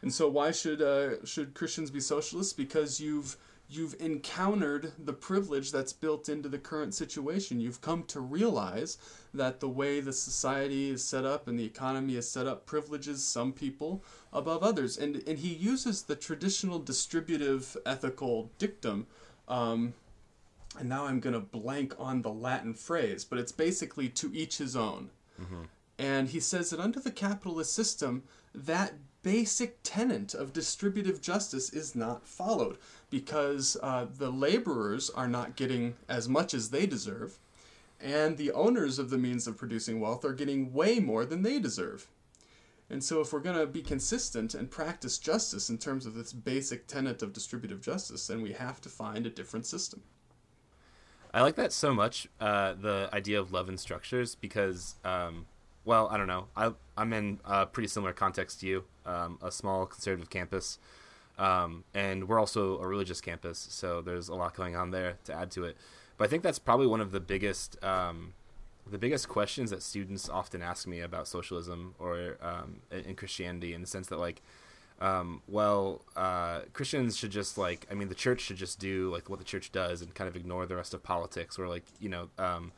And 0.00 0.12
so, 0.12 0.30
why 0.30 0.50
should 0.50 0.80
uh, 0.80 1.22
should 1.26 1.52
Christians 1.52 1.90
be 1.90 2.00
socialists? 2.00 2.54
Because 2.54 3.00
you've 3.00 3.36
you've 3.70 3.94
encountered 4.00 4.92
the 4.98 5.12
privilege 5.12 5.70
that's 5.70 5.92
built 5.92 6.28
into 6.28 6.48
the 6.48 6.58
current 6.58 6.94
situation. 6.94 7.60
You've 7.60 7.80
come 7.80 8.02
to 8.04 8.20
realize 8.20 8.98
that 9.32 9.60
the 9.60 9.68
way 9.68 10.00
the 10.00 10.12
society 10.12 10.90
is 10.90 11.04
set 11.04 11.24
up 11.24 11.46
and 11.46 11.58
the 11.58 11.64
economy 11.64 12.16
is 12.16 12.28
set 12.28 12.46
up 12.46 12.66
privileges 12.66 13.24
some 13.24 13.52
people 13.52 14.02
above 14.32 14.62
others. 14.62 14.98
And 14.98 15.22
and 15.26 15.38
he 15.38 15.54
uses 15.54 16.02
the 16.02 16.16
traditional 16.16 16.78
distributive 16.80 17.76
ethical 17.86 18.50
dictum. 18.58 19.06
Um, 19.46 19.94
and 20.78 20.88
now 20.88 21.06
I'm 21.06 21.20
going 21.20 21.34
to 21.34 21.40
blank 21.40 21.94
on 21.98 22.22
the 22.22 22.30
Latin 22.30 22.74
phrase, 22.74 23.24
but 23.24 23.38
it's 23.38 23.52
basically 23.52 24.08
to 24.10 24.32
each 24.34 24.58
his 24.58 24.76
own. 24.76 25.10
And 25.98 26.28
he 26.28 26.40
says 26.40 26.70
that 26.70 26.80
under 26.80 27.00
the 27.00 27.10
capitalist 27.10 27.72
system, 27.74 28.22
that 28.54 28.94
basic 29.22 29.78
tenet 29.82 30.34
of 30.34 30.52
distributive 30.52 31.20
justice 31.20 31.70
is 31.70 31.94
not 31.94 32.26
followed 32.26 32.78
because 33.10 33.76
uh, 33.82 34.06
the 34.18 34.30
laborers 34.30 35.10
are 35.10 35.28
not 35.28 35.56
getting 35.56 35.96
as 36.08 36.28
much 36.28 36.54
as 36.54 36.70
they 36.70 36.86
deserve, 36.86 37.38
and 38.00 38.36
the 38.36 38.52
owners 38.52 38.98
of 38.98 39.10
the 39.10 39.18
means 39.18 39.46
of 39.46 39.58
producing 39.58 40.00
wealth 40.00 40.24
are 40.24 40.32
getting 40.32 40.72
way 40.72 41.00
more 41.00 41.24
than 41.24 41.42
they 41.42 41.58
deserve. 41.58 42.06
And 42.88 43.04
so, 43.04 43.20
if 43.20 43.32
we're 43.32 43.40
going 43.40 43.58
to 43.58 43.66
be 43.66 43.82
consistent 43.82 44.52
and 44.52 44.68
practice 44.68 45.18
justice 45.18 45.70
in 45.70 45.78
terms 45.78 46.06
of 46.06 46.14
this 46.14 46.32
basic 46.32 46.88
tenet 46.88 47.22
of 47.22 47.32
distributive 47.32 47.80
justice, 47.80 48.26
then 48.26 48.42
we 48.42 48.52
have 48.52 48.80
to 48.80 48.88
find 48.88 49.26
a 49.26 49.30
different 49.30 49.64
system. 49.66 50.02
I 51.32 51.42
like 51.42 51.54
that 51.54 51.72
so 51.72 51.94
much, 51.94 52.26
uh, 52.40 52.74
the 52.74 53.08
idea 53.12 53.38
of 53.38 53.52
love 53.52 53.68
and 53.68 53.78
structures, 53.78 54.34
because, 54.34 54.96
um, 55.04 55.46
well, 55.84 56.08
I 56.10 56.16
don't 56.16 56.26
know. 56.26 56.46
I, 56.56 56.72
I'm 56.96 57.12
in 57.12 57.40
a 57.44 57.66
pretty 57.66 57.88
similar 57.88 58.12
context 58.12 58.60
to 58.60 58.66
you, 58.66 58.84
um, 59.06 59.38
a 59.42 59.50
small 59.50 59.86
conservative 59.86 60.30
campus. 60.30 60.78
Um, 61.38 61.84
and 61.94 62.28
we're 62.28 62.38
also 62.38 62.78
a 62.80 62.86
religious 62.86 63.20
campus, 63.22 63.66
so 63.70 64.02
there's 64.02 64.28
a 64.28 64.34
lot 64.34 64.54
going 64.54 64.76
on 64.76 64.90
there 64.90 65.16
to 65.24 65.34
add 65.34 65.50
to 65.52 65.64
it. 65.64 65.76
But 66.18 66.26
I 66.26 66.28
think 66.28 66.42
that's 66.42 66.58
probably 66.58 66.86
one 66.86 67.00
of 67.00 67.12
the 67.12 67.20
biggest 67.20 67.82
um, 67.82 68.34
the 68.90 68.98
biggest 68.98 69.28
questions 69.28 69.70
that 69.70 69.82
students 69.82 70.28
often 70.28 70.62
ask 70.62 70.86
me 70.86 71.00
about 71.00 71.28
socialism 71.28 71.94
or 71.98 72.36
um, 72.42 72.80
in 72.90 73.14
Christianity, 73.14 73.72
in 73.72 73.80
the 73.80 73.86
sense 73.86 74.08
that 74.08 74.18
like, 74.18 74.42
um, 75.00 75.42
well, 75.48 76.02
uh, 76.16 76.62
Christians 76.72 77.16
should 77.16 77.30
just 77.30 77.56
like, 77.56 77.86
I 77.90 77.94
mean, 77.94 78.08
the 78.08 78.14
church 78.14 78.40
should 78.40 78.56
just 78.56 78.78
do 78.78 79.10
like 79.10 79.30
what 79.30 79.38
the 79.38 79.44
church 79.44 79.72
does 79.72 80.02
and 80.02 80.14
kind 80.14 80.28
of 80.28 80.36
ignore 80.36 80.66
the 80.66 80.76
rest 80.76 80.92
of 80.92 81.02
politics, 81.02 81.58
or 81.58 81.68
like, 81.68 81.84
you 82.00 82.08
know, 82.08 82.28
um, 82.38 82.72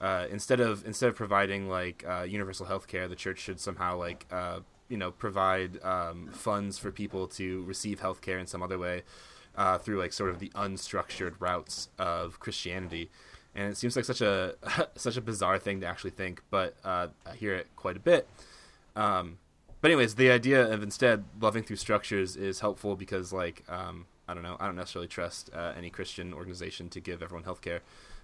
uh, 0.00 0.26
instead 0.30 0.60
of 0.60 0.86
instead 0.86 1.08
of 1.08 1.16
providing 1.16 1.68
like 1.68 2.04
uh, 2.08 2.22
universal 2.22 2.66
health 2.66 2.86
care, 2.86 3.08
the 3.08 3.16
church 3.16 3.38
should 3.38 3.60
somehow 3.60 3.96
like, 3.96 4.26
uh, 4.30 4.60
you 4.88 4.96
know, 4.96 5.10
provide 5.10 5.82
um, 5.84 6.28
funds 6.32 6.78
for 6.78 6.90
people 6.90 7.26
to 7.28 7.62
receive 7.64 8.00
health 8.00 8.20
care 8.20 8.38
in 8.38 8.46
some 8.46 8.62
other 8.62 8.78
way. 8.78 9.02
Uh, 9.56 9.76
through 9.76 9.98
like 9.98 10.12
sort 10.12 10.30
of 10.30 10.38
the 10.38 10.50
unstructured 10.50 11.34
routes 11.40 11.88
of 11.98 12.38
Christianity, 12.38 13.10
and 13.56 13.72
it 13.72 13.76
seems 13.76 13.96
like 13.96 14.04
such 14.04 14.20
a 14.20 14.54
such 14.94 15.16
a 15.16 15.20
bizarre 15.20 15.58
thing 15.58 15.80
to 15.80 15.86
actually 15.86 16.12
think, 16.12 16.42
but 16.48 16.76
uh, 16.84 17.08
I 17.26 17.34
hear 17.34 17.54
it 17.54 17.66
quite 17.74 17.96
a 17.96 18.00
bit. 18.00 18.28
Um, 18.94 19.38
but 19.80 19.90
anyways, 19.90 20.16
the 20.16 20.30
idea 20.30 20.62
of 20.72 20.82
instead 20.82 21.24
loving 21.40 21.62
through 21.62 21.76
structures 21.76 22.36
is 22.36 22.60
helpful 22.60 22.96
because, 22.96 23.32
like, 23.32 23.64
um, 23.68 24.06
I 24.26 24.34
don't 24.34 24.42
know, 24.42 24.56
I 24.58 24.66
don't 24.66 24.76
necessarily 24.76 25.08
trust 25.08 25.50
uh, 25.54 25.72
any 25.76 25.88
Christian 25.88 26.34
organization 26.34 26.88
to 26.90 27.00
give 27.00 27.22
everyone 27.22 27.44
healthcare. 27.44 27.80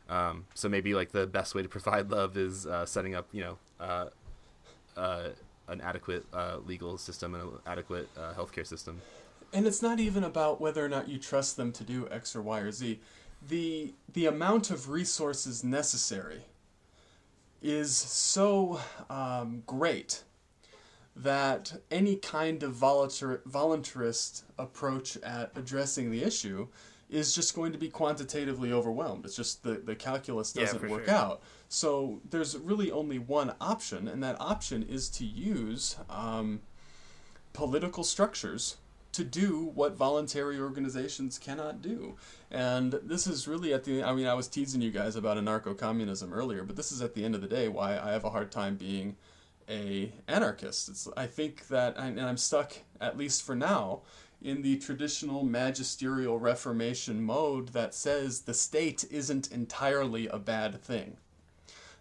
Um, 0.08 0.46
so 0.54 0.68
maybe 0.68 0.94
like 0.94 1.12
the 1.12 1.26
best 1.26 1.54
way 1.54 1.62
to 1.62 1.68
provide 1.68 2.10
love 2.10 2.36
is 2.36 2.66
uh, 2.66 2.84
setting 2.86 3.14
up, 3.14 3.28
you 3.32 3.42
know, 3.42 3.58
uh, 3.80 4.06
uh 4.96 5.28
an 5.66 5.80
adequate 5.80 6.26
uh, 6.34 6.58
legal 6.66 6.98
system 6.98 7.34
and 7.34 7.42
an 7.44 7.58
adequate 7.66 8.08
uh, 8.18 8.34
healthcare 8.34 8.66
system. 8.66 9.00
And 9.54 9.66
it's 9.66 9.80
not 9.80 9.98
even 9.98 10.24
about 10.24 10.60
whether 10.60 10.84
or 10.84 10.90
not 10.90 11.08
you 11.08 11.18
trust 11.18 11.56
them 11.56 11.72
to 11.72 11.84
do 11.84 12.06
X 12.10 12.36
or 12.36 12.42
Y 12.42 12.60
or 12.60 12.70
Z 12.70 13.00
the 13.48 13.94
the 14.12 14.26
amount 14.26 14.70
of 14.70 14.88
resources 14.88 15.64
necessary 15.64 16.42
is 17.62 17.96
so 17.96 18.80
um, 19.08 19.62
great 19.66 20.22
that 21.16 21.80
any 21.90 22.16
kind 22.16 22.62
of 22.62 22.74
voluntar- 22.74 23.40
voluntarist 23.42 24.42
approach 24.58 25.16
at 25.18 25.50
addressing 25.56 26.10
the 26.10 26.22
issue 26.22 26.66
is 27.14 27.34
just 27.34 27.54
going 27.54 27.72
to 27.72 27.78
be 27.78 27.88
quantitatively 27.88 28.72
overwhelmed. 28.72 29.24
It's 29.24 29.36
just 29.36 29.62
the, 29.62 29.74
the 29.74 29.94
calculus 29.94 30.52
doesn't 30.52 30.82
yeah, 30.82 30.90
work 30.90 31.06
sure. 31.06 31.14
out. 31.14 31.42
So 31.68 32.20
there's 32.28 32.56
really 32.58 32.90
only 32.90 33.18
one 33.18 33.54
option, 33.60 34.08
and 34.08 34.22
that 34.22 34.36
option 34.40 34.82
is 34.82 35.08
to 35.10 35.24
use 35.24 35.96
um, 36.10 36.60
political 37.52 38.02
structures 38.04 38.76
to 39.12 39.22
do 39.22 39.70
what 39.74 39.96
voluntary 39.96 40.58
organizations 40.58 41.38
cannot 41.38 41.80
do. 41.80 42.16
And 42.50 42.92
this 43.04 43.28
is 43.28 43.46
really 43.46 43.72
at 43.72 43.84
the 43.84 44.02
I 44.02 44.12
mean 44.12 44.26
I 44.26 44.34
was 44.34 44.48
teasing 44.48 44.82
you 44.82 44.90
guys 44.90 45.14
about 45.14 45.36
anarcho 45.36 45.78
communism 45.78 46.32
earlier, 46.32 46.64
but 46.64 46.74
this 46.74 46.90
is 46.90 47.00
at 47.00 47.14
the 47.14 47.24
end 47.24 47.36
of 47.36 47.40
the 47.40 47.46
day 47.46 47.68
why 47.68 47.96
I 47.96 48.10
have 48.10 48.24
a 48.24 48.30
hard 48.30 48.50
time 48.50 48.74
being 48.74 49.16
a 49.68 50.12
anarchist. 50.26 50.88
It's 50.88 51.08
I 51.16 51.26
think 51.26 51.68
that 51.68 51.96
and 51.96 52.20
I'm 52.20 52.36
stuck 52.36 52.74
at 53.00 53.16
least 53.16 53.42
for 53.42 53.54
now 53.54 54.00
in 54.44 54.60
the 54.60 54.76
traditional 54.76 55.42
magisterial 55.42 56.38
reformation 56.38 57.22
mode 57.22 57.70
that 57.70 57.94
says 57.94 58.42
the 58.42 58.52
state 58.52 59.02
isn't 59.10 59.50
entirely 59.50 60.28
a 60.28 60.38
bad 60.38 60.80
thing. 60.82 61.16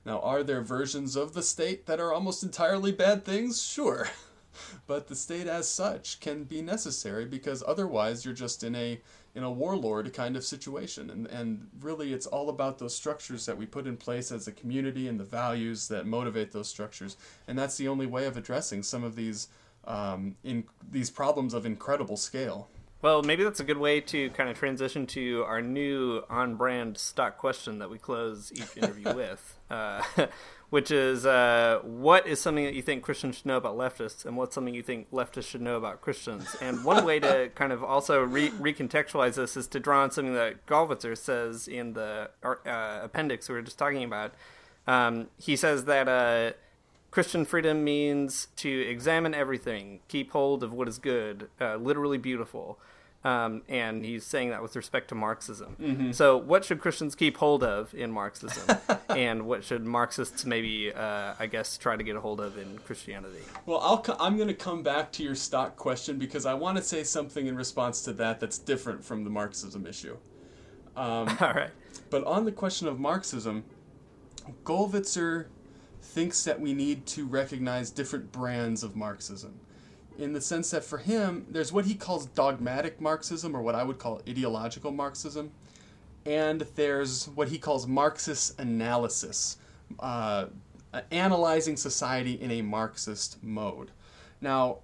Now, 0.05 0.19
are 0.19 0.43
there 0.43 0.61
versions 0.61 1.15
of 1.15 1.33
the 1.33 1.41
state 1.41 1.85
that 1.85 2.01
are 2.01 2.11
almost 2.11 2.43
entirely 2.43 2.91
bad 2.91 3.23
things? 3.23 3.63
Sure. 3.63 4.09
but 4.87 5.07
the 5.07 5.15
state 5.15 5.47
as 5.47 5.69
such 5.69 6.19
can 6.19 6.43
be 6.43 6.61
necessary 6.61 7.25
because 7.25 7.63
otherwise 7.65 8.25
you're 8.25 8.33
just 8.33 8.63
in 8.63 8.75
a 8.75 8.99
in 9.35 9.43
a 9.43 9.51
warlord 9.51 10.13
kind 10.13 10.35
of 10.35 10.43
situation 10.43 11.09
and 11.09 11.25
and 11.27 11.67
really 11.81 12.13
it's 12.13 12.27
all 12.27 12.49
about 12.49 12.77
those 12.77 12.93
structures 12.93 13.47
that 13.47 13.57
we 13.57 13.65
put 13.65 13.87
in 13.87 13.97
place 13.97 14.31
as 14.31 14.47
a 14.47 14.51
community 14.51 15.07
and 15.07 15.19
the 15.19 15.23
values 15.23 15.87
that 15.87 16.05
motivate 16.05 16.51
those 16.51 16.69
structures 16.69 17.17
and 17.47 17.57
that's 17.57 17.77
the 17.77 17.87
only 17.87 18.05
way 18.05 18.25
of 18.25 18.37
addressing 18.37 18.83
some 18.83 19.03
of 19.03 19.15
these 19.15 19.47
um, 19.86 20.36
in 20.43 20.65
these 20.89 21.09
problems 21.09 21.53
of 21.53 21.65
incredible 21.65 22.17
scale 22.17 22.69
well, 23.03 23.21
maybe 23.21 23.43
that's 23.43 23.59
a 23.59 23.65
good 23.65 23.79
way 23.79 23.99
to 23.99 24.29
kind 24.29 24.49
of 24.49 24.57
transition 24.57 25.05
to 25.07 25.43
our 25.45 25.61
new 25.61 26.23
on-brand 26.29 26.97
stock 26.97 27.38
question 27.38 27.79
that 27.79 27.89
we 27.89 27.97
close 27.97 28.49
each 28.55 28.77
interview 28.77 29.13
with, 29.15 29.59
uh, 29.69 30.01
which 30.69 30.89
is 30.89 31.25
uh, 31.25 31.81
what 31.84 32.25
is 32.25 32.39
something 32.39 32.63
that 32.63 32.75
you 32.75 32.81
think 32.81 33.03
Christians 33.03 33.36
should 33.36 33.45
know 33.45 33.57
about 33.57 33.75
leftists, 33.75 34.23
and 34.25 34.38
what's 34.38 34.55
something 34.55 34.73
you 34.73 34.81
think 34.81 35.11
leftists 35.11 35.49
should 35.49 35.61
know 35.61 35.75
about 35.75 35.99
Christians? 35.99 36.55
And 36.61 36.86
one 36.86 37.03
way 37.03 37.19
to 37.19 37.51
kind 37.55 37.73
of 37.73 37.84
also 37.84 38.21
re- 38.23 38.51
recontextualize 38.51 39.36
this 39.36 39.57
is 39.57 39.67
to 39.67 39.81
draw 39.81 40.03
on 40.03 40.11
something 40.11 40.34
that 40.36 40.65
Gollwitzer 40.65 41.17
says 41.17 41.67
in 41.67 41.91
the 41.91 42.29
uh, 42.41 42.55
appendix 43.03 43.49
we 43.49 43.55
were 43.55 43.61
just 43.61 43.77
talking 43.77 44.05
about. 44.05 44.34
Um, 44.88 45.27
he 45.38 45.57
says 45.57 45.84
that 45.86 46.07
uh, 46.07 46.53
Christian 47.14 47.45
freedom 47.45 47.84
means 47.84 48.47
to 48.55 48.68
examine 48.89 49.36
everything, 49.36 49.99
keep 50.07 50.32
hold 50.32 50.64
of 50.64 50.74
what 50.74 50.88
is 50.88 50.97
good, 50.97 51.47
uh, 51.61 51.76
literally 51.76 52.18
beautiful. 52.18 52.80
Um, 53.24 53.61
and 53.70 54.03
he's 54.03 54.26
saying 54.26 54.49
that 54.49 54.64
with 54.64 54.76
respect 54.76 55.09
to 55.09 55.16
Marxism. 55.16 55.76
Mm-hmm. 55.80 56.11
So, 56.14 56.36
what 56.38 56.66
should 56.66 56.82
Christians 56.82 57.14
keep 57.14 57.38
hold 57.38 57.64
of 57.64 57.93
in 57.93 58.11
Marxism, 58.11 58.78
and 59.09 59.45
what 59.45 59.64
should 59.64 59.86
Marxists 59.86 60.43
maybe, 60.43 60.91
uh, 60.91 61.36
I 61.39 61.45
guess, 61.45 61.78
try 61.78 61.95
to 61.95 62.03
get 62.03 62.16
a 62.16 62.20
hold 62.20 62.41
of 62.41 62.57
in 62.57 62.80
Christianity? 62.80 63.43
Well, 63.68 63.80
I'll 63.80 64.01
co- 64.01 64.18
I'm 64.20 64.36
going 64.36 64.49
to 64.49 64.55
come 64.55 64.82
back 64.82 65.11
to 65.14 65.24
your 65.24 65.36
stock 65.36 65.76
question 65.76 66.18
because 66.18 66.47
I 66.47 66.55
want 66.55 66.78
to 66.78 66.84
say 66.84 67.03
something 67.03 67.45
in 67.45 67.55
response 67.55 68.01
to 68.05 68.14
that 68.14 68.39
that's 68.39 68.57
different 68.57 69.05
from 69.05 69.24
the 69.24 69.30
Marxism 69.30 69.86
issue. 69.86 70.18
Um, 70.97 71.30
All 71.39 71.53
right. 71.53 71.70
But 72.09 72.24
on 72.26 72.43
the 72.43 72.51
question 72.51 72.88
of 72.88 72.99
Marxism, 72.99 73.66
Gollwitzer 74.66 75.45
thinks 76.03 76.43
that 76.43 76.59
we 76.59 76.73
need 76.73 77.05
to 77.07 77.25
recognize 77.25 77.89
different 77.89 78.31
brands 78.31 78.83
of 78.83 78.95
Marxism 78.95 79.59
in 80.17 80.33
the 80.33 80.41
sense 80.41 80.71
that 80.71 80.83
for 80.83 80.97
him, 80.97 81.45
there's 81.49 81.71
what 81.71 81.85
he 81.85 81.95
calls 81.95 82.27
dogmatic 82.27 83.01
Marxism, 83.01 83.55
or 83.55 83.61
what 83.61 83.75
I 83.75 83.83
would 83.83 83.97
call 83.97 84.21
ideological 84.27 84.91
Marxism, 84.91 85.51
and 86.25 86.61
there's 86.75 87.27
what 87.29 87.49
he 87.49 87.57
calls 87.57 87.87
Marxist 87.87 88.59
analysis, 88.59 89.57
uh, 89.99 90.45
analyzing 91.11 91.75
society 91.77 92.33
in 92.33 92.51
a 92.51 92.61
Marxist 92.61 93.43
mode. 93.43 93.91
Now, 94.39 94.79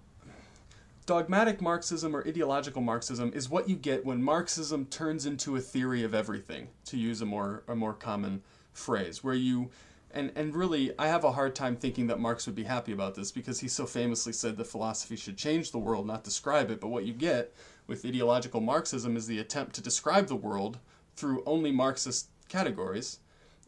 dogmatic 1.06 1.62
Marxism 1.62 2.16
or 2.16 2.28
ideological 2.28 2.82
Marxism 2.82 3.32
is 3.34 3.50
what 3.50 3.70
you 3.70 3.76
get 3.76 4.06
when 4.06 4.22
Marxism 4.24 4.86
turns 4.86 5.26
into 5.26 5.56
a 5.56 5.62
theory 5.62 6.04
of 6.04 6.14
everything, 6.16 6.70
to 6.86 6.98
use 6.98 7.22
a 7.22 7.26
more 7.26 7.64
a 7.68 7.76
more 7.76 7.94
common 7.94 8.42
phrase, 8.74 9.24
where 9.24 9.36
you 9.36 9.70
and 10.12 10.32
and 10.36 10.56
really 10.56 10.92
I 10.98 11.08
have 11.08 11.24
a 11.24 11.32
hard 11.32 11.56
time 11.56 11.76
thinking 11.76 12.08
that 12.08 12.20
Marx 12.20 12.46
would 12.46 12.56
be 12.56 12.64
happy 12.64 12.92
about 12.92 13.16
this 13.16 13.32
because 13.32 13.60
he 13.60 13.68
so 13.68 13.86
famously 13.86 14.34
said 14.34 14.58
that 14.58 14.66
philosophy 14.66 15.16
should 15.16 15.38
change 15.38 15.72
the 15.72 15.78
world, 15.78 16.08
not 16.08 16.24
describe 16.24 16.72
it. 16.72 16.82
But 16.82 16.88
what 16.88 17.06
you 17.06 17.14
get 17.14 17.54
with 17.88 18.06
ideological 18.06 18.62
Marxism 18.62 19.16
is 19.16 19.28
the 19.28 19.40
attempt 19.40 19.76
to 19.76 19.82
describe 19.82 20.28
the 20.28 20.36
world 20.36 20.80
through 21.16 21.44
only 21.46 21.72
Marxist 21.72 22.30
categories, 22.48 23.20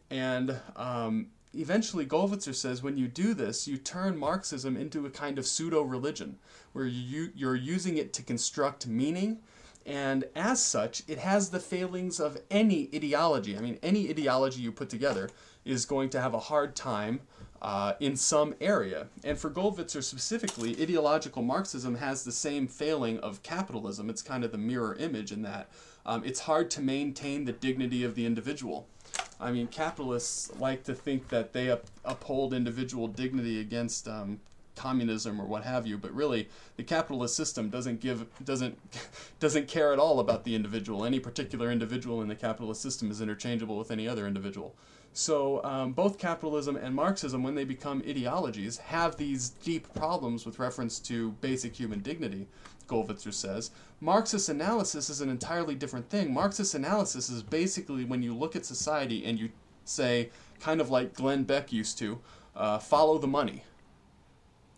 and 0.10 0.60
um, 0.76 1.28
eventually 1.54 2.06
Gollwitzer 2.06 2.56
says 2.56 2.82
when 2.82 2.98
you 2.98 3.08
do 3.08 3.34
this, 3.34 3.68
you 3.68 3.78
turn 3.78 4.18
Marxism 4.18 4.78
into 4.78 5.06
a 5.06 5.10
kind 5.10 5.38
of 5.38 5.46
pseudo 5.46 5.82
religion 5.82 6.38
where 6.74 6.86
you 6.86 7.32
you're 7.36 7.56
using 7.56 7.98
it 7.98 8.14
to 8.14 8.24
construct 8.24 8.88
meaning. 8.88 9.40
And 9.84 10.26
as 10.36 10.64
such, 10.64 11.02
it 11.08 11.18
has 11.18 11.50
the 11.50 11.60
failings 11.60 12.20
of 12.20 12.38
any 12.52 12.88
ideology. 12.94 13.58
I 13.58 13.62
mean, 13.62 13.80
any 13.82 14.08
ideology 14.10 14.62
you 14.62 14.72
put 14.72 14.90
together 14.90 15.32
is 15.66 15.86
going 15.86 16.10
to 16.10 16.22
have 16.22 16.34
a 16.34 16.40
hard 16.40 16.76
time 16.76 17.22
uh, 17.62 17.94
in 18.00 18.16
some 18.16 18.56
area. 18.60 19.08
And 19.24 19.38
for 19.38 19.50
Gollwitzer 19.50 20.04
specifically, 20.04 20.82
ideological 20.82 21.44
Marxism 21.44 21.96
has 21.96 22.24
the 22.24 22.32
same 22.32 22.68
failing 22.68 23.20
of 23.20 23.44
capitalism. 23.44 24.10
It's 24.10 24.22
kind 24.22 24.44
of 24.44 24.52
the 24.52 24.58
mirror 24.58 24.96
image 24.96 25.32
in 25.32 25.44
that 25.44 25.70
um, 26.06 26.24
it's 26.26 26.42
hard 26.42 26.72
to 26.72 26.82
maintain 26.82 27.46
the 27.46 27.52
dignity 27.52 28.04
of 28.04 28.16
the 28.16 28.26
individual. 28.26 28.88
I 29.40 29.52
mean, 29.52 29.68
capitalists 29.68 30.52
like 30.60 30.84
to 30.86 30.94
think 30.94 31.30
that 31.30 31.54
they 31.54 31.70
up- 31.70 31.86
uphold 32.06 32.54
individual 32.54 33.08
dignity 33.08 33.60
against 33.60 34.08
um, 34.08 34.40
communism 34.76 35.40
or 35.40 35.46
what 35.46 35.64
have 35.64 35.86
you, 35.86 35.98
but 35.98 36.12
really 36.14 36.50
the 36.78 36.84
capitalist 36.84 37.36
system 37.36 37.70
doesn't 37.70 38.00
give 38.00 38.26
doesn't 38.44 38.78
doesn't 39.40 39.68
care 39.68 39.94
at 39.94 40.00
all 40.00 40.20
about 40.20 40.44
the 40.44 40.56
individual. 40.56 41.06
Any 41.06 41.20
particular 41.20 41.72
individual 41.72 42.22
in 42.22 42.28
the 42.28 42.36
capitalist 42.36 42.82
system 42.82 43.12
is 43.12 43.22
interchangeable 43.22 43.78
with 43.78 43.92
any 43.92 44.08
other 44.08 44.28
individual. 44.28 44.76
So 45.14 45.64
um, 45.64 45.92
both 45.92 46.18
capitalism 46.18 46.78
and 46.78 46.96
Marxism, 46.96 47.44
when 47.44 47.56
they 47.56 47.66
become 47.66 48.02
ideologies, 48.08 48.78
have 48.78 49.18
these 49.18 49.50
deep 49.50 49.94
problems 49.94 50.46
with 50.46 50.60
reference 50.60 51.00
to 51.00 51.32
basic 51.42 51.76
human 51.76 52.00
dignity. 52.00 52.48
Gollwitzer 52.88 53.34
says. 53.34 53.72
Marxist 54.02 54.50
analysis 54.50 55.10
is 55.10 55.22
an 55.22 55.30
entirely 55.30 55.76
different 55.76 56.10
thing. 56.10 56.34
Marxist 56.34 56.76
analysis 56.76 57.30
is 57.30 57.42
basically 57.42 58.04
when 58.04 58.22
you 58.22 58.36
look 58.36 58.56
at 58.56 58.66
society 58.66 59.24
and 59.26 59.40
you 59.40 59.50
say, 59.86 60.30
kind 60.60 60.82
of 60.82 60.90
like 60.90 61.14
Glenn 61.14 61.44
Beck 61.44 61.72
used 61.72 61.98
to, 62.00 62.20
uh, 62.56 62.80
follow 62.80 63.18
the 63.18 63.28
money. 63.28 63.64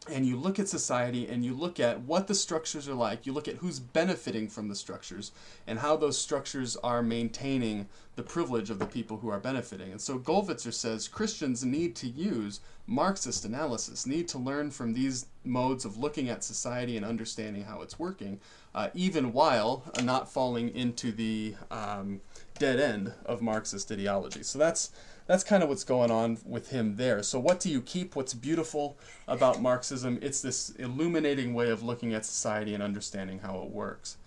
And 0.09 0.25
you 0.25 0.35
look 0.35 0.59
at 0.59 0.67
society 0.67 1.27
and 1.27 1.45
you 1.45 1.53
look 1.53 1.79
at 1.79 2.01
what 2.01 2.27
the 2.27 2.35
structures 2.35 2.89
are 2.89 2.93
like, 2.93 3.25
you 3.25 3.31
look 3.31 3.47
at 3.47 3.55
who's 3.55 3.79
benefiting 3.79 4.49
from 4.49 4.67
the 4.67 4.75
structures 4.75 5.31
and 5.65 5.79
how 5.79 5.95
those 5.95 6.17
structures 6.17 6.75
are 6.77 7.01
maintaining 7.01 7.87
the 8.15 8.23
privilege 8.23 8.69
of 8.69 8.79
the 8.79 8.85
people 8.85 9.17
who 9.17 9.29
are 9.29 9.39
benefiting. 9.39 9.91
And 9.91 10.01
so 10.01 10.19
Gollwitzer 10.19 10.73
says 10.73 11.07
Christians 11.07 11.63
need 11.63 11.95
to 11.97 12.07
use 12.07 12.59
Marxist 12.85 13.45
analysis, 13.45 14.05
need 14.05 14.27
to 14.27 14.37
learn 14.37 14.69
from 14.71 14.93
these 14.93 15.27
modes 15.45 15.85
of 15.85 15.97
looking 15.97 16.29
at 16.29 16.43
society 16.43 16.97
and 16.97 17.05
understanding 17.05 17.63
how 17.63 17.81
it's 17.81 17.97
working, 17.97 18.39
uh, 18.75 18.89
even 18.93 19.31
while 19.31 19.83
uh, 19.97 20.01
not 20.01 20.29
falling 20.29 20.75
into 20.75 21.11
the 21.13 21.55
um, 21.71 22.19
dead 22.59 22.79
end 22.79 23.13
of 23.25 23.41
Marxist 23.41 23.91
ideology. 23.91 24.43
So 24.43 24.59
that's 24.59 24.91
that's 25.25 25.43
kind 25.43 25.63
of 25.63 25.69
what's 25.69 25.83
going 25.83 26.11
on 26.11 26.37
with 26.45 26.69
him 26.69 26.97
there. 26.97 27.23
So, 27.23 27.39
what 27.39 27.59
do 27.59 27.69
you 27.69 27.81
keep? 27.81 28.15
What's 28.15 28.33
beautiful 28.33 28.97
about 29.27 29.61
Marxism? 29.61 30.19
It's 30.21 30.41
this 30.41 30.71
illuminating 30.71 31.53
way 31.53 31.69
of 31.69 31.83
looking 31.83 32.13
at 32.13 32.25
society 32.25 32.73
and 32.73 32.83
understanding 32.83 33.39
how 33.39 33.61
it 33.61 33.69
works. 33.69 34.17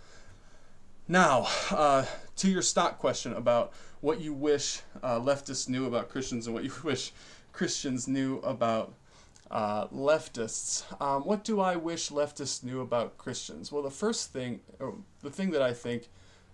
Now, 1.09 1.47
uh, 1.70 2.05
to 2.36 2.51
your 2.51 2.62
stock 2.62 2.99
question 2.99 3.32
about 3.32 3.72
what 4.01 4.20
you 4.20 4.32
wish 4.32 4.80
uh, 5.03 5.20
leftists 5.20 5.68
knew 5.68 5.86
about 5.86 6.09
Christians 6.09 6.47
and 6.47 6.55
what 6.55 6.64
you 6.64 6.72
wish 6.84 7.12
Christians 7.53 8.09
knew 8.09 8.38
about 8.38 8.94
uh, 9.51 9.86
leftists. 9.88 10.84
Um, 11.01 11.22
what 11.22 11.44
do 11.44 11.61
I 11.61 11.76
wish 11.76 12.11
leftists 12.11 12.64
knew 12.64 12.80
about 12.80 13.16
Christians? 13.18 13.70
Well, 13.70 13.82
the 13.82 13.90
first 13.90 14.32
thing, 14.32 14.61
or 14.80 14.94
the 15.22 15.30
thing 15.30 15.51
that 15.51 15.62
I 15.62 15.72
think 15.72 16.09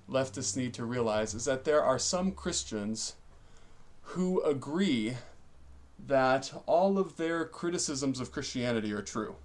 leftists 0.09 0.57
need 0.57 0.75
to 0.75 0.85
realize 0.85 1.33
is 1.35 1.45
that 1.47 1.65
there 1.65 1.83
are 1.83 1.99
some 1.99 2.33
Christians 2.33 3.15
who 4.03 4.43
agree 4.43 5.15
that 6.07 6.53
all 6.67 6.99
of 6.99 7.17
their 7.17 7.45
criticisms 7.45 8.21
of 8.21 8.33
Christianity 8.33 8.93
are 8.93 9.03
true. 9.03 9.37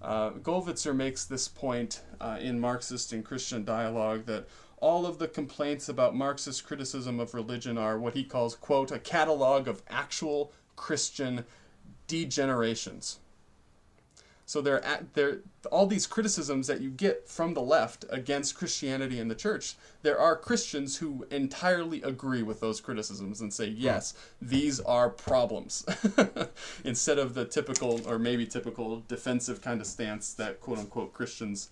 Uh, 0.00 0.30
Gollwitzer 0.30 0.94
makes 0.94 1.24
this 1.24 1.48
point 1.48 2.02
uh, 2.20 2.38
in 2.40 2.60
Marxist 2.60 3.12
and 3.12 3.24
Christian 3.24 3.64
dialogue 3.64 4.26
that 4.26 4.48
all 4.80 5.06
of 5.06 5.18
the 5.18 5.26
complaints 5.26 5.88
about 5.88 6.14
Marxist 6.14 6.64
criticism 6.64 7.18
of 7.18 7.34
religion 7.34 7.76
are 7.76 7.98
what 7.98 8.14
he 8.14 8.22
calls, 8.22 8.54
quote, 8.54 8.92
a 8.92 8.98
catalog 8.98 9.66
of 9.66 9.82
actual 9.88 10.52
Christian 10.76 11.44
degenerations. 12.06 13.16
So 14.48 14.62
there, 14.62 14.82
all 15.70 15.86
these 15.86 16.06
criticisms 16.06 16.68
that 16.68 16.80
you 16.80 16.88
get 16.88 17.28
from 17.28 17.52
the 17.52 17.60
left 17.60 18.06
against 18.08 18.54
Christianity 18.54 19.20
and 19.20 19.30
the 19.30 19.34
church, 19.34 19.74
there 20.00 20.18
are 20.18 20.36
Christians 20.36 20.96
who 20.96 21.26
entirely 21.30 22.00
agree 22.00 22.42
with 22.42 22.58
those 22.58 22.80
criticisms 22.80 23.42
and 23.42 23.52
say, 23.52 23.66
yes, 23.66 24.14
these 24.40 24.80
are 24.80 25.10
problems, 25.10 25.84
instead 26.84 27.18
of 27.18 27.34
the 27.34 27.44
typical 27.44 28.00
or 28.08 28.18
maybe 28.18 28.46
typical 28.46 29.02
defensive 29.06 29.60
kind 29.60 29.82
of 29.82 29.86
stance 29.86 30.32
that 30.32 30.62
quote 30.62 30.78
unquote 30.78 31.12
Christians 31.12 31.68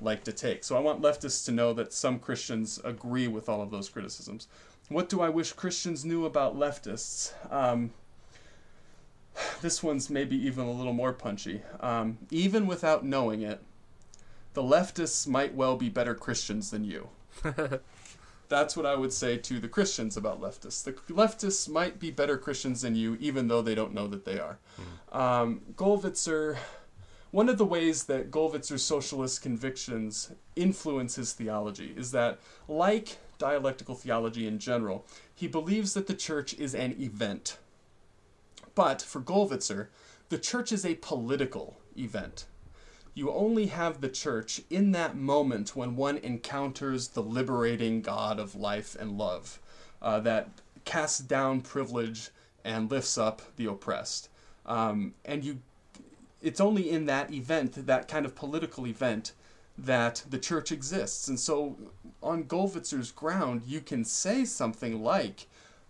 like 0.00 0.22
to 0.22 0.32
take. 0.32 0.62
So 0.62 0.76
I 0.76 0.80
want 0.80 1.02
leftists 1.02 1.44
to 1.46 1.50
know 1.50 1.72
that 1.72 1.92
some 1.92 2.20
Christians 2.20 2.78
agree 2.84 3.26
with 3.26 3.48
all 3.48 3.60
of 3.60 3.72
those 3.72 3.88
criticisms. 3.88 4.46
What 4.88 5.08
do 5.08 5.20
I 5.20 5.30
wish 5.30 5.52
Christians 5.54 6.04
knew 6.04 6.26
about 6.26 6.56
leftists? 6.56 7.32
Um, 7.52 7.90
this 9.62 9.82
one's 9.82 10.10
maybe 10.10 10.36
even 10.36 10.66
a 10.66 10.72
little 10.72 10.92
more 10.92 11.12
punchy. 11.12 11.62
Um, 11.80 12.18
even 12.30 12.66
without 12.66 13.04
knowing 13.04 13.42
it, 13.42 13.60
the 14.54 14.62
leftists 14.62 15.26
might 15.26 15.54
well 15.54 15.76
be 15.76 15.88
better 15.88 16.14
Christians 16.14 16.70
than 16.70 16.84
you. 16.84 17.08
That's 18.48 18.76
what 18.76 18.84
I 18.84 18.96
would 18.96 19.12
say 19.12 19.36
to 19.36 19.60
the 19.60 19.68
Christians 19.68 20.16
about 20.16 20.40
leftists. 20.40 20.82
The 20.82 20.92
leftists 21.12 21.68
might 21.68 22.00
be 22.00 22.10
better 22.10 22.36
Christians 22.36 22.82
than 22.82 22.96
you, 22.96 23.16
even 23.20 23.46
though 23.46 23.62
they 23.62 23.76
don't 23.76 23.94
know 23.94 24.08
that 24.08 24.24
they 24.24 24.40
are. 24.40 24.58
Mm. 25.12 25.16
Um, 25.16 25.60
Gollwitzer, 25.76 26.56
one 27.30 27.48
of 27.48 27.58
the 27.58 27.64
ways 27.64 28.04
that 28.04 28.32
Gollwitzer's 28.32 28.82
socialist 28.82 29.40
convictions 29.40 30.32
influence 30.56 31.14
his 31.14 31.32
theology 31.32 31.94
is 31.96 32.10
that, 32.10 32.40
like 32.66 33.18
dialectical 33.38 33.94
theology 33.94 34.48
in 34.48 34.58
general, 34.58 35.06
he 35.32 35.46
believes 35.46 35.94
that 35.94 36.08
the 36.08 36.14
church 36.14 36.52
is 36.54 36.74
an 36.74 36.96
event 37.00 37.58
but 38.74 39.02
for 39.02 39.20
Gollwitzer, 39.20 39.88
the 40.28 40.38
church 40.38 40.72
is 40.72 40.84
a 40.84 40.94
political 40.96 41.78
event. 41.96 42.46
You 43.14 43.32
only 43.32 43.66
have 43.66 44.00
the 44.00 44.08
church 44.08 44.62
in 44.70 44.92
that 44.92 45.16
moment 45.16 45.74
when 45.74 45.96
one 45.96 46.16
encounters 46.18 47.08
the 47.08 47.22
liberating 47.22 48.00
God 48.00 48.38
of 48.38 48.54
life 48.54 48.96
and 48.98 49.18
love 49.18 49.58
uh, 50.00 50.20
that 50.20 50.48
casts 50.84 51.18
down 51.18 51.60
privilege 51.60 52.30
and 52.64 52.90
lifts 52.90 53.18
up 53.18 53.42
the 53.56 53.66
oppressed. 53.66 54.28
Um, 54.66 55.14
and 55.24 55.44
you, 55.44 55.58
it's 56.40 56.60
only 56.60 56.90
in 56.90 57.06
that 57.06 57.32
event, 57.32 57.86
that 57.86 58.08
kind 58.08 58.24
of 58.24 58.34
political 58.34 58.86
event, 58.86 59.32
that 59.76 60.24
the 60.28 60.38
church 60.38 60.70
exists. 60.70 61.28
And 61.28 61.38
so, 61.38 61.76
on 62.22 62.44
Gollwitzer's 62.44 63.10
ground, 63.10 63.62
you 63.66 63.80
can 63.80 64.04
say 64.04 64.44
something 64.44 65.02
like, 65.02 65.46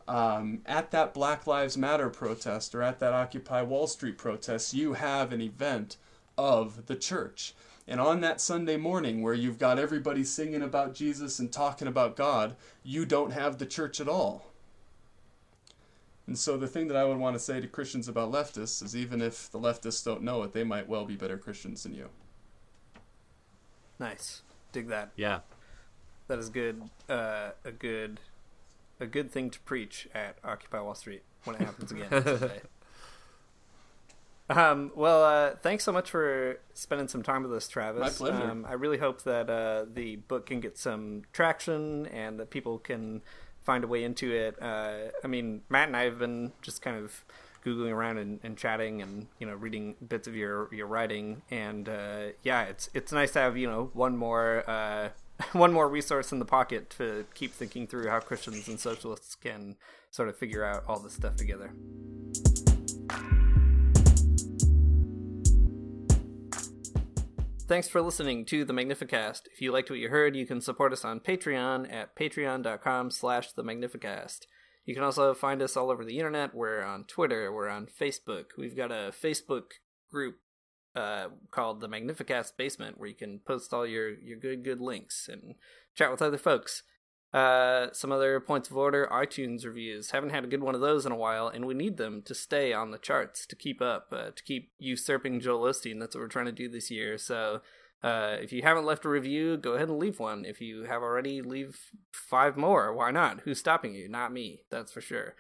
um, 0.09 0.62
at 0.66 0.90
that 0.90 1.14
Black 1.14 1.46
Lives 1.46 1.76
Matter 1.76 2.11
protest 2.11 2.74
or 2.74 2.82
at 2.82 2.98
that 3.01 3.12
Occupy 3.12 3.62
Wall 3.62 3.86
Street 3.86 4.18
protest, 4.18 4.74
you 4.74 4.94
have 4.94 5.32
an 5.32 5.40
event 5.40 5.96
of 6.36 6.86
the 6.86 6.96
church. 6.96 7.55
And 7.86 8.01
on 8.01 8.20
that 8.20 8.40
Sunday 8.40 8.76
morning 8.76 9.22
where 9.22 9.34
you've 9.34 9.59
got 9.59 9.78
everybody 9.78 10.22
singing 10.24 10.62
about 10.62 10.94
Jesus 10.94 11.38
and 11.38 11.53
talking 11.53 11.88
about 11.88 12.16
God, 12.16 12.57
you 12.84 13.05
don't 13.05 13.32
have 13.32 13.59
the 13.59 13.66
church 13.66 14.01
at 14.01 14.09
all. 14.09 14.46
And 16.26 16.38
so 16.38 16.57
the 16.57 16.68
thing 16.68 16.86
that 16.88 16.96
I 16.96 17.05
would 17.05 17.16
want 17.18 17.34
to 17.34 17.40
say 17.40 17.61
to 17.61 17.66
Christians 17.66 18.07
about 18.07 18.30
leftists 18.30 18.84
is 18.84 18.94
even 18.94 19.20
if 19.20 19.51
the 19.51 19.59
leftists 19.59 20.05
don't 20.05 20.22
know 20.22 20.44
it, 20.44 20.53
they 20.53 20.62
might 20.62 20.88
well 20.88 21.05
be 21.05 21.16
better 21.16 21.36
Christians 21.36 21.82
than 21.82 21.92
you. 21.92 22.09
Nice. 23.98 24.42
Dig 24.70 24.86
that. 24.88 25.11
Yeah. 25.16 25.40
That 26.28 26.38
is 26.38 26.48
good. 26.48 26.82
Uh, 27.09 27.51
a 27.64 27.72
good 27.72 28.20
a 29.01 29.07
good 29.07 29.30
thing 29.30 29.51
to 29.51 29.61
preach 29.61 30.09
at 30.14 30.36
Occupy 30.44 30.80
Wall 30.80 30.94
Street 30.94 31.22
when 31.44 31.57
it 31.57 31.62
happens 31.62 31.90
again. 31.90 32.51
Um, 34.51 34.90
well, 34.96 35.22
uh, 35.22 35.55
thanks 35.62 35.84
so 35.84 35.92
much 35.92 36.11
for 36.11 36.59
spending 36.74 37.07
some 37.07 37.22
time 37.22 37.44
with 37.44 37.53
us, 37.53 37.68
Travis. 37.68 38.01
My 38.01 38.11
pleasure. 38.11 38.51
Um, 38.51 38.66
I 38.68 38.72
really 38.72 38.98
hope 38.98 39.22
that 39.22 39.48
uh, 39.48 39.84
the 39.92 40.16
book 40.16 40.46
can 40.46 40.59
get 40.59 40.76
some 40.76 41.22
traction 41.32 42.07
and 42.07 42.40
that 42.40 42.51
people 42.51 42.78
can 42.78 43.22
find 43.62 43.84
a 43.84 43.86
way 43.86 44.03
into 44.03 44.32
it. 44.32 44.61
Uh, 44.61 45.12
I 45.22 45.28
mean, 45.28 45.62
Matt 45.68 45.86
and 45.86 45.96
I 45.96 46.03
have 46.03 46.18
been 46.18 46.51
just 46.62 46.82
kind 46.82 46.96
of 46.96 47.24
googling 47.64 47.92
around 47.92 48.18
and, 48.18 48.40
and 48.42 48.57
chatting 48.57 49.03
and 49.03 49.26
you 49.38 49.46
know 49.46 49.55
reading 49.55 49.94
bits 50.09 50.26
of 50.26 50.34
your 50.34 50.68
your 50.74 50.88
writing, 50.88 51.42
and 51.51 51.88
uh, 51.88 52.26
yeah, 52.42 52.62
it's 52.64 52.90
it's 52.92 53.12
nice 53.12 53.30
to 53.32 53.38
have 53.38 53.57
you 53.57 53.68
know 53.68 53.90
one 53.92 54.16
more 54.16 54.68
uh, 54.68 55.11
one 55.53 55.72
more 55.72 55.88
resource 55.88 56.32
in 56.32 56.38
the 56.38 56.45
pocket 56.45 56.91
to 56.99 57.24
keep 57.34 57.53
thinking 57.53 57.86
through 57.86 58.09
how 58.09 58.20
Christians 58.20 58.68
and 58.68 58.78
socialists 58.78 59.34
can 59.34 59.76
sort 60.11 60.28
of 60.28 60.36
figure 60.36 60.64
out 60.64 60.84
all 60.88 60.99
this 60.99 61.14
stuff 61.14 61.36
together. 61.36 61.72
Thanks 67.70 67.88
for 67.88 68.03
listening 68.03 68.45
to 68.47 68.64
the 68.64 68.72
Magnificast. 68.72 69.43
If 69.53 69.61
you 69.61 69.70
liked 69.70 69.91
what 69.91 70.01
you 70.01 70.09
heard, 70.09 70.34
you 70.34 70.45
can 70.45 70.61
support 70.61 70.93
us 70.93 71.05
on 71.05 71.20
Patreon 71.20 71.93
at 71.93 72.16
patreon.com 72.16 73.12
slash 73.12 73.53
the 73.53 73.62
Magnificast. 73.62 74.47
You 74.84 74.95
can 74.95 75.05
also 75.05 75.34
find 75.34 75.62
us 75.62 75.76
all 75.76 75.88
over 75.88 76.05
the 76.05 76.18
internet. 76.18 76.53
We're 76.53 76.82
on 76.82 77.05
Twitter, 77.05 77.53
we're 77.53 77.68
on 77.68 77.86
Facebook. 77.86 78.47
We've 78.59 78.76
got 78.76 78.91
a 78.91 79.12
Facebook 79.12 79.66
group 80.11 80.38
uh, 80.95 81.28
called 81.51 81.80
the 81.80 81.88
Magnificast 81.88 82.57
Basement, 82.57 82.99
where 82.99 83.09
you 83.09 83.14
can 83.14 83.41
post 83.41 83.72
all 83.72 83.86
your 83.86 84.11
your 84.11 84.38
good 84.38 84.64
good 84.64 84.80
links 84.80 85.28
and 85.30 85.55
chat 85.95 86.11
with 86.11 86.22
other 86.22 86.38
folks. 86.38 86.82
Uh, 87.32 87.86
some 87.93 88.11
other 88.11 88.41
points 88.41 88.70
of 88.70 88.76
order: 88.76 89.09
iTunes 89.12 89.64
reviews. 89.64 90.11
Haven't 90.11 90.30
had 90.30 90.45
a 90.45 90.49
good 90.49 90.62
one 90.62 90.74
of 90.74 90.80
those 90.80 91.07
in 91.07 91.12
a 91.12 91.16
while, 91.16 91.49
and 91.49 91.64
we 91.64 91.74
need 91.74 91.97
them 91.97 92.22
to 92.22 92.34
stay 92.34 92.72
on 92.72 92.91
the 92.91 92.99
charts 92.99 93.47
to 93.47 93.57
keep 93.57 93.80
up, 93.80 94.09
uh, 94.12 94.30
to 94.34 94.43
keep 94.43 94.72
usurping 94.78 95.41
Joel 95.41 95.70
Osteen. 95.70 96.01
That's 96.01 96.16
what 96.16 96.23
we're 96.23 96.28
trying 96.28 96.47
to 96.47 96.52
do 96.52 96.69
this 96.69 96.90
year. 96.90 97.19
So. 97.19 97.62
Uh, 98.02 98.39
if 98.40 98.51
you 98.51 98.62
haven't 98.62 98.86
left 98.86 99.05
a 99.05 99.10
review, 99.10 99.59
go 99.59 99.73
ahead 99.73 99.90
and 99.90 99.98
leave 99.98 100.19
one. 100.19 100.47
If 100.47 100.62
you 100.62 100.85
have 100.85 101.02
already, 101.02 101.43
leave 101.43 101.78
five 102.10 102.56
more. 102.56 102.94
Why 102.94 103.10
not? 103.10 103.40
Who's 103.40 103.59
stopping 103.59 103.94
you? 103.94 104.09
Not 104.09 104.32
me, 104.32 104.62
that's 104.70 104.90
for 104.90 105.02
sure. 105.02 105.35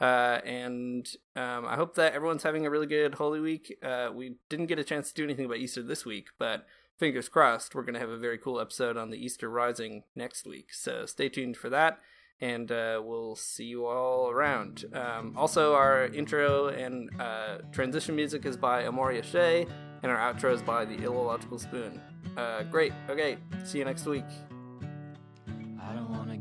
Uh, 0.00 0.40
and 0.44 1.08
um, 1.36 1.64
I 1.66 1.76
hope 1.76 1.94
that 1.94 2.12
everyone's 2.12 2.42
having 2.42 2.66
a 2.66 2.70
really 2.70 2.86
good 2.86 3.14
Holy 3.14 3.40
Week. 3.40 3.78
Uh, 3.82 4.10
we 4.14 4.36
didn't 4.48 4.66
get 4.66 4.78
a 4.78 4.84
chance 4.84 5.08
to 5.08 5.14
do 5.14 5.24
anything 5.24 5.46
about 5.46 5.58
Easter 5.58 5.82
this 5.82 6.04
week, 6.04 6.28
but 6.38 6.66
fingers 6.98 7.28
crossed, 7.28 7.74
we're 7.74 7.82
going 7.82 7.94
to 7.94 8.00
have 8.00 8.10
a 8.10 8.18
very 8.18 8.38
cool 8.38 8.60
episode 8.60 8.96
on 8.96 9.10
the 9.10 9.16
Easter 9.16 9.48
Rising 9.48 10.04
next 10.14 10.46
week. 10.46 10.72
So 10.72 11.06
stay 11.06 11.28
tuned 11.28 11.56
for 11.56 11.70
that, 11.70 11.98
and 12.40 12.70
uh, 12.70 13.00
we'll 13.02 13.36
see 13.36 13.64
you 13.64 13.86
all 13.86 14.30
around. 14.30 14.84
Um, 14.92 15.34
also, 15.36 15.74
our 15.74 16.06
intro 16.06 16.68
and 16.68 17.10
uh, 17.20 17.58
transition 17.72 18.16
music 18.16 18.44
is 18.44 18.56
by 18.56 18.82
Amaryah 18.82 19.24
Shea, 19.24 19.66
and 20.02 20.12
our 20.12 20.18
outro 20.18 20.52
is 20.52 20.62
by 20.62 20.84
the 20.84 21.02
Illogical 21.02 21.58
Spoon. 21.58 22.00
Uh, 22.36 22.64
great. 22.64 22.92
Okay, 23.08 23.38
see 23.64 23.78
you 23.78 23.84
next 23.84 24.04
week. 24.04 24.24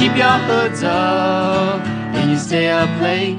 Keep 0.00 0.16
your 0.16 0.38
hoods 0.48 0.82
up 0.82 1.84
and 2.16 2.30
you 2.30 2.38
stay 2.38 2.70
up 2.70 2.88
late. 3.02 3.36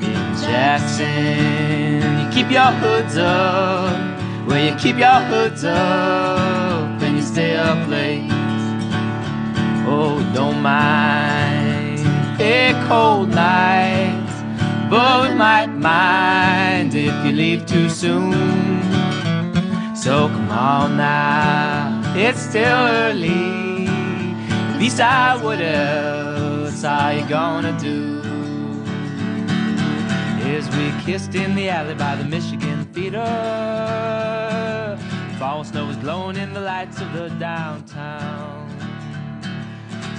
In 0.00 0.22
Jackson, 0.40 2.20
you 2.20 2.28
keep 2.30 2.52
your 2.52 2.70
hoods 2.70 3.16
up. 3.16 3.98
Well, 4.46 4.64
you 4.64 4.76
keep 4.76 4.96
your 4.96 5.20
hoods 5.30 5.64
up 5.64 7.02
and 7.02 7.16
you 7.16 7.22
stay 7.22 7.56
up 7.56 7.88
late. 7.88 8.30
Oh, 9.88 10.22
don't 10.32 10.62
mind 10.62 11.98
a 12.40 12.72
cold 12.86 13.30
night, 13.30 14.24
but 14.88 15.28
we 15.28 15.34
might 15.34 15.66
mind 15.66 16.94
if 16.94 17.26
you 17.26 17.32
leave 17.32 17.66
too 17.66 17.88
soon. 17.88 18.32
So 19.96 20.28
come 20.28 20.50
on 20.52 20.96
now, 20.96 22.14
it's 22.14 22.40
still 22.40 22.86
early. 23.02 23.65
I 24.78 25.42
what 25.42 25.58
else 25.58 26.84
are 26.84 27.14
you 27.14 27.26
gonna 27.26 27.78
do? 27.80 28.20
As 30.44 30.68
we 30.76 30.92
kissed 31.02 31.34
in 31.34 31.54
the 31.54 31.70
alley 31.70 31.94
by 31.94 32.14
the 32.16 32.24
Michigan 32.24 32.84
Theater, 32.92 33.24
fall 35.38 35.64
snow 35.64 35.86
was 35.86 35.96
glowing 35.96 36.36
in 36.36 36.52
the 36.52 36.60
lights 36.60 37.00
of 37.00 37.10
the 37.14 37.30
downtown. 37.40 38.68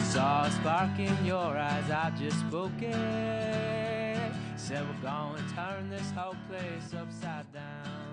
Saw 0.04 0.46
a 0.46 0.52
spark 0.52 0.98
in 0.98 1.16
your 1.24 1.56
eyes, 1.56 1.92
I 1.92 2.12
just 2.20 2.40
spoke 2.40 2.82
it. 2.82 4.32
Said 4.56 4.84
we're 4.88 5.08
gonna 5.08 5.44
turn 5.56 5.90
this 5.92 6.10
whole 6.16 6.36
place 6.50 6.94
upside 7.00 7.52
down. 7.54 8.07